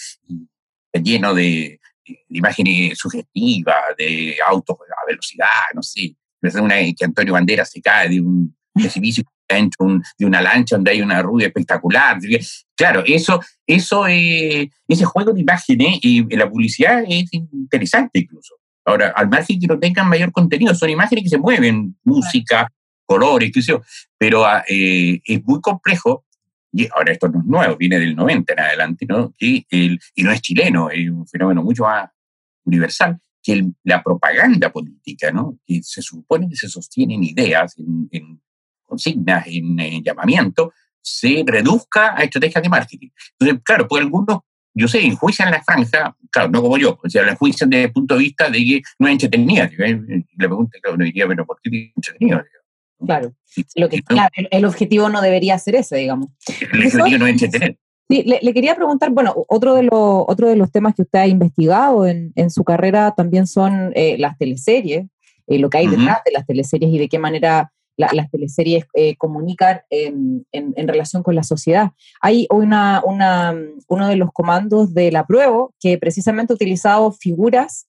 lleno 1.01 1.33
de, 1.33 1.79
imágenes 2.29 2.97
sugestivas, 2.97 3.95
de 3.97 4.37
autos 4.45 4.77
a 4.79 5.05
velocidad, 5.07 5.47
no 5.73 5.83
sé. 5.83 6.15
Una, 6.59 6.75
que 6.75 7.05
Antonio 7.05 7.33
Bandera 7.33 7.65
se 7.65 7.81
cae 7.81 8.09
de 8.09 8.21
un 8.21 8.54
precipicio 8.75 9.23
de 9.49 10.25
una 10.25 10.41
lancha 10.41 10.75
donde 10.75 10.91
hay 10.91 11.01
una 11.01 11.21
rubia 11.21 11.47
espectacular. 11.47 12.19
Claro, 12.75 13.03
eso, 13.05 13.39
eso 13.65 14.05
ese 14.07 15.05
juego 15.05 15.33
de 15.33 15.41
imágenes 15.41 15.99
y 16.01 16.35
la 16.35 16.49
publicidad 16.49 17.03
es 17.07 17.29
interesante 17.31 18.19
incluso. 18.19 18.55
Ahora, 18.85 19.13
al 19.15 19.29
margen 19.29 19.59
que 19.59 19.67
no 19.67 19.79
tengan 19.79 20.07
mayor 20.07 20.31
contenido, 20.31 20.75
son 20.75 20.89
imágenes 20.89 21.23
que 21.23 21.29
se 21.29 21.39
mueven, 21.39 21.97
música, 22.03 22.71
colores, 23.05 23.51
qué 23.51 23.61
sé 23.61 23.71
yo, 23.71 23.81
pero 24.17 24.45
ah, 24.45 24.63
eh, 24.67 25.19
es 25.25 25.43
muy 25.43 25.59
complejo, 25.59 26.23
y 26.71 26.87
ahora 26.93 27.13
esto 27.13 27.27
no 27.29 27.39
es 27.39 27.45
nuevo, 27.45 27.77
viene 27.77 27.99
del 27.99 28.15
90 28.15 28.53
en 28.53 28.59
adelante, 28.59 29.05
¿no? 29.07 29.33
Y, 29.39 29.65
el, 29.71 29.99
y 30.13 30.23
no 30.23 30.31
es 30.31 30.41
chileno, 30.41 30.89
es 30.91 31.09
un 31.09 31.25
fenómeno 31.27 31.63
mucho 31.63 31.83
más 31.83 32.09
universal, 32.63 33.19
que 33.41 33.65
la 33.83 34.03
propaganda 34.03 34.71
política, 34.71 35.31
¿no? 35.31 35.57
Que 35.65 35.81
se 35.81 36.01
supone 36.01 36.47
que 36.47 36.55
se 36.55 36.67
sostienen 36.67 37.23
ideas, 37.23 37.75
en, 37.77 38.41
consignas, 38.95 39.45
en, 39.47 39.79
en, 39.79 40.03
llamamiento, 40.03 40.73
se 41.01 41.43
reduzca 41.45 42.17
a 42.17 42.23
estrategias 42.23 42.63
de 42.63 42.69
marketing. 42.69 43.09
Entonces, 43.37 43.63
claro, 43.63 43.87
pues 43.87 44.03
algunos 44.03 44.39
yo 44.77 44.89
sé, 44.89 45.05
enjuician 45.05 45.49
la 45.51 45.63
franja, 45.63 46.15
claro, 46.29 46.49
no 46.49 46.61
como 46.61 46.77
yo, 46.77 46.99
o 47.01 47.09
sea, 47.09 47.23
la 47.23 47.31
enjuician 47.31 47.69
desde 47.69 47.85
el 47.85 47.93
punto 47.93 48.15
de 48.15 48.19
vista 48.19 48.49
de 48.49 48.57
que 48.59 48.81
no 48.99 49.07
es 49.07 49.13
entretenida. 49.13 49.69
Le 49.77 50.25
pregunta, 50.37 50.77
claro, 50.81 50.95
uno 50.95 51.05
diría, 51.05 51.25
pero 51.27 51.45
¿por 51.45 51.57
qué 51.61 51.69
es 51.69 51.91
entretenida? 51.95 52.45
Claro, 53.05 53.33
lo 53.75 53.89
que, 53.89 54.01
claro 54.01 54.29
el, 54.35 54.65
objetivo 54.65 55.09
no 55.09 55.21
debería 55.21 55.57
ser 55.59 55.75
ese, 55.75 55.95
digamos. 55.97 56.27
El 56.59 56.87
objetivo 56.87 57.17
no 57.17 57.27
es 57.27 57.31
entretener. 57.31 57.77
Sí, 58.09 58.23
le, 58.23 58.53
quería 58.53 58.75
preguntar, 58.75 59.09
bueno, 59.11 59.33
otro 59.47 59.75
de, 59.75 59.83
los, 59.83 59.91
otro 59.93 60.49
de 60.49 60.55
los 60.55 60.71
temas 60.71 60.93
que 60.93 61.03
usted 61.03 61.19
ha 61.19 61.27
investigado 61.27 62.05
en, 62.05 62.33
en 62.35 62.51
su 62.51 62.63
carrera 62.63 63.13
también 63.15 63.47
son 63.47 63.93
eh, 63.95 64.17
las 64.19 64.37
teleseries, 64.37 65.07
eh, 65.47 65.59
lo 65.59 65.69
que 65.69 65.79
hay 65.79 65.87
detrás 65.87 66.19
de 66.23 66.31
las 66.33 66.45
teleseries 66.45 66.91
y 66.91 66.99
de 66.99 67.07
qué 67.07 67.17
manera 67.17 67.71
las 67.97 68.29
teleseries 68.29 68.85
eh, 68.93 69.15
comunican 69.15 69.81
en, 69.89 70.45
relación 70.87 71.23
con 71.23 71.35
la 71.35 71.43
sociedad. 71.43 71.91
Hay 72.21 72.47
una, 72.49 73.01
uno 73.03 74.07
de 74.07 74.15
los 74.15 74.31
comandos 74.31 74.93
de 74.93 75.11
la 75.11 75.25
prueba 75.25 75.67
que 75.79 75.97
precisamente 75.97 76.53
ha 76.53 76.55
utilizado 76.55 77.11
figuras 77.11 77.87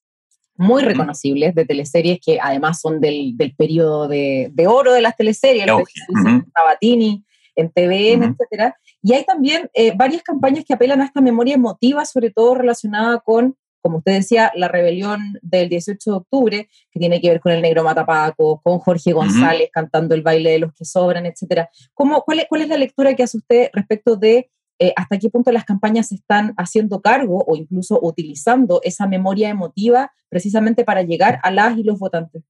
muy 0.57 0.81
reconocibles 0.81 1.53
de 1.53 1.65
teleseries 1.65 2.19
que 2.23 2.39
además 2.41 2.81
son 2.81 2.99
del, 2.99 3.37
del 3.37 3.55
periodo 3.55 4.07
de, 4.07 4.51
oro 4.67 4.93
de 4.93 5.01
las 5.01 5.15
teleseries, 5.15 5.65
el 5.65 6.43
Sabatini, 6.53 7.23
en 7.55 7.71
TVN, 7.71 8.23
etc. 8.23 8.31
etcétera. 8.31 8.77
Y 9.01 9.13
hay 9.13 9.25
también 9.25 9.69
eh, 9.73 9.93
varias 9.95 10.23
campañas 10.23 10.65
que 10.65 10.73
apelan 10.73 11.01
a 11.01 11.05
esta 11.05 11.21
memoria 11.21 11.55
emotiva, 11.55 12.05
sobre 12.05 12.31
todo 12.31 12.55
relacionada 12.55 13.19
con 13.19 13.55
como 13.87 13.99
usted 13.99 14.15
decía, 14.15 14.51
la 14.53 14.67
rebelión 14.67 15.39
del 15.41 15.69
18 15.69 16.11
de 16.11 16.17
octubre, 16.17 16.69
que 16.91 16.99
tiene 16.99 17.21
que 17.21 17.29
ver 17.29 17.39
con 17.39 17.53
el 17.53 17.61
negro 17.61 17.85
Matapaco, 17.85 18.59
con 18.61 18.79
Jorge 18.79 19.13
González 19.13 19.69
cantando 19.71 20.13
el 20.13 20.23
baile 20.23 20.51
de 20.51 20.59
los 20.59 20.73
que 20.73 20.83
sobran, 20.83 21.25
etcétera. 21.25 21.69
¿Cómo, 21.93 22.23
cuál, 22.23 22.39
es, 22.39 22.47
¿Cuál 22.49 22.63
es 22.63 22.67
la 22.67 22.77
lectura 22.77 23.13
que 23.13 23.23
hace 23.23 23.37
usted 23.37 23.69
respecto 23.71 24.17
de 24.17 24.51
eh, 24.77 24.91
hasta 24.97 25.17
qué 25.17 25.29
punto 25.29 25.53
las 25.53 25.63
campañas 25.63 26.11
están 26.11 26.53
haciendo 26.57 27.01
cargo 27.01 27.45
o 27.47 27.55
incluso 27.55 27.97
utilizando 28.01 28.81
esa 28.83 29.07
memoria 29.07 29.47
emotiva 29.47 30.11
precisamente 30.27 30.83
para 30.83 31.03
llegar 31.03 31.39
a 31.43 31.49
las 31.49 31.77
y 31.77 31.83
los 31.83 31.97
votantes? 31.97 32.43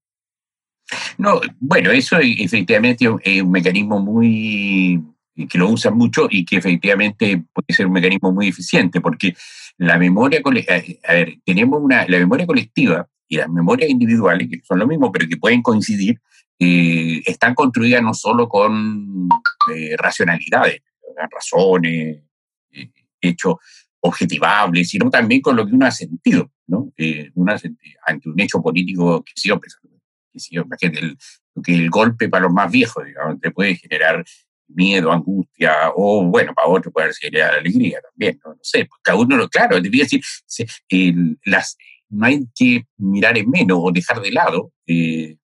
No, 1.18 1.40
bueno, 1.60 1.92
eso 1.92 2.16
efectivamente 2.18 3.08
es 3.22 3.42
un 3.42 3.50
mecanismo 3.52 4.00
muy 4.00 5.04
que 5.46 5.58
lo 5.58 5.68
usan 5.68 5.96
mucho 5.96 6.26
y 6.30 6.44
que 6.44 6.56
efectivamente 6.56 7.44
puede 7.52 7.72
ser 7.72 7.86
un 7.86 7.92
mecanismo 7.92 8.32
muy 8.32 8.48
eficiente, 8.48 9.00
porque 9.00 9.36
la 9.76 9.98
memoria, 9.98 10.40
eh, 10.40 11.00
a 11.06 11.12
ver, 11.12 11.38
tenemos 11.44 11.80
una, 11.80 12.06
la 12.08 12.18
memoria 12.18 12.46
colectiva 12.46 13.08
y 13.28 13.36
las 13.36 13.48
memorias 13.48 13.90
individuales, 13.90 14.48
que 14.50 14.60
son 14.64 14.78
lo 14.78 14.86
mismo, 14.86 15.12
pero 15.12 15.28
que 15.28 15.36
pueden 15.36 15.62
coincidir, 15.62 16.20
eh, 16.58 17.22
están 17.24 17.54
construidas 17.54 18.02
no 18.02 18.14
solo 18.14 18.48
con 18.48 19.28
eh, 19.74 19.94
racionalidades, 19.96 20.82
razones, 21.30 22.22
hechos 23.20 23.56
objetivables, 24.00 24.88
sino 24.88 25.10
también 25.10 25.40
con 25.40 25.56
lo 25.56 25.66
que 25.66 25.72
uno 25.72 25.86
ha 25.86 25.90
sentido, 25.90 26.50
¿no? 26.66 26.92
ante 28.06 28.28
un 28.28 28.40
hecho 28.40 28.62
político 28.62 29.24
que 29.24 29.32
sí, 29.34 29.50
que, 30.78 30.86
el, 30.86 31.18
que 31.64 31.74
el 31.74 31.90
golpe 31.90 32.28
para 32.28 32.44
los 32.44 32.52
más 32.52 32.70
viejos, 32.70 33.04
digamos, 33.04 33.40
te 33.40 33.50
puede 33.50 33.74
generar 33.74 34.24
miedo, 34.68 35.10
angustia, 35.12 35.90
o 35.94 36.24
bueno, 36.24 36.54
para 36.54 36.68
otro 36.68 36.90
puede 36.92 37.12
generar 37.14 37.54
alegría 37.54 38.00
también, 38.00 38.38
no, 38.44 38.54
sé, 38.62 38.84
pues 38.84 39.00
cada 39.02 39.18
uno, 39.18 39.48
claro, 39.48 39.80
debía 39.80 40.04
decir, 40.04 40.22
las, 41.44 41.76
no 42.10 42.26
hay 42.26 42.46
que 42.54 42.84
mirar 42.96 43.36
en 43.38 43.50
menos 43.50 43.78
o 43.80 43.90
dejar 43.92 44.20
de 44.20 44.32
lado 44.32 44.72
eh, 44.86 45.36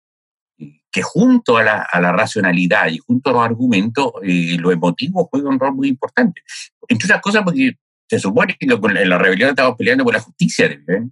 que 0.90 1.02
junto 1.02 1.56
a 1.56 1.64
la, 1.64 1.82
a 1.82 2.00
la, 2.00 2.12
racionalidad 2.12 2.88
y 2.88 2.98
junto 2.98 3.30
a 3.30 3.32
los 3.32 3.42
argumentos, 3.42 4.12
eh, 4.22 4.56
lo 4.58 4.70
emotivo 4.70 5.28
juega 5.30 5.48
un 5.48 5.58
rol 5.58 5.74
muy 5.74 5.88
importante. 5.88 6.42
Entre 6.88 7.06
otras 7.06 7.20
cosas 7.20 7.42
porque 7.42 7.72
se 8.08 8.18
supone 8.20 8.56
que 8.58 8.66
en 8.66 9.08
la 9.08 9.18
rebelión 9.18 9.50
estamos 9.50 9.76
peleando 9.76 10.04
por 10.04 10.14
la 10.14 10.20
justicia, 10.20 10.66
¿eh? 10.66 11.02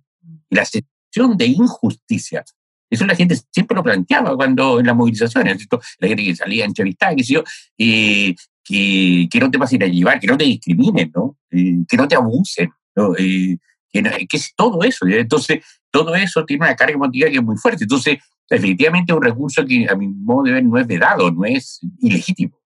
y 0.51 0.55
la 0.55 0.65
sensación 0.65 1.37
de 1.37 1.47
injusticia 1.47 2.45
eso 2.93 3.07
la 3.07 3.14
gente 3.16 3.36
siempre 3.51 3.74
lo 3.74 3.82
planteaba 3.82 4.36
cuando 4.36 4.78
en 4.78 4.86
las 4.86 4.95
movilizaciones, 4.95 5.66
la 5.99 6.09
gente 6.09 6.24
que 6.24 6.36
salía 6.36 6.64
a 6.64 6.66
entrevistar, 6.66 7.16
que, 7.16 7.22
yo, 7.22 7.43
eh, 7.78 8.34
que, 8.62 9.28
que, 9.30 9.40
no 9.40 9.51
te 9.51 9.59
pasen 9.59 9.82
a 9.82 9.86
llevar, 9.86 10.20
que 10.20 10.26
no 10.26 10.36
te 10.36 10.45
discriminen, 10.45 11.11
¿no? 11.14 11.38
Que 11.51 11.97
no 11.97 12.07
te 12.07 12.16
abusen, 12.16 12.70
que, 12.95 14.26
es 14.30 14.55
todo 14.55 14.82
eso. 14.82 15.07
Entonces, 15.07 15.64
todo 15.90 16.14
eso 16.14 16.45
tiene 16.45 16.66
una 16.66 16.76
carga 16.76 16.93
emotiva 16.93 17.30
que 17.30 17.36
es 17.36 17.43
muy 17.43 17.57
fuerte. 17.57 17.84
Entonces, 17.84 18.18
efectivamente, 18.51 19.11
es 19.11 19.16
un 19.16 19.24
recurso 19.24 19.64
que 19.64 19.86
a 19.88 19.95
mi 19.95 20.09
modo 20.09 20.43
de 20.43 20.53
ver 20.53 20.64
no 20.64 20.76
es 20.76 20.86
vedado, 20.86 21.30
no 21.30 21.47
es 21.47 21.80
ilegítimo. 21.99 22.59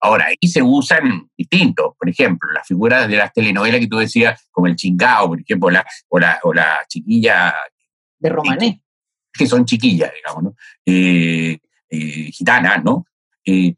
Ahora, 0.00 0.28
ahí 0.28 0.48
se 0.48 0.62
usan 0.62 1.28
distintos, 1.36 1.92
por 1.98 2.08
ejemplo, 2.08 2.50
las 2.52 2.66
figuras 2.66 3.06
de 3.06 3.18
las 3.18 3.34
telenovelas 3.34 3.80
que 3.80 3.86
tú 3.86 3.98
decías, 3.98 4.48
como 4.50 4.66
el 4.66 4.76
chingao, 4.76 5.28
por 5.28 5.40
ejemplo, 5.40 5.68
la, 5.68 5.84
o, 6.08 6.18
la, 6.18 6.40
o 6.42 6.54
la 6.54 6.80
chiquilla. 6.88 7.54
De 8.18 8.30
Romané 8.30 8.82
que 9.32 9.46
son 9.46 9.64
chiquillas, 9.64 10.12
digamos, 10.14 10.42
¿no? 10.44 10.56
Eh, 10.84 11.58
eh, 11.88 12.30
gitanas, 12.32 12.84
¿no? 12.84 13.06
Eh, 13.44 13.74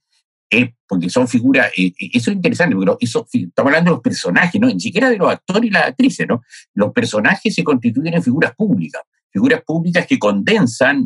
porque 0.86 1.10
son 1.10 1.26
figuras, 1.26 1.72
eso 1.74 2.30
es 2.30 2.36
interesante, 2.36 2.76
pero 2.78 2.96
eso, 3.00 3.26
estamos 3.32 3.70
hablando 3.70 3.90
de 3.90 3.96
los 3.96 4.02
personajes, 4.02 4.60
¿no? 4.60 4.68
Ni 4.68 4.78
siquiera 4.78 5.10
de 5.10 5.16
los 5.16 5.32
actores 5.32 5.68
y 5.68 5.72
las 5.72 5.88
actrices, 5.88 6.28
¿no? 6.28 6.42
Los 6.74 6.92
personajes 6.92 7.52
se 7.52 7.64
constituyen 7.64 8.14
en 8.14 8.22
figuras 8.22 8.54
públicas, 8.54 9.02
figuras 9.32 9.62
públicas 9.64 10.06
que 10.06 10.16
condensan 10.16 11.04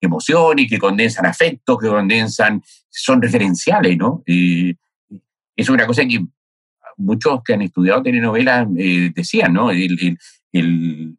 emociones, 0.00 0.68
que 0.68 0.78
condensan 0.78 1.26
afectos, 1.26 1.78
que 1.80 1.88
condensan, 1.88 2.62
son 2.88 3.20
referenciales, 3.20 3.96
¿no? 3.96 4.22
es 4.26 5.68
una 5.68 5.86
cosa 5.86 6.04
que 6.04 6.24
muchos 6.96 7.40
que 7.42 7.54
han 7.54 7.62
estudiado 7.62 8.04
telenovelas 8.04 8.68
decían, 8.70 9.52
¿no? 9.52 9.70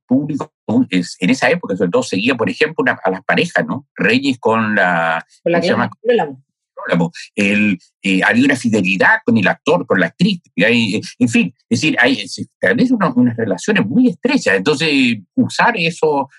Público 0.06 0.54
es, 0.90 1.18
en 1.20 1.30
esa 1.30 1.50
época 1.50 1.76
sobre 1.76 1.92
todo 1.92 2.04
seguía, 2.04 2.36
por 2.36 2.50
ejemplo, 2.50 2.84
a 3.04 3.10
las 3.10 3.24
parejas, 3.24 3.66
¿no? 3.66 3.88
Reyes 3.96 4.38
con 4.40 4.76
la... 4.76 5.26
Con 5.44 5.52
la 5.52 7.10
el, 7.36 7.80
eh, 8.04 8.22
había 8.24 8.46
una 8.46 8.56
fidelidad 8.56 9.20
con 9.26 9.38
el 9.38 9.48
actor, 9.48 9.88
con 9.88 10.00
la 10.00 10.08
actriz, 10.08 10.42
hay, 10.58 11.02
en 11.18 11.30
fin, 11.30 11.54
es 11.70 11.82
decir, 11.82 11.98
hay 12.00 12.24
tal 12.60 12.76
vez 12.76 12.92
unas 12.92 13.36
relaciones 13.36 13.86
muy 13.88 14.10
estrechas, 14.10 14.56
entonces 14.56 15.18
usar 15.34 15.76
eso, 15.78 16.30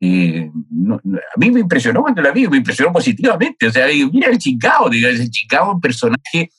eh, 0.00 0.48
a 0.48 1.38
mí 1.38 1.50
me 1.50 1.60
impresionó 1.60 2.02
cuando 2.02 2.22
la 2.22 2.30
vi, 2.30 2.46
me 2.46 2.58
impresionó 2.58 2.92
positivamente, 2.92 3.66
o 3.66 3.72
sea, 3.72 3.86
mira 4.12 4.30
el 4.30 4.38
chingado, 4.38 4.88
digo, 4.88 5.08
el 5.08 5.30
chingado 5.30 5.72
un 5.72 5.80
personaje, 5.80 6.50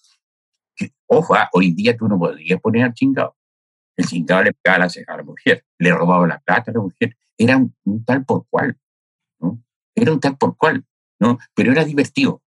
que, 0.75 0.91
ojo, 1.05 1.33
ah, 1.33 1.49
hoy 1.53 1.71
día 1.71 1.95
tú 1.95 2.07
no 2.07 2.19
podrías 2.19 2.59
poner 2.59 2.83
al 2.83 2.93
chingado, 2.93 3.36
el 3.97 4.05
chingado 4.05 4.43
le 4.43 4.53
pegaba 4.53 4.85
a 4.85 5.17
la, 5.17 5.23
mujer, 5.23 5.65
le 5.79 5.91
robaba 5.91 6.27
la 6.27 6.39
plata 6.39 6.71
a 6.71 6.73
la 6.73 6.81
mujer. 6.81 7.17
Era 7.37 7.57
un, 7.57 8.05
tal 8.05 8.23
por 8.23 8.45
cual, 8.49 8.77
¿no? 9.39 9.61
Era 9.95 10.13
un 10.13 10.19
tal 10.19 10.37
por 10.37 10.55
cual, 10.55 10.85
¿no? 11.19 11.37
Pero 11.55 11.71
era 11.71 11.83
divertido. 11.83 12.41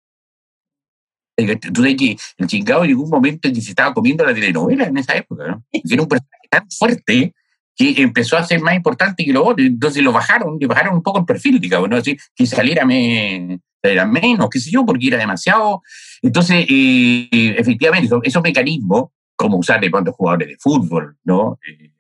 Sabes 1.38 1.95
que 1.98 2.18
el 2.38 2.48
chingado 2.48 2.84
llegó 2.84 3.04
un 3.04 3.10
momento 3.10 3.48
en 3.48 3.54
que 3.54 3.62
se 3.62 3.70
estaba 3.70 3.93
comiendo 3.93 4.26
la 4.26 4.34
telenovela 4.34 4.86
en 4.86 4.98
esa 4.98 5.16
época, 5.16 5.48
¿no? 5.48 5.64
Era 5.89 6.02
un 6.02 6.08
personaje 6.08 6.48
tan 6.50 6.70
fuerte 6.70 7.34
que 7.76 8.02
empezó 8.02 8.38
a 8.38 8.43
ser 8.43 8.60
más 8.60 8.76
importante 8.76 9.24
que 9.24 9.32
lo 9.32 9.45
otro. 9.45 9.64
Entonces 9.64 10.02
lo 10.02 10.12
bajaron, 10.12 10.58
le 10.60 10.66
bajaron 10.66 10.95
un 10.95 11.04
poco 11.04 11.20
el 11.20 11.26
perfil, 11.26 11.60
digamos, 11.60 11.88
¿no? 11.89 11.98
Así, 11.98 12.18
que 12.36 12.48
saliera, 12.48 12.86
me, 12.86 13.60
menos, 13.84 14.50
qué 14.50 14.60
sé 14.60 14.72
yo, 14.72 14.84
porque 14.84 15.08
era 15.08 15.18
demasiado. 15.20 15.84
Entonces, 16.24 16.66
eh, 16.68 17.56
efectivamente, 17.58 18.10
esos 18.24 18.41
mecanismos 18.41 19.12
cómo 19.38 19.58
usar 19.58 19.80
de 19.80 19.90
pronto 19.90 20.12
jugadores 20.12 20.50
de 20.50 20.58
fútbol, 20.58 21.18
¿no? 21.24 21.58
Eh, 21.66 21.94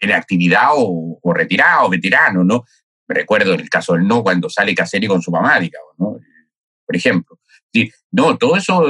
en 0.00 0.12
actividad 0.12 0.68
o, 0.74 1.20
retirado, 1.34 1.90
veterano, 1.90 2.44
¿no? 2.44 2.64
Me 3.08 3.16
recuerdo 3.16 3.52
en 3.52 3.60
el 3.60 3.68
caso 3.68 3.94
del 3.94 4.06
no, 4.06 4.22
cuando 4.22 4.48
sale 4.48 4.74
Caselli 4.74 5.06
con 5.06 5.20
su 5.20 5.30
mamá, 5.30 5.60
digamos, 5.60 5.92
¿no? 5.98 6.18
Por 6.86 6.96
ejemplo. 6.96 7.38
No, 8.10 8.38
todo 8.38 8.56
eso, 8.56 8.86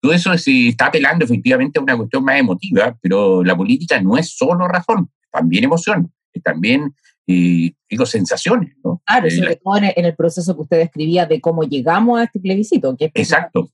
todo 0.00 0.12
eso 0.12 0.38
se 0.38 0.68
está 0.68 0.86
apelando 0.86 1.24
efectivamente 1.24 1.78
a 1.78 1.82
una 1.82 1.96
cuestión 1.96 2.22
más 2.22 2.38
emotiva, 2.38 2.96
pero 3.00 3.42
la 3.42 3.56
política 3.56 4.00
no 4.00 4.16
es 4.16 4.30
solo 4.36 4.68
razón, 4.68 5.10
es 5.20 5.30
también 5.30 5.64
emoción, 5.64 6.12
es 6.32 6.42
también 6.42 6.94
eh, 7.26 7.72
digo, 7.88 8.06
sensaciones. 8.06 8.74
¿no? 8.84 9.02
Claro, 9.06 9.26
eh, 9.26 9.30
sobre 9.30 9.56
todo 9.56 9.76
en 9.76 10.04
el, 10.04 10.14
proceso 10.14 10.54
que 10.54 10.62
usted 10.62 10.78
describía 10.78 11.26
de 11.26 11.40
cómo 11.40 11.64
llegamos 11.64 12.20
a 12.20 12.24
este 12.24 12.40
plebiscito. 12.40 12.94
Que 12.96 13.10
exacto. 13.14 13.70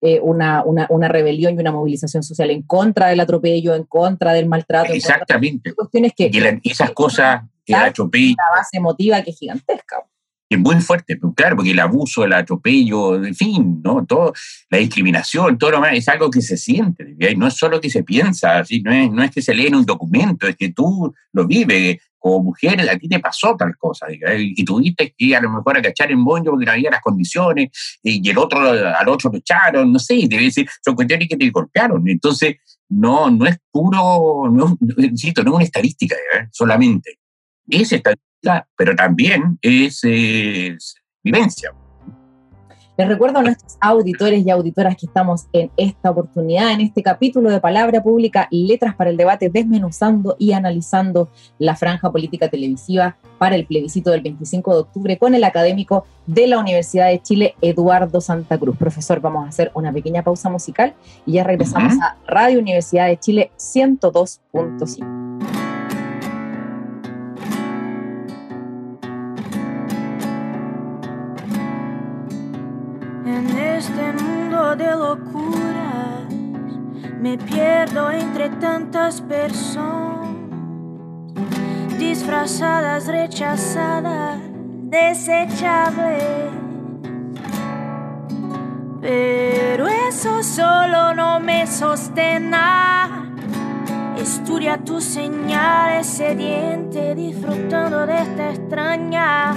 Eh, 0.00 0.20
una, 0.22 0.62
una, 0.64 0.86
una, 0.90 1.08
rebelión 1.08 1.54
y 1.54 1.58
una 1.58 1.72
movilización 1.72 2.22
social 2.22 2.50
en 2.50 2.62
contra 2.62 3.08
del 3.08 3.18
atropello, 3.18 3.74
en 3.74 3.82
contra 3.82 4.32
del 4.32 4.46
maltrato. 4.46 4.92
Exactamente. 4.92 5.74
Cuestiones 5.74 6.12
que, 6.16 6.30
y 6.32 6.70
esas 6.70 6.92
cosas, 6.92 7.42
el 7.66 7.74
atropello. 7.74 8.36
La 8.36 8.58
base 8.58 8.76
emotiva 8.76 9.20
que 9.22 9.30
es 9.30 9.38
gigantesca. 9.38 10.04
Es 10.50 10.58
muy 10.58 10.80
fuerte, 10.80 11.16
pues, 11.16 11.34
claro, 11.36 11.56
porque 11.56 11.72
el 11.72 11.78
abuso, 11.78 12.24
el 12.24 12.32
atropello, 12.32 13.22
en 13.22 13.34
fin, 13.34 13.82
¿no? 13.84 14.06
Todo, 14.06 14.32
la 14.70 14.78
discriminación, 14.78 15.58
todo 15.58 15.72
lo 15.72 15.76
demás, 15.76 15.92
es 15.94 16.08
algo 16.08 16.30
que 16.30 16.40
se 16.40 16.56
siente, 16.56 17.14
no 17.36 17.46
es 17.46 17.54
solo 17.54 17.80
que 17.80 17.90
se 17.90 18.02
piensa, 18.02 18.64
¿sí? 18.64 18.80
no, 18.80 18.90
es, 18.90 19.10
no 19.10 19.22
es 19.22 19.30
que 19.30 19.42
se 19.42 19.54
lee 19.54 19.66
en 19.66 19.74
un 19.74 19.84
documento, 19.84 20.46
es 20.46 20.56
que 20.56 20.72
tú 20.72 21.14
lo 21.32 21.46
vives, 21.46 21.98
como 22.18 22.44
mujer, 22.44 22.80
a 22.80 22.98
ti 22.98 23.08
te 23.08 23.20
pasó 23.20 23.56
tal 23.56 23.76
cosa, 23.76 24.06
y 24.10 24.64
tuviste 24.64 25.14
que 25.16 25.36
a 25.36 25.40
lo 25.40 25.50
mejor 25.50 25.78
a 25.78 25.82
cachar 25.82 26.10
en 26.10 26.24
boño 26.24 26.50
porque 26.50 26.66
no 26.66 26.72
había 26.72 26.90
las 26.90 27.00
condiciones, 27.00 27.70
y 28.02 28.28
el 28.28 28.38
otro, 28.38 28.60
al 28.60 29.08
otro 29.08 29.30
lo 29.30 29.38
echaron, 29.38 29.92
no 29.92 29.98
sé, 29.98 30.26
debe 30.28 30.44
decir, 30.44 30.68
son 30.84 30.94
cuestiones 30.94 31.28
que 31.28 31.36
te 31.36 31.50
golpearon. 31.50 32.08
Entonces, 32.08 32.56
no, 32.88 33.30
no 33.30 33.46
es 33.46 33.58
puro, 33.70 34.50
no, 34.50 34.76
insisto, 34.98 35.44
no 35.44 35.50
es 35.52 35.56
una 35.56 35.64
estadística 35.64 36.16
solamente. 36.50 37.18
Es 37.68 37.92
estadística, 37.92 38.27
pero 38.76 38.94
también 38.94 39.58
es, 39.62 40.00
es 40.02 40.94
vivencia. 41.22 41.72
Les 42.98 43.06
recuerdo 43.06 43.38
a 43.38 43.42
nuestros 43.42 43.76
auditores 43.80 44.44
y 44.44 44.50
auditoras 44.50 44.96
que 44.96 45.06
estamos 45.06 45.46
en 45.52 45.70
esta 45.76 46.10
oportunidad, 46.10 46.72
en 46.72 46.80
este 46.80 47.00
capítulo 47.00 47.48
de 47.48 47.60
Palabra 47.60 48.02
Pública, 48.02 48.48
Letras 48.50 48.96
para 48.96 49.10
el 49.10 49.16
Debate, 49.16 49.50
desmenuzando 49.50 50.34
y 50.36 50.50
analizando 50.50 51.28
la 51.60 51.76
franja 51.76 52.10
política 52.10 52.48
televisiva 52.48 53.16
para 53.38 53.54
el 53.54 53.66
plebiscito 53.66 54.10
del 54.10 54.22
25 54.22 54.74
de 54.74 54.80
octubre 54.80 55.16
con 55.16 55.36
el 55.36 55.44
académico 55.44 56.06
de 56.26 56.48
la 56.48 56.58
Universidad 56.58 57.06
de 57.06 57.22
Chile, 57.22 57.54
Eduardo 57.60 58.20
Santa 58.20 58.58
Cruz. 58.58 58.76
Profesor, 58.76 59.20
vamos 59.20 59.46
a 59.46 59.50
hacer 59.50 59.70
una 59.74 59.92
pequeña 59.92 60.24
pausa 60.24 60.50
musical 60.50 60.92
y 61.24 61.34
ya 61.34 61.44
regresamos 61.44 61.92
a 62.02 62.16
Radio 62.26 62.58
Universidad 62.58 63.06
de 63.06 63.16
Chile 63.16 63.52
102.5. 63.58 65.17
tantas 78.60 79.20
personas 79.20 80.28
disfrazadas, 81.98 83.06
rechazadas, 83.08 84.38
desechables. 84.84 86.52
Pero 89.00 89.88
eso 89.88 90.42
solo 90.42 91.14
no 91.14 91.40
me 91.40 91.66
sostena. 91.66 93.34
Estudia 94.16 94.78
tus 94.78 95.04
señales 95.04 96.06
sediente, 96.06 97.14
disfrutando 97.14 98.06
de 98.06 98.22
esta 98.22 98.50
extraña 98.50 99.54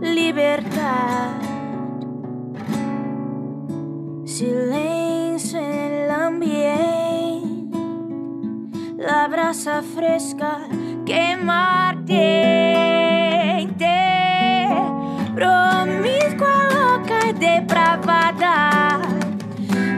libertad. 0.00 1.38
Silencio 4.24 5.58
en 5.58 5.92
el 5.92 6.10
ambiente, 6.10 6.97
la 9.08 9.26
brasa 9.26 9.82
fresca 9.94 10.58
quema 11.06 11.88
ardiente, 11.88 12.26
promiscua, 15.34 16.54
loca 16.74 17.18
y 17.30 17.32
depravada. 17.32 19.00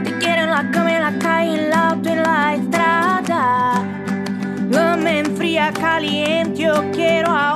Te 0.05 0.11
quiero 0.17 0.43
en 0.43 0.51
la 0.51 0.71
cama, 0.71 0.95
en 0.95 1.01
la 1.01 1.13
calle, 1.19 1.53
en 1.55 1.59
el 1.59 1.73
auto, 1.73 2.09
en 2.09 2.23
la 2.23 2.53
estrada. 2.55 3.83
No 4.69 4.95
me 4.95 5.19
enfría 5.19 5.73
caliente, 5.73 6.61
yo 6.61 6.73
quiero 6.93 7.31
ahora 7.31 7.50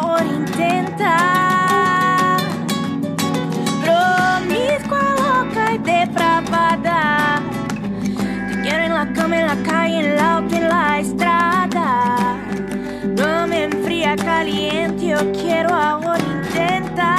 caliente, 14.16 15.08
yo 15.08 15.18
quiero 15.32 15.74
ahora 15.74 16.20
intentar. 16.20 17.16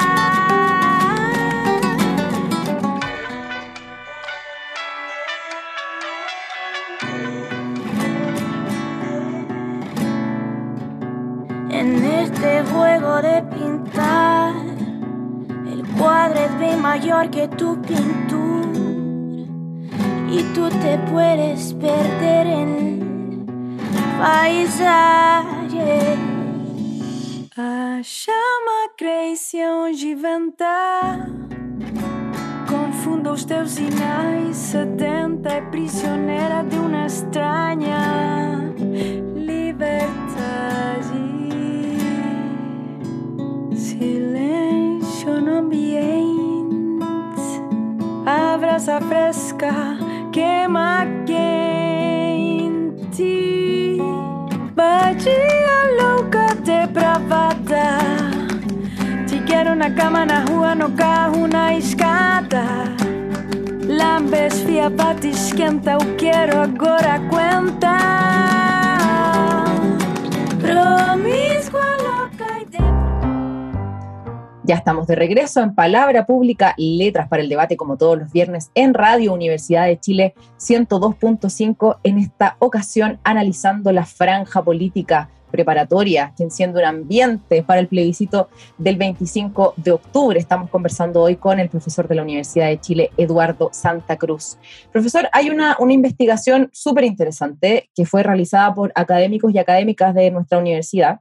En 11.69 12.03
este 12.03 12.63
juego 12.71 13.21
de 13.21 13.43
pintar, 13.43 14.55
el 15.71 15.85
cuadro 15.97 16.39
es 16.39 16.59
bien 16.59 16.81
mayor 16.81 17.29
que 17.29 17.47
tu 17.47 17.81
pintura. 17.81 18.79
Y 20.29 20.43
tú 20.53 20.69
te 20.69 20.97
puedes 21.11 21.73
perder 21.73 22.47
en 22.47 22.69
el 22.77 24.19
paisaje. 24.19 25.57
A 27.59 28.03
chama 28.03 28.89
cresce 28.95 29.57
onde 29.65 30.13
venta. 30.13 31.27
Confunda 32.69 33.31
os 33.31 33.43
teus 33.45 33.71
sinais. 33.71 34.55
Sedenta 34.55 35.53
é 35.53 35.61
prisioneira 35.61 36.63
de 36.69 36.77
uma 36.77 37.07
estranha 37.07 38.75
liberdade. 39.35 40.37
Silêncio 43.75 45.41
no 45.41 45.57
ambiente. 45.57 46.21
A 48.27 48.55
brasa 48.59 49.01
fresca 49.01 49.97
queima 50.31 51.07
quente. 51.25 51.57
Batia 54.75 55.87
louca 55.99 56.56
Ya 74.65 74.75
estamos 74.75 75.07
de 75.07 75.15
regreso 75.15 75.61
en 75.61 75.73
Palabra 75.73 76.25
Pública, 76.25 76.73
Letras 76.77 77.29
para 77.29 77.41
el 77.41 77.47
Debate, 77.47 77.77
como 77.77 77.95
todos 77.95 78.19
los 78.19 78.33
viernes, 78.33 78.71
en 78.75 78.93
Radio 78.93 79.31
Universidad 79.31 79.85
de 79.85 79.97
Chile 79.97 80.33
102.5, 80.59 81.99
en 82.03 82.17
esta 82.17 82.57
ocasión 82.59 83.19
analizando 83.23 83.93
la 83.93 84.05
franja 84.05 84.61
política 84.61 85.29
preparatoria 85.51 86.33
que 86.35 86.43
enciende 86.43 86.79
un 86.79 86.85
ambiente 86.85 87.63
para 87.63 87.79
el 87.79 87.87
plebiscito 87.87 88.49
del 88.77 88.97
25 88.97 89.75
de 89.77 89.91
octubre. 89.91 90.39
Estamos 90.39 90.69
conversando 90.69 91.21
hoy 91.21 91.35
con 91.35 91.59
el 91.59 91.69
profesor 91.69 92.07
de 92.07 92.15
la 92.15 92.23
Universidad 92.23 92.67
de 92.67 92.79
Chile, 92.79 93.11
Eduardo 93.17 93.69
Santa 93.71 94.17
Cruz. 94.17 94.57
Profesor, 94.91 95.29
hay 95.31 95.49
una, 95.49 95.75
una 95.79 95.93
investigación 95.93 96.69
súper 96.73 97.05
interesante 97.05 97.89
que 97.95 98.05
fue 98.05 98.23
realizada 98.23 98.73
por 98.73 98.91
académicos 98.95 99.53
y 99.53 99.57
académicas 99.57 100.13
de 100.13 100.31
nuestra 100.31 100.57
universidad, 100.57 101.19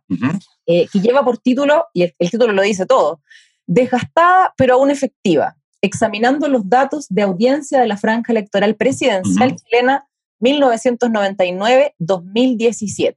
eh, 0.66 0.86
que 0.92 1.00
lleva 1.00 1.24
por 1.24 1.38
título, 1.38 1.86
y 1.92 2.02
el, 2.02 2.14
el 2.18 2.30
título 2.30 2.52
lo 2.52 2.62
dice 2.62 2.86
todo, 2.86 3.20
desgastada 3.66 4.52
pero 4.56 4.74
aún 4.74 4.90
efectiva, 4.90 5.56
examinando 5.80 6.48
los 6.48 6.68
datos 6.68 7.06
de 7.08 7.22
audiencia 7.22 7.80
de 7.80 7.86
la 7.86 7.96
franja 7.96 8.32
electoral 8.32 8.74
presidencial 8.76 9.50
Ujú. 9.50 9.58
chilena 9.58 10.06
1999-2017. 10.40 13.14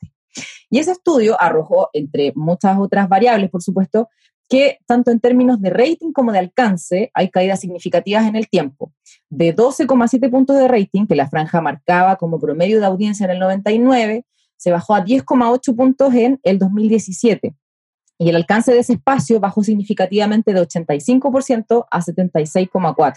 Y 0.70 0.80
ese 0.80 0.92
estudio 0.92 1.40
arrojó, 1.42 1.90
entre 1.94 2.32
muchas 2.36 2.78
otras 2.78 3.10
variables, 3.10 3.50
por 3.50 3.62
supuesto, 3.62 4.10
que 4.50 4.80
tanto 4.88 5.12
en 5.12 5.20
términos 5.20 5.62
de 5.62 5.70
rating 5.70 6.12
como 6.12 6.32
de 6.32 6.40
alcance 6.40 7.12
hay 7.14 7.30
caídas 7.30 7.60
significativas 7.60 8.26
en 8.28 8.36
el 8.36 8.50
tiempo. 8.50 8.92
De 9.30 9.56
12,7 9.56 10.30
puntos 10.32 10.58
de 10.58 10.68
rating, 10.68 11.06
que 11.06 11.16
la 11.16 11.30
franja 11.30 11.62
marcaba 11.62 12.16
como 12.16 12.40
promedio 12.40 12.80
de 12.80 12.86
audiencia 12.88 13.26
en 13.26 13.32
el 13.32 13.40
99, 13.40 14.26
se 14.58 14.72
bajó 14.72 14.96
a 14.96 15.06
10,8 15.06 15.76
puntos 15.76 16.14
en 16.16 16.40
el 16.44 16.58
2017. 16.58 17.56
Y 18.18 18.30
el 18.30 18.36
alcance 18.36 18.74
de 18.74 18.80
ese 18.80 18.94
espacio 18.94 19.40
bajó 19.40 19.64
significativamente 19.64 20.54
de 20.54 20.62
85% 20.62 21.86
a 21.90 22.02
76,4%. 22.02 23.14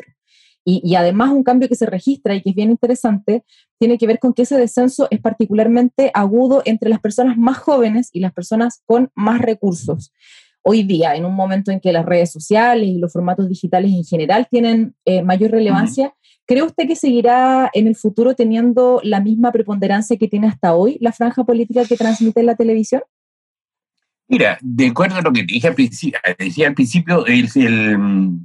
Y, 0.64 0.80
y 0.84 0.94
además 0.94 1.30
un 1.30 1.42
cambio 1.42 1.68
que 1.68 1.74
se 1.74 1.86
registra 1.86 2.34
y 2.34 2.42
que 2.42 2.50
es 2.50 2.56
bien 2.56 2.70
interesante, 2.70 3.44
tiene 3.78 3.98
que 3.98 4.06
ver 4.06 4.18
con 4.18 4.32
que 4.32 4.42
ese 4.42 4.56
descenso 4.56 5.08
es 5.10 5.20
particularmente 5.20 6.10
agudo 6.14 6.62
entre 6.64 6.88
las 6.88 7.00
personas 7.00 7.36
más 7.36 7.58
jóvenes 7.58 8.10
y 8.12 8.20
las 8.20 8.32
personas 8.32 8.82
con 8.86 9.10
más 9.14 9.40
recursos. 9.40 10.12
Hoy 10.64 10.84
día, 10.84 11.16
en 11.16 11.24
un 11.24 11.34
momento 11.34 11.72
en 11.72 11.80
que 11.80 11.92
las 11.92 12.06
redes 12.06 12.30
sociales 12.30 12.86
y 12.86 12.98
los 12.98 13.12
formatos 13.12 13.48
digitales 13.48 13.90
en 13.92 14.04
general 14.04 14.46
tienen 14.48 14.94
eh, 15.04 15.22
mayor 15.22 15.50
relevancia, 15.50 16.14
¿cree 16.46 16.62
usted 16.62 16.86
que 16.86 16.94
seguirá 16.94 17.68
en 17.72 17.88
el 17.88 17.96
futuro 17.96 18.34
teniendo 18.34 19.00
la 19.02 19.20
misma 19.20 19.50
preponderancia 19.50 20.16
que 20.16 20.28
tiene 20.28 20.46
hasta 20.46 20.76
hoy 20.76 20.98
la 21.00 21.10
franja 21.10 21.42
política 21.42 21.84
que 21.84 21.96
transmite 21.96 22.44
la 22.44 22.54
televisión? 22.54 23.02
Mira, 24.32 24.56
de 24.62 24.86
acuerdo 24.86 25.16
a 25.16 25.20
lo 25.20 25.30
que 25.30 25.42
dije 25.42 25.68
al 25.68 25.74
principio, 25.74 26.18
decía 26.38 26.68
al 26.68 26.74
principio, 26.74 27.26
el, 27.26 27.48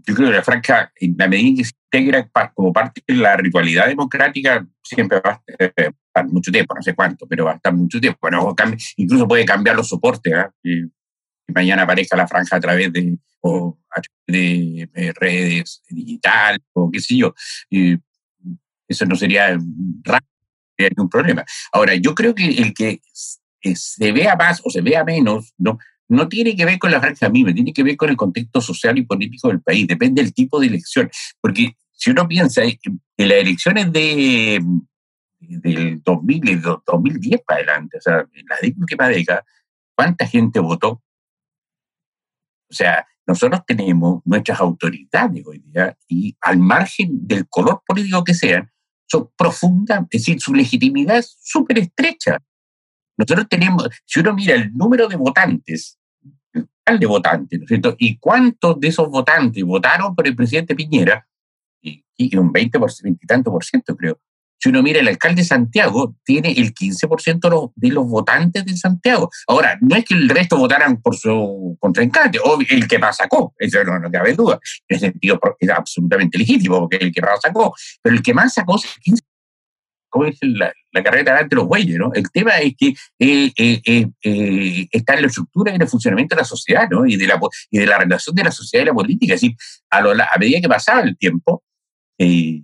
yo 0.05 0.15
creo 0.15 0.29
que 0.31 0.35
la 0.35 0.43
franja, 0.43 0.91
en 0.97 1.15
la 1.17 1.29
medida 1.29 1.47
en 1.47 1.55
que 1.55 1.63
se 1.63 1.71
integra 1.85 2.29
como 2.53 2.73
parte 2.73 3.01
de 3.07 3.13
la 3.13 3.37
ritualidad 3.37 3.87
democrática, 3.87 4.67
siempre 4.83 5.21
va 5.21 5.31
a 5.31 5.41
estar 5.63 6.27
mucho 6.27 6.51
tiempo, 6.51 6.75
no 6.75 6.81
sé 6.81 6.93
cuánto, 6.93 7.25
pero 7.25 7.45
va 7.45 7.53
a 7.53 7.55
estar 7.55 7.73
mucho 7.73 8.01
tiempo. 8.01 8.19
Bueno, 8.21 8.53
incluso 8.97 9.25
puede 9.29 9.45
cambiar 9.45 9.77
los 9.77 9.87
soportes, 9.87 10.33
que 10.61 10.87
mañana 11.53 11.83
aparezca 11.83 12.17
la 12.17 12.27
franja 12.27 12.57
a 12.57 12.59
través 12.59 12.91
de, 12.91 13.17
eh, 14.27 15.13
redes 15.15 15.83
digitales 15.87 16.63
o 16.73 16.91
qué 16.91 16.99
sé 16.99 17.15
yo. 17.15 17.33
Eso 18.89 19.05
no 19.05 19.15
sería 19.15 19.57
raro, 20.03 20.25
sería 20.75 20.89
ningún 20.89 21.09
problema. 21.09 21.45
Ahora, 21.71 21.95
yo 21.95 22.13
creo 22.13 22.35
que 22.35 22.45
el 22.45 22.73
que 22.73 22.99
se 23.75 24.11
vea 24.11 24.35
más 24.35 24.61
o 24.63 24.69
se 24.69 24.81
vea 24.81 25.03
menos, 25.03 25.53
no, 25.57 25.77
no 26.09 26.27
tiene 26.29 26.55
que 26.55 26.65
ver 26.65 26.79
con 26.79 26.91
la 26.91 26.99
franja 27.01 27.29
misma, 27.29 27.53
tiene 27.53 27.73
que 27.73 27.83
ver 27.83 27.97
con 27.97 28.09
el 28.09 28.17
contexto 28.17 28.61
social 28.61 28.97
y 28.97 29.03
político 29.05 29.49
del 29.49 29.61
país, 29.61 29.85
depende 29.87 30.21
del 30.21 30.33
tipo 30.33 30.59
de 30.59 30.67
elección. 30.67 31.09
Porque 31.41 31.75
si 31.91 32.11
uno 32.11 32.27
piensa 32.27 32.63
en 32.63 32.77
las 33.17 33.37
elecciones 33.39 33.91
de, 33.91 34.63
del 35.39 36.01
2000 36.03 36.49
y 36.49 36.55
do- 36.55 36.83
2010 36.85 37.41
para 37.45 37.59
adelante, 37.61 37.97
o 37.97 38.01
sea, 38.01 38.19
en 38.33 38.45
la 38.47 38.55
última 38.77 39.07
década, 39.09 39.45
¿cuánta 39.95 40.25
gente 40.27 40.59
votó? 40.59 41.01
O 42.69 42.73
sea, 42.73 43.05
nosotros 43.25 43.61
tenemos 43.65 44.21
nuestras 44.25 44.59
autoridades 44.59 45.43
hoy 45.45 45.59
día 45.59 45.97
y 46.07 46.35
al 46.41 46.57
margen 46.59 47.27
del 47.27 47.47
color 47.47 47.81
político 47.85 48.23
que 48.23 48.33
sean, 48.33 48.71
son 49.09 49.29
profundas, 49.37 50.01
es 50.09 50.21
decir, 50.21 50.39
su 50.41 50.53
legitimidad 50.53 51.17
es 51.17 51.37
súper 51.41 51.79
estrecha. 51.79 52.39
Nosotros 53.17 53.47
tenemos, 53.49 53.89
si 54.05 54.19
uno 54.19 54.33
mira 54.33 54.55
el 54.55 54.73
número 54.73 55.07
de 55.07 55.15
votantes, 55.15 55.97
el 56.53 56.67
total 56.67 56.99
de 56.99 57.05
votantes, 57.05 57.59
¿no 57.59 57.63
es 57.63 57.69
cierto? 57.69 57.95
Y 57.97 58.17
cuántos 58.17 58.79
de 58.79 58.87
esos 58.89 59.09
votantes 59.09 59.63
votaron 59.63 60.15
por 60.15 60.27
el 60.27 60.35
presidente 60.35 60.75
Piñera, 60.75 61.27
y, 61.81 62.35
un 62.35 62.51
20 62.51 62.79
por, 62.79 62.91
20 63.03 63.19
y 63.23 63.27
tanto 63.27 63.51
por 63.51 63.63
ciento 63.63 63.95
creo. 63.95 64.19
Si 64.59 64.69
uno 64.69 64.81
mira 64.81 64.99
el 64.99 65.07
alcalde 65.07 65.43
de 65.43 65.47
Santiago, 65.47 66.15
tiene 66.23 66.51
el 66.51 66.73
15% 66.73 67.39
de 67.41 67.49
los, 67.49 67.69
de 67.75 67.89
los 67.89 68.07
votantes 68.07 68.65
de 68.65 68.75
Santiago. 68.75 69.29
Ahora, 69.47 69.77
no 69.81 69.95
es 69.95 70.03
que 70.03 70.15
el 70.15 70.27
resto 70.27 70.57
votaran 70.57 70.99
por 70.99 71.15
su 71.15 71.77
contrincante, 71.79 72.39
o 72.43 72.57
el 72.67 72.87
que 72.87 72.97
más 72.97 73.17
sacó, 73.17 73.53
eso 73.59 73.83
no, 73.83 73.99
no 73.99 74.09
cabe 74.09 74.33
duda. 74.33 74.59
En 74.87 74.97
ese 74.97 75.11
sentido 75.11 75.39
es 75.59 75.69
absolutamente 75.69 76.39
legítimo, 76.39 76.79
porque 76.79 76.97
el 76.97 77.11
que 77.11 77.21
más 77.21 77.39
sacó, 77.39 77.75
pero 78.01 78.15
el 78.15 78.23
que 78.23 78.33
más 78.33 78.53
sacó 78.55 78.77
es 78.77 78.85
el 79.05 79.19
15%. 80.07 80.09
¿cómo 80.09 80.25
es 80.25 80.37
la, 80.41 80.73
la 80.91 81.03
carrera 81.03 81.33
delante 81.33 81.55
de 81.55 81.61
los 81.61 81.67
bueyes, 81.67 81.97
¿no? 81.97 82.11
El 82.13 82.29
tema 82.31 82.57
es 82.57 82.75
que 82.77 82.87
eh, 83.19 83.51
eh, 83.55 83.81
eh, 83.85 84.07
eh, 84.23 84.87
está 84.91 85.15
en 85.15 85.21
la 85.21 85.27
estructura 85.27 85.71
y 85.71 85.75
en 85.75 85.81
el 85.81 85.87
funcionamiento 85.87 86.35
de 86.35 86.41
la 86.41 86.45
sociedad, 86.45 86.87
¿no? 86.89 87.05
Y 87.05 87.15
de 87.15 87.27
la, 87.27 87.39
y 87.69 87.79
de 87.79 87.85
la 87.85 87.97
relación 87.97 88.35
de 88.35 88.43
la 88.43 88.51
sociedad 88.51 88.83
y 88.83 88.87
la 88.87 88.93
política. 88.93 89.33
Es 89.33 89.41
decir, 89.41 89.55
a, 89.89 89.99
a 89.99 90.37
medida 90.39 90.61
que 90.61 90.69
pasaba 90.69 91.01
el 91.01 91.17
tiempo, 91.17 91.63
eh, 92.17 92.61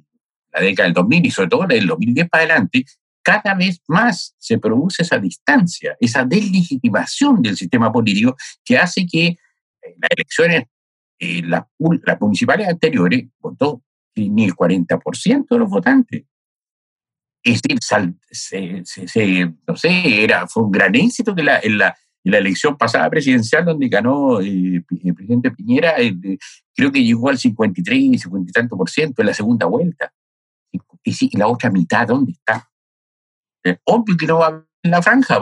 la 0.51 0.61
década 0.61 0.87
del 0.87 0.93
2000 0.93 1.25
y 1.25 1.31
sobre 1.31 1.49
todo 1.49 1.65
del 1.67 1.87
2010 1.87 2.29
para 2.29 2.43
adelante, 2.43 2.85
cada 3.21 3.55
vez 3.55 3.81
más 3.87 4.35
se 4.37 4.57
produce 4.57 5.03
esa 5.03 5.17
distancia, 5.17 5.95
esa 5.99 6.25
deslegitimación 6.25 7.41
del 7.41 7.55
sistema 7.55 7.91
político 7.91 8.35
que 8.65 8.77
hace 8.77 9.05
que 9.05 9.27
eh, 9.27 9.37
las 9.97 10.09
elecciones, 10.11 10.63
las, 11.19 11.63
las 11.79 12.19
municipales 12.19 12.67
anteriores, 12.67 13.25
votó 13.39 13.81
ni 14.15 14.45
el 14.45 14.53
40% 14.53 15.45
de 15.49 15.57
los 15.57 15.69
votantes. 15.69 16.23
Es 17.43 17.61
decir, 17.61 17.77
sal, 17.81 18.15
se, 18.31 18.83
se, 18.85 19.53
no 19.67 19.75
sé, 19.75 20.23
era, 20.23 20.47
fue 20.47 20.63
un 20.63 20.71
gran 20.71 20.95
éxito 20.95 21.35
que 21.35 21.43
la, 21.43 21.59
en, 21.61 21.77
la, 21.77 21.95
elección 22.23 22.77
pasada 22.77 23.09
presidencial 23.09 23.65
donde 23.65 23.89
ganó 23.89 24.39
eh, 24.39 24.81
el 25.03 25.13
presidente 25.13 25.51
Piñera, 25.51 25.95
eh, 25.99 26.15
creo 26.73 26.89
que 26.89 27.03
llegó 27.03 27.29
al 27.29 27.37
53, 27.37 28.21
50 28.21 28.49
y 28.49 28.53
tanto 28.53 28.77
por 28.77 28.89
ciento 28.89 29.21
en 29.21 29.27
la 29.27 29.33
segunda 29.33 29.65
vuelta. 29.65 30.13
Y, 30.71 30.79
y, 31.03 31.15
y 31.19 31.37
la 31.37 31.47
otra 31.47 31.69
mitad, 31.69 32.07
¿dónde 32.07 32.31
está? 32.31 32.69
Eh, 33.65 33.77
obvio 33.83 34.15
que 34.15 34.25
no 34.25 34.37
va 34.37 34.47
a 34.47 34.63
la 34.83 35.01
franja, 35.01 35.39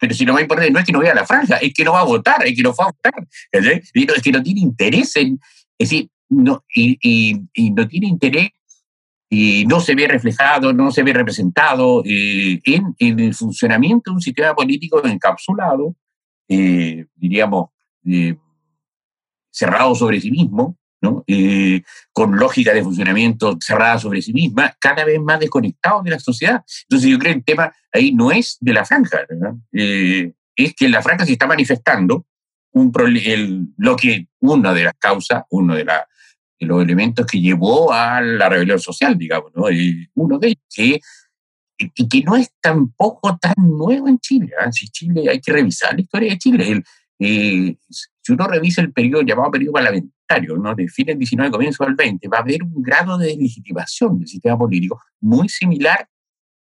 pero 0.00 0.14
si 0.14 0.24
no 0.24 0.32
va 0.34 0.38
a 0.38 0.42
importar, 0.42 0.70
no 0.70 0.78
es 0.78 0.84
que 0.84 0.92
no 0.92 1.00
vea 1.00 1.14
la 1.14 1.26
franja, 1.26 1.56
es 1.56 1.72
que 1.72 1.84
no 1.84 1.92
va 1.92 2.00
a 2.00 2.04
votar, 2.04 2.46
es 2.46 2.54
que 2.54 2.62
no 2.62 2.74
va 2.74 2.84
a 2.84 2.90
votar, 2.92 3.26
¿sí? 3.30 4.06
es 4.14 4.22
que 4.22 4.32
no 4.32 4.42
tiene 4.42 4.60
interés 4.60 5.16
en, 5.16 5.38
es 5.78 5.90
decir, 5.90 6.08
no, 6.28 6.64
y, 6.74 6.98
y, 7.02 7.40
y 7.52 7.70
no 7.70 7.86
tiene 7.86 8.06
interés 8.06 8.50
y 9.34 9.64
no 9.64 9.80
se 9.80 9.94
ve 9.94 10.06
reflejado, 10.06 10.74
no 10.74 10.90
se 10.90 11.02
ve 11.02 11.14
representado 11.14 12.02
eh, 12.04 12.60
en, 12.64 12.94
en, 12.98 13.18
el 13.18 13.34
funcionamiento 13.34 14.10
de 14.10 14.16
un 14.16 14.20
sistema 14.20 14.54
político 14.54 15.02
encapsulado, 15.06 15.96
eh, 16.48 17.06
diríamos, 17.14 17.70
eh, 18.04 18.36
cerrado 19.50 19.94
sobre 19.94 20.20
sí 20.20 20.30
mismo, 20.30 20.76
¿no? 21.00 21.24
Eh, 21.26 21.80
con 22.12 22.36
lógica 22.36 22.74
de 22.74 22.82
funcionamiento 22.82 23.56
cerrada 23.58 23.98
sobre 23.98 24.20
sí 24.20 24.34
misma, 24.34 24.76
cada 24.78 25.02
vez 25.02 25.18
más 25.18 25.40
desconectado 25.40 26.02
de 26.02 26.10
la 26.10 26.18
sociedad. 26.18 26.62
Entonces 26.82 27.08
yo 27.08 27.18
creo 27.18 27.32
que 27.32 27.38
el 27.38 27.44
tema 27.46 27.72
ahí 27.90 28.12
no 28.12 28.30
es 28.30 28.58
de 28.60 28.74
la 28.74 28.84
franja, 28.84 29.20
es 29.72 30.74
que 30.74 30.88
la 30.90 31.00
franja 31.00 31.24
se 31.24 31.32
está 31.32 31.46
manifestando 31.46 32.26
un 32.72 32.92
el, 33.24 33.68
lo 33.78 33.96
que 33.96 34.26
una 34.40 34.74
de 34.74 34.84
las 34.84 34.94
causas, 34.98 35.44
uno 35.48 35.74
de 35.74 35.86
las 35.86 36.02
los 36.66 36.82
elementos 36.82 37.26
que 37.26 37.40
llevó 37.40 37.92
a 37.92 38.20
la 38.20 38.48
rebelión 38.48 38.78
social, 38.78 39.16
digamos, 39.16 39.52
¿no? 39.54 39.70
Y 39.70 40.08
uno 40.14 40.38
de 40.38 40.48
ellos, 40.48 40.62
que, 40.74 41.00
y 41.78 42.08
que 42.08 42.22
no 42.22 42.36
es 42.36 42.50
tampoco 42.60 43.36
tan 43.38 43.54
nuevo 43.56 44.08
en 44.08 44.18
Chile. 44.18 44.52
¿eh? 44.58 44.70
Chile 44.70 45.28
hay 45.28 45.40
que 45.40 45.52
revisar 45.52 45.94
la 45.94 46.00
historia 46.00 46.30
de 46.30 46.38
Chile. 46.38 46.82
Eh, 47.18 47.76
si 48.20 48.32
uno 48.32 48.46
revisa 48.46 48.80
el 48.80 48.92
periodo 48.92 49.22
llamado 49.22 49.50
periodo 49.50 49.74
parlamentario, 49.74 50.56
¿no? 50.56 50.74
de 50.74 50.88
fin 50.88 51.06
del 51.06 51.18
19 51.18 51.50
comienzo 51.50 51.84
del 51.84 51.94
20, 51.94 52.28
va 52.28 52.38
a 52.38 52.40
haber 52.40 52.62
un 52.62 52.82
grado 52.82 53.18
de 53.18 53.36
legitimación 53.36 54.18
del 54.18 54.28
sistema 54.28 54.56
político 54.56 55.00
muy 55.20 55.48
similar 55.48 56.08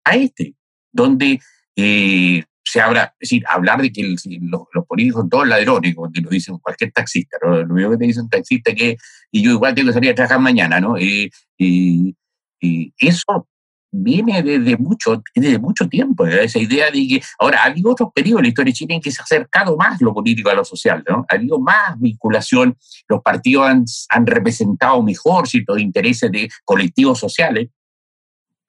a 0.04 0.16
este, 0.16 0.56
donde 0.92 1.40
eh, 1.76 2.44
se 2.72 2.80
habla, 2.80 3.14
es 3.20 3.30
decir, 3.30 3.44
hablar 3.50 3.82
de 3.82 3.92
que 3.92 4.02
los, 4.02 4.26
los, 4.74 4.86
políticos 4.88 5.20
son 5.20 5.30
todos 5.30 5.46
ladrones, 5.46 5.94
como 5.94 6.10
te 6.10 6.22
lo 6.22 6.30
dicen 6.30 6.58
cualquier 6.60 6.94
taxista. 6.94 7.38
Lo 7.42 7.66
único 7.66 7.92
que 7.92 7.98
te 7.98 8.06
dice 8.06 8.22
un 8.22 8.30
taxista 8.30 8.74
que, 8.74 8.96
y 9.30 9.44
yo 9.44 9.52
igual 9.52 9.76
tengo 9.76 9.90
que 9.90 9.94
salir 9.94 10.12
a 10.12 10.16
trabajar 10.16 10.40
mañana, 10.40 10.80
¿no? 10.80 10.96
Eh, 10.96 11.30
eh, 11.58 12.14
eh, 12.62 12.92
eso 12.98 13.50
viene 13.92 14.42
desde 14.42 14.78
mucho, 14.78 15.22
desde 15.36 15.60
mucho 15.60 15.90
tiempo, 15.90 16.26
¿eh? 16.26 16.46
esa 16.46 16.60
idea 16.60 16.86
de 16.86 17.06
que, 17.10 17.22
ahora, 17.40 17.62
ha 17.62 17.66
habido 17.66 17.92
otros 17.92 18.08
periodos 18.16 18.40
en 18.40 18.44
la 18.44 18.48
historia 18.48 18.70
de 18.70 18.78
Chile 18.78 18.96
en 18.96 19.02
que 19.02 19.12
se 19.12 19.22
ha 19.22 19.26
acercado 19.26 19.76
más 19.76 20.00
lo 20.00 20.14
político 20.14 20.50
a 20.50 20.54
lo 20.54 20.64
social, 20.64 21.04
¿no? 21.10 21.26
Ha 21.28 21.36
habido 21.36 21.60
más 21.60 22.00
vinculación, 22.00 22.78
los 23.10 23.22
partidos 23.22 23.68
han, 23.68 23.84
han 24.08 24.26
representado 24.26 25.04
mejor 25.04 25.46
ciertos 25.46 25.78
intereses 25.78 26.32
de 26.32 26.50
colectivos 26.64 27.20
sociales, 27.20 27.68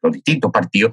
los 0.02 0.12
distintos 0.12 0.50
partidos, 0.50 0.92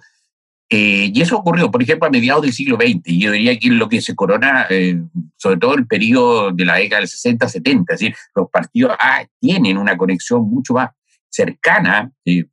eh, 0.71 1.11
y 1.11 1.21
eso 1.21 1.35
ocurrió, 1.35 1.71
por 1.71 1.81
ejemplo, 1.81 2.07
a 2.07 2.11
mediados 2.11 2.43
del 2.43 2.53
siglo 2.53 2.75
XX, 2.75 3.01
y 3.05 3.19
yo 3.19 3.31
diría 3.31 3.57
que 3.57 3.69
lo 3.69 3.89
que 3.89 4.01
se 4.01 4.15
corona, 4.15 4.67
eh, 4.69 5.01
sobre 5.35 5.57
todo 5.57 5.73
el 5.73 5.87
periodo 5.87 6.51
de 6.51 6.63
la 6.63 6.75
década 6.75 7.01
del 7.01 7.09
60-70, 7.09 7.79
es 7.79 7.99
decir, 7.99 8.15
los 8.35 8.49
partidos 8.51 8.95
ah, 8.99 9.25
tienen 9.39 9.79
una 9.79 9.97
conexión 9.97 10.47
mucho 10.47 10.75
más 10.75 10.91
cercana 11.27 12.11
eh, 12.23 12.45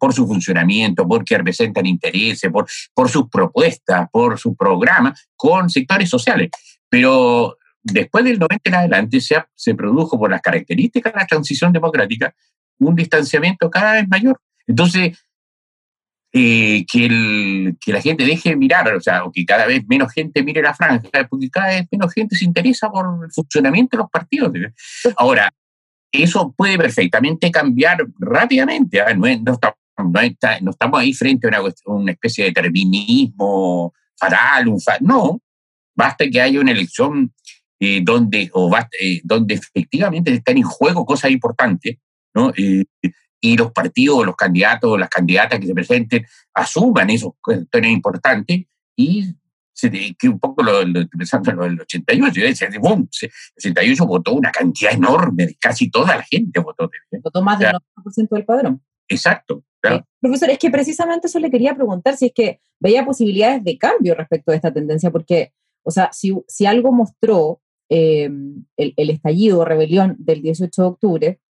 por 0.00 0.12
su 0.12 0.26
funcionamiento, 0.26 1.06
porque 1.06 1.38
representan 1.38 1.86
intereses, 1.86 2.50
por, 2.50 2.66
por 2.92 3.08
sus 3.08 3.28
propuestas, 3.30 4.08
por 4.10 4.36
su 4.38 4.56
programa, 4.56 5.14
con 5.36 5.70
sectores 5.70 6.10
sociales. 6.10 6.50
Pero 6.88 7.56
después 7.82 8.24
del 8.24 8.40
90 8.40 8.68
en 8.68 8.74
adelante 8.74 9.20
se, 9.20 9.36
se 9.54 9.74
produjo, 9.76 10.18
por 10.18 10.30
las 10.30 10.42
características 10.42 11.12
de 11.12 11.20
la 11.20 11.26
transición 11.26 11.72
democrática, 11.72 12.34
un 12.80 12.96
distanciamiento 12.96 13.70
cada 13.70 13.94
vez 13.94 14.08
mayor. 14.08 14.40
Entonces, 14.66 15.16
eh, 16.32 16.84
que, 16.90 17.06
el, 17.06 17.76
que 17.80 17.92
la 17.92 18.00
gente 18.02 18.24
deje 18.24 18.50
de 18.50 18.56
mirar, 18.56 18.94
o 18.94 19.00
sea, 19.00 19.24
o 19.24 19.32
que 19.32 19.44
cada 19.44 19.66
vez 19.66 19.82
menos 19.88 20.12
gente 20.12 20.42
mire 20.42 20.62
la 20.62 20.74
franja, 20.74 21.08
porque 21.28 21.48
cada 21.50 21.68
vez 21.68 21.86
menos 21.90 22.12
gente 22.12 22.36
se 22.36 22.44
interesa 22.44 22.90
por 22.90 23.24
el 23.24 23.32
funcionamiento 23.32 23.96
de 23.96 24.02
los 24.02 24.10
partidos. 24.10 24.52
Ahora, 25.16 25.50
eso 26.12 26.52
puede 26.56 26.76
perfectamente 26.76 27.50
cambiar 27.50 28.06
rápidamente. 28.18 28.98
¿eh? 28.98 29.14
No, 29.16 29.26
es, 29.26 29.40
no, 29.40 29.52
está, 29.52 29.74
no, 29.96 30.20
está, 30.20 30.60
no, 30.60 30.70
estamos 30.72 31.00
ahí 31.00 31.12
frente 31.14 31.46
a 31.46 31.60
una, 31.60 31.72
una 31.86 32.12
especie 32.12 32.44
de 32.44 32.50
determinismo 32.50 33.94
fatal, 34.16 34.68
un 34.68 34.80
fa 34.80 34.98
no, 35.00 35.40
basta 35.94 36.28
que 36.28 36.40
haya 36.40 36.60
una 36.60 36.72
elección 36.72 37.32
eh, 37.80 38.00
donde, 38.02 38.50
o 38.52 38.68
basta, 38.68 38.96
eh, 39.00 39.20
donde 39.24 39.54
efectivamente 39.54 40.32
están 40.32 40.56
en 40.56 40.64
juego 40.64 41.06
cosas 41.06 41.30
importantes, 41.30 41.96
¿no? 42.34 42.52
Y 43.40 43.56
los 43.56 43.72
partidos, 43.72 44.26
los 44.26 44.36
candidatos, 44.36 44.98
las 44.98 45.08
candidatas 45.08 45.60
que 45.60 45.66
se 45.66 45.74
presenten 45.74 46.26
asuman 46.54 47.10
esos 47.10 47.32
cuestiones 47.40 47.92
importantes 47.92 48.64
y 48.96 49.34
se, 49.72 49.90
que 49.90 50.28
un 50.28 50.40
poco 50.40 50.62
lo, 50.62 50.84
lo 50.84 51.06
pensando 51.06 51.50
en 51.52 51.56
lo 51.56 51.64
del 51.64 51.80
88, 51.80 52.40
decía, 52.40 52.68
boom, 52.80 53.08
el 53.22 53.30
88 53.58 54.06
votó 54.06 54.32
una 54.32 54.50
cantidad 54.50 54.92
enorme, 54.92 55.56
casi 55.60 55.88
toda 55.88 56.16
la 56.16 56.22
gente 56.22 56.58
votó. 56.58 56.90
Votó 57.22 57.42
más 57.42 57.60
del 57.60 57.70
90% 57.96 58.28
del 58.30 58.44
padrón. 58.44 58.82
Exacto. 59.08 59.62
Claro. 59.80 60.04
Profesor, 60.20 60.50
es 60.50 60.58
que 60.58 60.70
precisamente 60.70 61.28
eso 61.28 61.38
le 61.38 61.52
quería 61.52 61.76
preguntar, 61.76 62.16
si 62.16 62.26
es 62.26 62.32
que 62.34 62.60
veía 62.80 63.04
posibilidades 63.04 63.62
de 63.62 63.78
cambio 63.78 64.16
respecto 64.16 64.50
a 64.50 64.56
esta 64.56 64.72
tendencia, 64.74 65.12
porque, 65.12 65.52
o 65.84 65.92
sea, 65.92 66.10
si, 66.12 66.34
si 66.48 66.66
algo 66.66 66.90
mostró 66.90 67.60
eh, 67.88 68.28
el, 68.76 68.94
el 68.96 69.10
estallido 69.10 69.64
rebelión 69.64 70.16
del 70.18 70.42
18 70.42 70.82
de 70.82 70.88
octubre, 70.88 71.40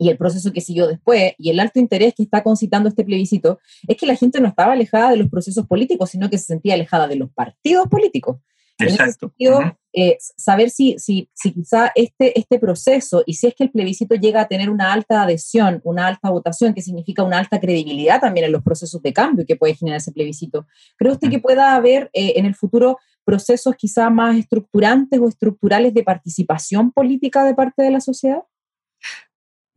y 0.00 0.08
el 0.08 0.16
proceso 0.16 0.52
que 0.52 0.62
siguió 0.62 0.88
después 0.88 1.34
y 1.36 1.50
el 1.50 1.60
alto 1.60 1.78
interés 1.78 2.14
que 2.14 2.22
está 2.22 2.42
concitando 2.42 2.88
este 2.88 3.04
plebiscito, 3.04 3.60
es 3.86 3.96
que 3.98 4.06
la 4.06 4.16
gente 4.16 4.40
no 4.40 4.48
estaba 4.48 4.72
alejada 4.72 5.10
de 5.10 5.18
los 5.18 5.28
procesos 5.28 5.66
políticos, 5.66 6.10
sino 6.10 6.30
que 6.30 6.38
se 6.38 6.46
sentía 6.46 6.74
alejada 6.74 7.06
de 7.06 7.16
los 7.16 7.30
partidos 7.30 7.86
políticos. 7.86 8.38
Exacto. 8.78 9.02
En 9.02 9.08
ese 9.08 9.18
sentido, 9.18 9.58
uh 9.58 9.62
-huh. 9.62 9.76
eh, 9.92 10.16
saber 10.18 10.70
si, 10.70 10.98
si, 10.98 11.28
si 11.34 11.52
quizá 11.52 11.92
este, 11.94 12.38
este 12.38 12.58
proceso 12.58 13.22
y 13.26 13.34
si 13.34 13.46
es 13.48 13.54
que 13.54 13.64
el 13.64 13.70
plebiscito 13.70 14.14
llega 14.14 14.40
a 14.40 14.48
tener 14.48 14.70
una 14.70 14.90
alta 14.90 15.22
adhesión, 15.22 15.82
una 15.84 16.06
alta 16.06 16.30
votación, 16.30 16.72
que 16.72 16.80
significa 16.80 17.22
una 17.22 17.38
alta 17.38 17.60
credibilidad 17.60 18.20
también 18.20 18.46
en 18.46 18.52
los 18.52 18.62
procesos 18.62 19.02
de 19.02 19.12
cambio 19.12 19.44
que 19.44 19.56
puede 19.56 19.74
generar 19.74 19.98
ese 19.98 20.12
plebiscito, 20.12 20.66
¿cree 20.96 21.12
usted 21.12 21.28
uh 21.28 21.30
-huh. 21.30 21.34
que 21.34 21.40
pueda 21.40 21.74
haber 21.74 22.08
eh, 22.14 22.32
en 22.36 22.46
el 22.46 22.54
futuro 22.54 22.96
procesos 23.24 23.76
quizá 23.76 24.08
más 24.08 24.38
estructurantes 24.38 25.20
o 25.20 25.28
estructurales 25.28 25.92
de 25.92 26.02
participación 26.02 26.90
política 26.90 27.44
de 27.44 27.54
parte 27.54 27.82
de 27.82 27.90
la 27.90 28.00
sociedad? 28.00 28.42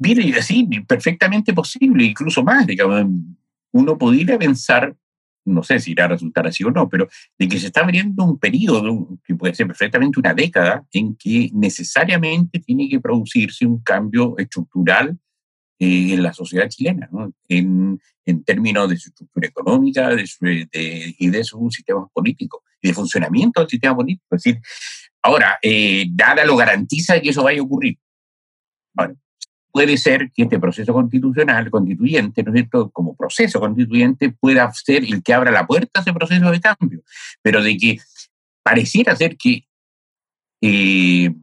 Mire, 0.04 0.41
sí, 0.41 0.68
perfectamente 0.86 1.54
posible, 1.54 2.04
incluso 2.04 2.43
más, 2.43 2.68
digamos, 2.68 3.06
uno 3.72 3.97
pudiera 3.97 4.38
pensar, 4.38 4.93
no 5.45 5.64
sé 5.64 5.80
si 5.80 5.91
irá 5.91 6.06
a 6.06 6.10
resultar 6.10 6.45
así 6.45 6.62
o 6.66 6.72
no, 6.72 6.89
pero 6.89 7.08
de 7.39 7.47
que 7.47 7.58
se 7.58 7.68
está 7.68 7.82
abriendo 7.82 8.26
un 8.26 8.38
periodo, 8.38 9.18
que 9.24 9.34
puede 9.34 9.56
ser 9.56 9.66
perfectamente 9.66 10.20
una 10.20 10.34
década, 10.34 10.86
en 10.91 11.16
que 11.16 11.49
necesariamente 11.54 12.60
tiene 12.60 12.89
que 12.89 12.99
producirse 12.99 13.66
un 13.66 13.80
cambio 13.80 14.36
estructural 14.38 15.18
eh, 15.80 16.14
en 16.14 16.22
la 16.22 16.34
sociedad 16.34 16.68
chilena, 16.68 17.08
¿no? 17.10 17.34
en, 17.47 17.97
en, 18.26 18.43
términos 18.43 18.89
de 18.89 18.97
su 18.97 19.08
estructura 19.08 19.47
económica 19.47 20.10
de 20.10 20.28
su, 20.28 20.43
de, 20.43 21.16
y 21.18 21.30
de 21.30 21.43
su 21.45 21.66
sistema 21.72 22.06
político, 22.12 22.62
y 22.82 22.89
de 22.89 22.93
funcionamiento 22.93 23.62
del 23.62 23.70
sistema 23.70 23.95
político. 23.95 24.36
Es 24.36 24.43
decir, 24.43 24.62
ahora, 25.22 25.60
eh, 25.62 26.08
nada 26.12 26.43
lo 26.43 26.58
garantiza 26.58 27.22
que 27.22 27.30
eso 27.30 27.43
vaya 27.43 27.62
a 27.62 27.64
ocurrir. 27.64 27.97
Bueno, 28.93 29.16
puede 29.74 29.97
ser 29.97 30.32
que 30.32 30.43
este 30.43 30.59
proceso 30.59 30.93
constitucional, 30.93 31.71
constituyente, 31.71 32.43
¿no 32.43 32.51
es 32.51 32.55
cierto?, 32.59 32.91
como 32.91 33.15
proceso 33.15 33.59
constituyente, 33.59 34.30
pueda 34.30 34.71
ser 34.71 35.03
el 35.03 35.24
que 35.24 35.34
abra 35.34 35.49
la 35.51 35.65
puerta 35.65 35.99
a 35.99 36.01
ese 36.01 36.13
proceso 36.13 36.51
de 36.51 36.61
cambio, 36.61 37.01
pero 37.41 37.61
de 37.63 37.76
que 37.76 37.97
pareciera 38.63 39.15
ser 39.15 39.36
que 39.36 39.65
eh, 40.61 41.34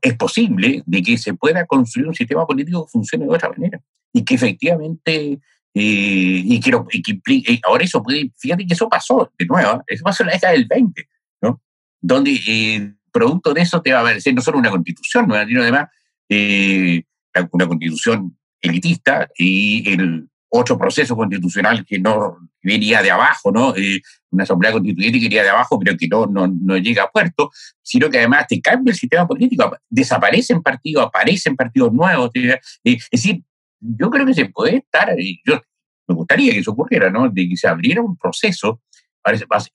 es 0.00 0.14
posible 0.16 0.84
de 0.86 1.02
que 1.02 1.18
se 1.18 1.34
pueda 1.34 1.66
construir 1.66 2.06
un 2.08 2.14
sistema 2.14 2.46
político 2.46 2.86
que 2.86 2.92
funcione 2.92 3.24
de 3.26 3.30
otra 3.32 3.50
manera 3.50 3.80
y 4.12 4.24
que 4.24 4.34
efectivamente 4.36 5.40
y, 5.76 6.60
que, 6.60 6.70
lo- 6.70 6.86
y 6.92 7.02
que 7.02 7.20
y 7.26 7.60
ahora 7.66 7.82
eso 7.82 8.00
puede, 8.00 8.30
fíjate 8.38 8.64
que 8.64 8.74
eso 8.74 8.88
pasó 8.88 9.32
de 9.36 9.44
nuevo, 9.46 9.78
¿eh? 9.80 9.82
eso 9.88 10.04
pasó 10.04 10.22
en 10.22 10.28
la 10.28 10.34
década 10.34 10.52
del 10.52 10.66
20, 10.66 11.08
¿no? 11.42 11.60
Donde 12.00 12.38
eh, 12.46 12.94
producto 13.10 13.52
de 13.52 13.62
eso 13.62 13.82
te 13.82 13.90
va 13.92 13.98
a 13.98 14.02
aparecer 14.02 14.32
no 14.34 14.40
solo 14.40 14.58
una 14.58 14.70
constitución 14.70 15.26
nueva, 15.26 15.44
sino 15.46 15.62
además 15.62 15.88
eh, 16.28 17.02
una 17.50 17.66
constitución 17.66 18.36
elitista 18.60 19.28
y 19.36 19.90
el 19.92 20.28
otro 20.48 20.78
proceso 20.78 21.16
constitucional 21.16 21.84
que 21.84 21.98
no 21.98 22.38
venía 22.62 23.02
de 23.02 23.10
abajo, 23.10 23.50
¿no? 23.50 23.74
Eh, 23.76 24.00
una 24.30 24.44
asamblea 24.44 24.72
constituyente 24.72 25.18
que 25.18 25.26
iría 25.26 25.42
de 25.42 25.50
abajo, 25.50 25.78
pero 25.78 25.96
que 25.96 26.06
no, 26.06 26.26
no, 26.26 26.46
no 26.46 26.76
llega 26.78 27.04
a 27.04 27.10
puerto, 27.10 27.50
sino 27.82 28.08
que 28.08 28.18
además 28.18 28.46
te 28.46 28.60
cambia 28.60 28.92
el 28.92 28.96
sistema 28.96 29.26
político, 29.26 29.76
desaparecen 29.88 30.62
partidos, 30.62 31.06
aparecen 31.06 31.56
partidos 31.56 31.92
nuevos. 31.92 32.30
eh, 32.34 32.58
es 32.84 33.08
decir, 33.10 33.42
yo 33.80 34.10
creo 34.10 34.24
que 34.24 34.34
se 34.34 34.46
puede 34.46 34.76
estar, 34.76 35.18
y 35.18 35.40
yo 35.44 35.60
me 36.06 36.14
gustaría 36.14 36.52
que 36.52 36.58
eso 36.60 36.72
ocurriera, 36.72 37.10
¿no? 37.10 37.28
De 37.28 37.48
que 37.48 37.56
se 37.56 37.68
abriera 37.68 38.00
un 38.00 38.16
proceso, 38.16 38.80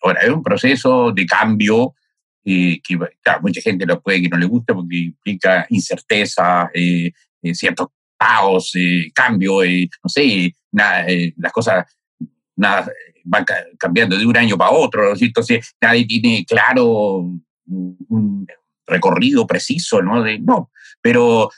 ahora, 0.01 0.21
es 0.21 0.29
un 0.29 0.43
proceso 0.43 1.11
de 1.11 1.25
cambio 1.25 1.93
eh, 2.45 2.79
que, 2.81 2.97
mucha 3.41 3.61
gente 3.61 3.85
lo 3.85 4.01
puede 4.01 4.21
que 4.21 4.29
no 4.29 4.37
le 4.37 4.45
guste 4.45 4.73
porque 4.73 4.97
implica 4.97 5.65
incerteza, 5.69 6.69
eh, 6.73 7.07
eh, 7.07 7.11
ciertos 7.53 7.87
eh, 8.75 9.11
cambio, 9.13 9.59
no 10.03 10.09
sé, 10.09 10.53
nada, 10.71 11.05
eh, 11.07 11.33
las 11.37 11.51
cosas 11.51 11.85
nada, 12.55 12.91
van 13.23 13.45
ca- 13.45 13.65
cambiando 13.77 14.17
de 14.17 14.25
un 14.25 14.35
año 14.35 14.57
para 14.57 14.71
otro, 14.71 15.15
¿sí? 15.15 15.25
entonces 15.25 15.73
nadie 15.81 16.05
tiene 16.05 16.45
claro 16.45 17.31
un, 17.65 18.47
recorrido 18.85 19.45
preciso, 19.45 20.01
¿no? 20.01 20.23
De- 20.23 20.39
no, 20.39 20.71
pero, 21.01 21.49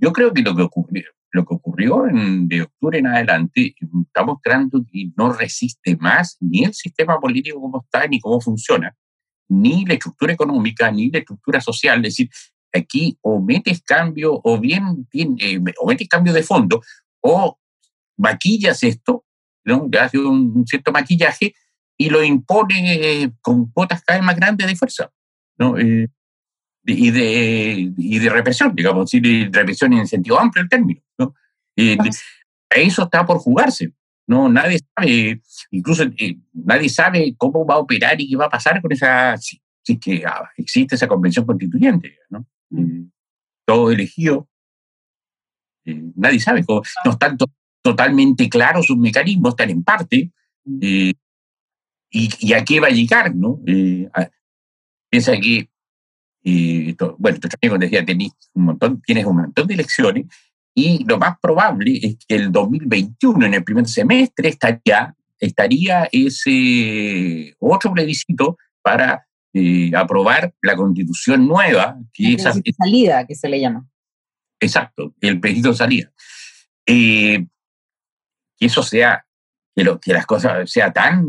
yo 0.00 0.12
creo 0.12 0.32
que 0.32 0.42
lo 0.42 0.54
que 0.56 0.62
ocurrió, 0.62 1.04
lo 1.32 1.44
que 1.44 1.54
ocurrió 1.54 2.06
en- 2.06 2.48
de 2.48 2.62
octubre 2.62 2.98
en 2.98 3.06
adelante 3.08 3.74
está 4.06 4.24
mostrando 4.24 4.84
que 4.90 5.10
no 5.16 5.32
resiste 5.32 5.96
más 5.96 6.36
ni 6.40 6.64
el 6.64 6.74
sistema 6.74 7.18
político 7.20 7.60
como 7.60 7.82
está, 7.82 8.06
ni 8.06 8.20
cómo 8.20 8.40
funciona, 8.40 8.94
ni 9.48 9.84
la 9.84 9.94
estructura 9.94 10.32
económica, 10.32 10.90
ni 10.90 11.10
la 11.10 11.18
estructura 11.18 11.60
social. 11.60 11.98
Es 11.98 12.14
decir, 12.14 12.30
aquí 12.72 13.18
o 13.22 13.40
metes 13.40 13.82
cambio, 13.82 14.40
o 14.42 14.58
bien 14.58 15.06
eh, 15.12 15.60
o 15.80 15.86
metes 15.86 16.08
cambio 16.08 16.32
de 16.32 16.42
fondo, 16.42 16.82
o 17.20 17.58
maquillas 18.16 18.82
esto, 18.82 19.24
¿no? 19.64 19.88
Le 19.90 19.98
hace 19.98 20.18
un, 20.18 20.52
un 20.54 20.66
cierto 20.66 20.92
maquillaje 20.92 21.54
y 21.96 22.08
lo 22.08 22.24
impone 22.24 22.94
eh, 22.94 23.30
con 23.42 23.70
cuotas 23.70 24.02
cada 24.02 24.18
vez 24.18 24.26
más 24.26 24.36
grandes 24.36 24.66
de 24.66 24.74
fuerza, 24.76 25.10
¿no? 25.58 25.78
Eh, 25.78 26.08
y, 26.86 27.10
de, 27.10 27.92
y 27.96 28.18
de 28.18 28.30
represión, 28.30 28.74
digamos, 28.74 29.10
de 29.10 29.50
represión 29.52 29.92
en 29.92 30.00
el 30.00 30.08
sentido 30.08 30.40
amplio 30.40 30.62
del 30.62 30.70
término, 30.70 31.02
¿no? 31.18 31.34
Eh, 31.76 31.98
eso 32.70 33.02
está 33.02 33.26
por 33.26 33.38
jugarse, 33.38 33.92
¿no? 34.26 34.48
Nadie 34.48 34.78
sabe, 34.96 35.42
incluso 35.70 36.04
eh, 36.04 36.38
nadie 36.52 36.88
sabe 36.88 37.34
cómo 37.36 37.66
va 37.66 37.74
a 37.74 37.78
operar 37.78 38.20
y 38.20 38.30
qué 38.30 38.36
va 38.36 38.46
a 38.46 38.50
pasar 38.50 38.80
con 38.80 38.92
esa, 38.92 39.36
si, 39.36 39.60
si 39.82 39.92
es 39.94 40.00
que 40.00 40.24
ah, 40.26 40.48
existe 40.56 40.94
esa 40.94 41.06
convención 41.06 41.44
constituyente, 41.44 42.16
¿no? 42.30 42.46
Eh, 42.76 43.04
todo 43.66 43.90
elegido, 43.90 44.48
eh, 45.84 46.10
nadie 46.16 46.40
sabe, 46.40 46.64
cómo- 46.64 46.82
no 47.04 47.10
están 47.12 47.36
to- 47.36 47.50
totalmente 47.82 48.48
claros 48.48 48.86
sus 48.86 48.96
mecanismos, 48.96 49.50
están 49.52 49.70
en 49.70 49.82
parte, 49.82 50.30
eh, 50.80 51.12
y, 52.12 52.28
y 52.40 52.52
a 52.52 52.64
qué 52.64 52.80
va 52.80 52.88
a 52.88 52.90
llegar, 52.90 53.34
¿no? 53.34 53.60
Eh, 53.66 54.08
a- 54.12 54.28
piensa 55.08 55.32
que, 55.40 55.68
esto- 56.42 57.16
bueno, 57.18 57.38
cuando 57.60 57.78
decía, 57.86 58.04
tenés 58.04 58.32
un 58.54 58.64
montón, 58.64 59.00
tienes 59.02 59.24
un 59.24 59.36
montón 59.36 59.66
de 59.66 59.74
elecciones, 59.74 60.26
y 60.74 61.04
lo 61.04 61.18
más 61.18 61.36
probable 61.40 61.98
es 62.02 62.16
que 62.26 62.36
el 62.36 62.52
2021, 62.52 63.46
en 63.46 63.54
el 63.54 63.64
primer 63.64 63.86
semestre, 63.88 64.48
estaría, 64.50 65.14
estaría 65.38 66.08
ese 66.12 67.54
otro 67.58 67.92
plebiscito 67.92 68.56
para 68.82 69.26
eh, 69.52 69.90
aprobar 69.94 70.54
la 70.62 70.76
constitución 70.76 71.46
nueva, 71.46 71.98
que 72.12 72.34
esa, 72.34 72.50
Esa 72.50 72.62
salida 72.78 73.26
que 73.26 73.34
se 73.34 73.48
le 73.48 73.60
llama. 73.60 73.86
Exacto, 74.60 75.14
el 75.20 75.40
plebiscito 75.40 75.70
de 75.70 75.76
salida. 75.76 76.12
Eh, 76.86 77.46
que 78.56 78.66
eso 78.66 78.82
sea, 78.82 79.24
que, 79.74 79.84
lo, 79.84 79.98
que 79.98 80.12
las 80.12 80.26
cosas 80.26 80.70
sea 80.70 80.92
tan 80.92 81.24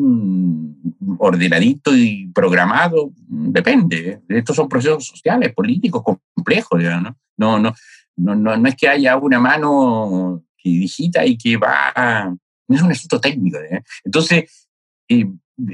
ordenadito 1.17 1.95
y 1.95 2.27
programado, 2.33 3.11
depende. 3.27 4.21
Estos 4.27 4.55
son 4.55 4.67
procesos 4.67 5.07
sociales, 5.07 5.53
políticos, 5.53 6.03
complejos, 6.33 6.81
¿no? 6.81 7.17
No, 7.37 7.59
no, 7.59 7.73
no, 8.17 8.35
no, 8.35 8.57
no 8.57 8.69
es 8.69 8.75
que 8.75 8.87
haya 8.87 9.17
una 9.17 9.39
mano 9.39 10.43
que 10.57 10.69
digita 10.69 11.25
y 11.25 11.37
que 11.37 11.57
va 11.57 11.91
a... 11.95 12.35
No 12.67 12.75
es 12.75 12.81
un 12.81 12.91
asunto 12.91 13.19
técnico. 13.19 13.57
¿eh? 13.57 13.83
Entonces, 14.03 14.67
eh, 15.07 15.25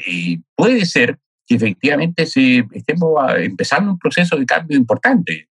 eh, 0.07 0.39
puede 0.55 0.85
ser 0.85 1.19
que 1.47 1.55
efectivamente 1.55 2.23
estemos 2.23 3.13
ah, 3.19 3.35
empezando 3.39 3.91
un 3.91 3.97
proceso 3.99 4.35
de 4.37 4.45
cambio 4.45 4.77
importante 4.77 5.47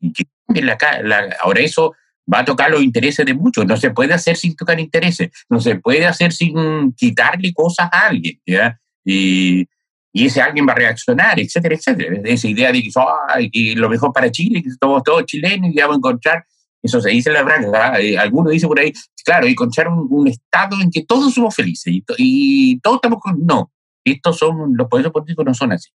y 0.00 0.12
que 0.12 0.24
la, 0.62 0.78
la- 1.02 1.36
ahora 1.42 1.60
eso 1.60 1.94
va 2.32 2.40
a 2.40 2.44
tocar 2.44 2.70
los 2.70 2.82
intereses 2.82 3.26
de 3.26 3.34
muchos. 3.34 3.66
No 3.66 3.76
se 3.76 3.90
puede 3.90 4.14
hacer 4.14 4.36
sin 4.36 4.54
tocar 4.54 4.78
intereses, 4.78 5.30
no 5.50 5.60
se 5.60 5.74
puede 5.76 6.06
hacer 6.06 6.32
sin 6.32 6.92
quitarle 6.92 7.52
cosas 7.52 7.88
a 7.90 8.06
alguien. 8.06 8.40
¿ya? 8.46 8.78
Y, 9.04 9.66
y 10.12 10.26
ese 10.26 10.40
alguien 10.40 10.66
va 10.68 10.72
a 10.72 10.76
reaccionar, 10.76 11.40
etcétera, 11.40 11.74
etcétera. 11.74 12.20
Esa 12.24 12.46
idea 12.48 12.70
de 12.70 12.82
que, 12.82 12.90
"Ay, 13.28 13.50
que 13.50 13.74
lo 13.74 13.88
mejor 13.88 14.12
para 14.12 14.30
Chile, 14.30 14.62
que 14.62 14.70
somos 14.80 15.02
todos 15.02 15.24
chilenos 15.24 15.70
y 15.74 15.80
vamos 15.80 15.96
a 15.96 15.98
encontrar, 15.98 16.44
eso 16.82 17.00
se 17.00 17.10
dice 17.10 17.30
en 17.30 17.34
la 17.34 17.42
verdad, 17.44 18.00
eh, 18.00 18.18
alguno 18.18 18.50
dice 18.50 18.66
por 18.66 18.78
ahí, 18.78 18.92
claro, 19.24 19.46
encontrar 19.46 19.88
un, 19.88 20.06
un 20.10 20.28
estado 20.28 20.80
en 20.80 20.90
que 20.90 21.04
todos 21.04 21.32
somos 21.32 21.54
felices 21.54 21.92
y, 21.92 22.02
to- 22.02 22.14
y 22.18 22.78
todos 22.80 22.96
estamos 22.96 23.20
con... 23.20 23.44
No, 23.44 23.72
estos 24.04 24.38
son, 24.38 24.76
los 24.76 24.88
poderes 24.88 25.12
políticos 25.12 25.44
no 25.44 25.54
son 25.54 25.72
así. 25.72 25.90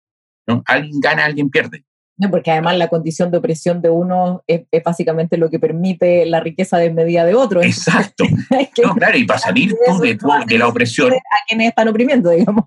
¿no? 0.47 0.63
Alguien 0.65 0.99
gana, 0.99 1.25
alguien 1.25 1.49
pierde. 1.49 1.83
No, 2.19 2.31
porque 2.31 2.49
además 2.49 2.77
la 2.77 2.87
condición 2.87 3.29
de 3.29 3.37
opresión 3.37 3.79
de 3.81 3.89
uno 3.91 4.43
es, 4.47 4.63
es 4.71 4.83
básicamente 4.83 5.37
lo 5.37 5.51
que 5.51 5.59
permite 5.59 6.25
la 6.25 6.39
riqueza 6.39 6.77
desmedida 6.77 7.25
de 7.25 7.35
otro. 7.35 7.61
Exacto. 7.61 8.23
No, 8.83 8.93
claro, 8.95 9.17
y 9.17 9.23
para 9.25 9.39
salir 9.39 9.73
tú 9.85 9.99
de, 9.99 10.15
tu- 10.15 10.27
de 10.47 10.57
la 10.57 10.67
opresión, 10.67 11.11
a 11.13 11.17
quienes 11.47 11.69
están 11.69 11.87
oprimiendo, 11.87 12.29
digamos. 12.29 12.65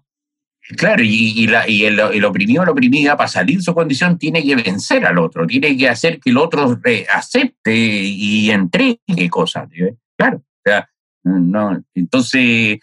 claro, 0.77 1.03
y, 1.03 1.33
y 1.43 1.47
la- 1.47 1.69
y 1.69 1.85
el, 1.85 1.99
el 1.99 2.25
oprimido 2.25 2.63
o 2.63 2.65
la 2.65 2.73
oprimida, 2.73 3.17
para 3.17 3.29
salir 3.29 3.57
de 3.59 3.63
su 3.63 3.75
condición, 3.75 4.19
tiene 4.19 4.43
que 4.45 4.55
vencer 4.57 5.05
al 5.07 5.19
otro, 5.19 5.47
tiene 5.47 5.77
que 5.77 5.89
hacer 5.89 6.21
que 6.21 6.31
el 6.31 6.39
otro 6.39 6.79
eh, 6.85 7.07
acepte 7.13 7.75
y 7.75 8.51
entregue 8.51 8.99
cosas. 9.31 9.69
¿eh? 9.73 9.97
Claro, 10.17 10.39
o 10.39 10.61
sea, 10.65 10.89
no, 11.25 11.81
entonces, 11.95 12.79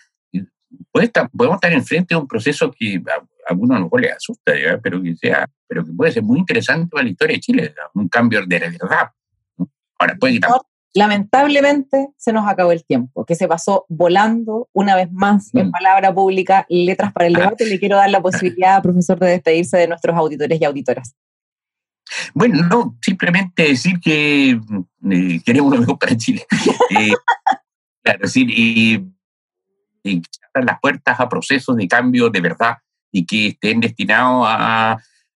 puede 0.97 1.07
estar- 1.07 1.29
podemos 1.29 1.57
estar 1.57 1.71
enfrente 1.73 2.15
de 2.15 2.21
un 2.21 2.27
proceso 2.27 2.71
que 2.71 2.95
a, 3.07 3.15
a 3.21 3.25
algunos 3.49 3.75
a 3.75 3.79
lo 3.79 3.85
mejor 3.85 4.01
les 4.01 4.13
asusta, 4.15 4.51
pero 4.81 5.01
que 5.01 5.15
sea, 5.15 5.47
pero 5.67 5.85
que 5.85 5.91
puede 5.91 6.11
ser 6.11 6.23
muy 6.23 6.39
interesante 6.39 6.87
para 6.91 7.03
la 7.03 7.09
historia 7.11 7.35
de 7.35 7.39
Chile, 7.39 7.75
un 7.93 8.07
cambio 8.09 8.45
de 8.45 8.59
la 8.59 8.69
verdad. 8.69 9.09
¿no? 9.57 9.69
Ahora, 9.99 10.15
puede 10.19 10.33
que 10.33 10.39
tampoco 10.39 10.67
Lamentablemente 10.93 12.07
se 12.17 12.33
nos 12.33 12.47
acabó 12.47 12.71
el 12.71 12.83
tiempo, 12.83 13.23
que 13.23 13.35
se 13.35 13.47
pasó 13.47 13.85
volando 13.87 14.67
una 14.73 14.95
vez 14.95 15.11
más 15.11 15.53
en 15.53 15.67
Mm. 15.67 15.71
palabra 15.71 16.11
pública, 16.13 16.65
letras 16.69 17.13
para 17.13 17.27
el 17.27 17.33
debate. 17.33 17.65
Le 17.67 17.77
quiero 17.79 17.97
dar 17.97 18.09
la 18.09 18.19
posibilidad, 18.55 18.81
profesor, 18.81 19.19
de 19.19 19.27
despedirse 19.27 19.77
de 19.77 19.87
nuestros 19.87 20.15
auditores 20.15 20.59
y 20.59 20.65
auditoras. 20.65 21.15
Bueno, 22.33 22.63
no, 22.67 22.97
simplemente 23.01 23.63
decir 23.63 23.99
que 23.99 24.51
eh, 25.11 25.41
queremos 25.45 25.71
lo 25.73 25.79
mejor 25.81 25.99
para 25.99 26.15
Chile. 26.17 26.45
Eh, 26.99 27.11
claro, 28.01 28.21
y, 28.33 28.93
y 28.95 29.07
que 30.15 30.29
se 30.31 30.39
abran 30.53 30.65
las 30.65 30.79
puertas 30.79 31.19
a 31.19 31.29
procesos 31.29 31.75
de 31.75 31.87
cambio 31.87 32.29
de 32.29 32.41
verdad 32.41 32.77
y 33.11 33.25
que 33.25 33.47
estén 33.47 33.79
destinados 33.79 34.45
a, 34.47 34.97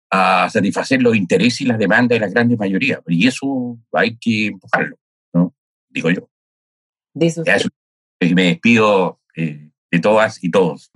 a 0.09 0.49
satisfacer 0.49 1.01
los 1.01 1.15
intereses 1.15 1.61
y 1.61 1.65
las 1.65 1.78
demandas 1.78 2.15
de 2.15 2.20
la 2.20 2.32
grande 2.32 2.57
mayoría. 2.57 3.01
Y 3.07 3.28
eso 3.28 3.78
hay 3.93 4.17
que 4.17 4.47
empujarlo, 4.47 4.97
¿no? 5.34 5.53
Digo 5.89 6.09
yo. 6.09 6.30
Y 8.20 8.34
me 8.34 8.43
despido 8.43 9.20
eh, 9.36 9.70
de 9.91 9.99
todas 9.99 10.43
y 10.43 10.49
todos. 10.49 10.91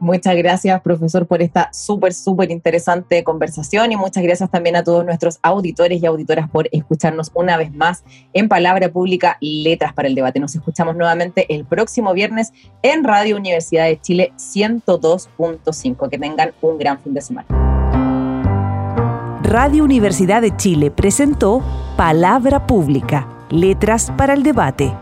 Muchas 0.00 0.36
gracias, 0.36 0.80
profesor, 0.80 1.26
por 1.26 1.42
esta 1.42 1.70
súper, 1.72 2.14
súper 2.14 2.50
interesante 2.52 3.24
conversación 3.24 3.90
y 3.90 3.96
muchas 3.96 4.22
gracias 4.22 4.48
también 4.48 4.76
a 4.76 4.84
todos 4.84 5.04
nuestros 5.04 5.40
auditores 5.42 6.00
y 6.00 6.06
auditoras 6.06 6.48
por 6.48 6.68
escucharnos 6.70 7.32
una 7.34 7.56
vez 7.56 7.74
más 7.74 8.04
en 8.32 8.48
Palabra 8.48 8.90
Pública 8.90 9.38
Letras 9.40 9.92
para 9.92 10.06
el 10.06 10.14
Debate. 10.14 10.38
Nos 10.38 10.54
escuchamos 10.54 10.94
nuevamente 10.94 11.52
el 11.52 11.64
próximo 11.64 12.14
viernes 12.14 12.52
en 12.82 13.02
Radio 13.02 13.36
Universidad 13.36 13.86
de 13.86 14.00
Chile 14.00 14.32
102.5. 14.36 16.08
Que 16.08 16.18
tengan 16.18 16.52
un 16.62 16.78
gran 16.78 17.00
fin 17.00 17.14
de 17.14 17.20
semana. 17.20 17.48
Radio 19.42 19.82
Universidad 19.82 20.42
de 20.42 20.56
Chile 20.56 20.90
presentó 20.90 21.62
Palabra 21.96 22.66
Pública, 22.66 23.26
Letras 23.50 24.12
para 24.16 24.34
el 24.34 24.42
Debate. 24.42 24.94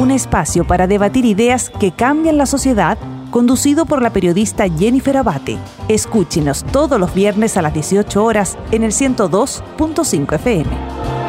Un 0.00 0.10
espacio 0.10 0.66
para 0.66 0.86
debatir 0.86 1.26
ideas 1.26 1.68
que 1.68 1.92
cambian 1.92 2.38
la 2.38 2.46
sociedad, 2.46 2.96
conducido 3.30 3.84
por 3.84 4.00
la 4.00 4.08
periodista 4.08 4.64
Jennifer 4.66 5.18
Abate. 5.18 5.58
Escúchenos 5.88 6.64
todos 6.72 6.98
los 6.98 7.12
viernes 7.12 7.58
a 7.58 7.62
las 7.62 7.74
18 7.74 8.24
horas 8.24 8.56
en 8.70 8.82
el 8.82 8.92
102.5 8.92 10.36
FM. 10.36 11.19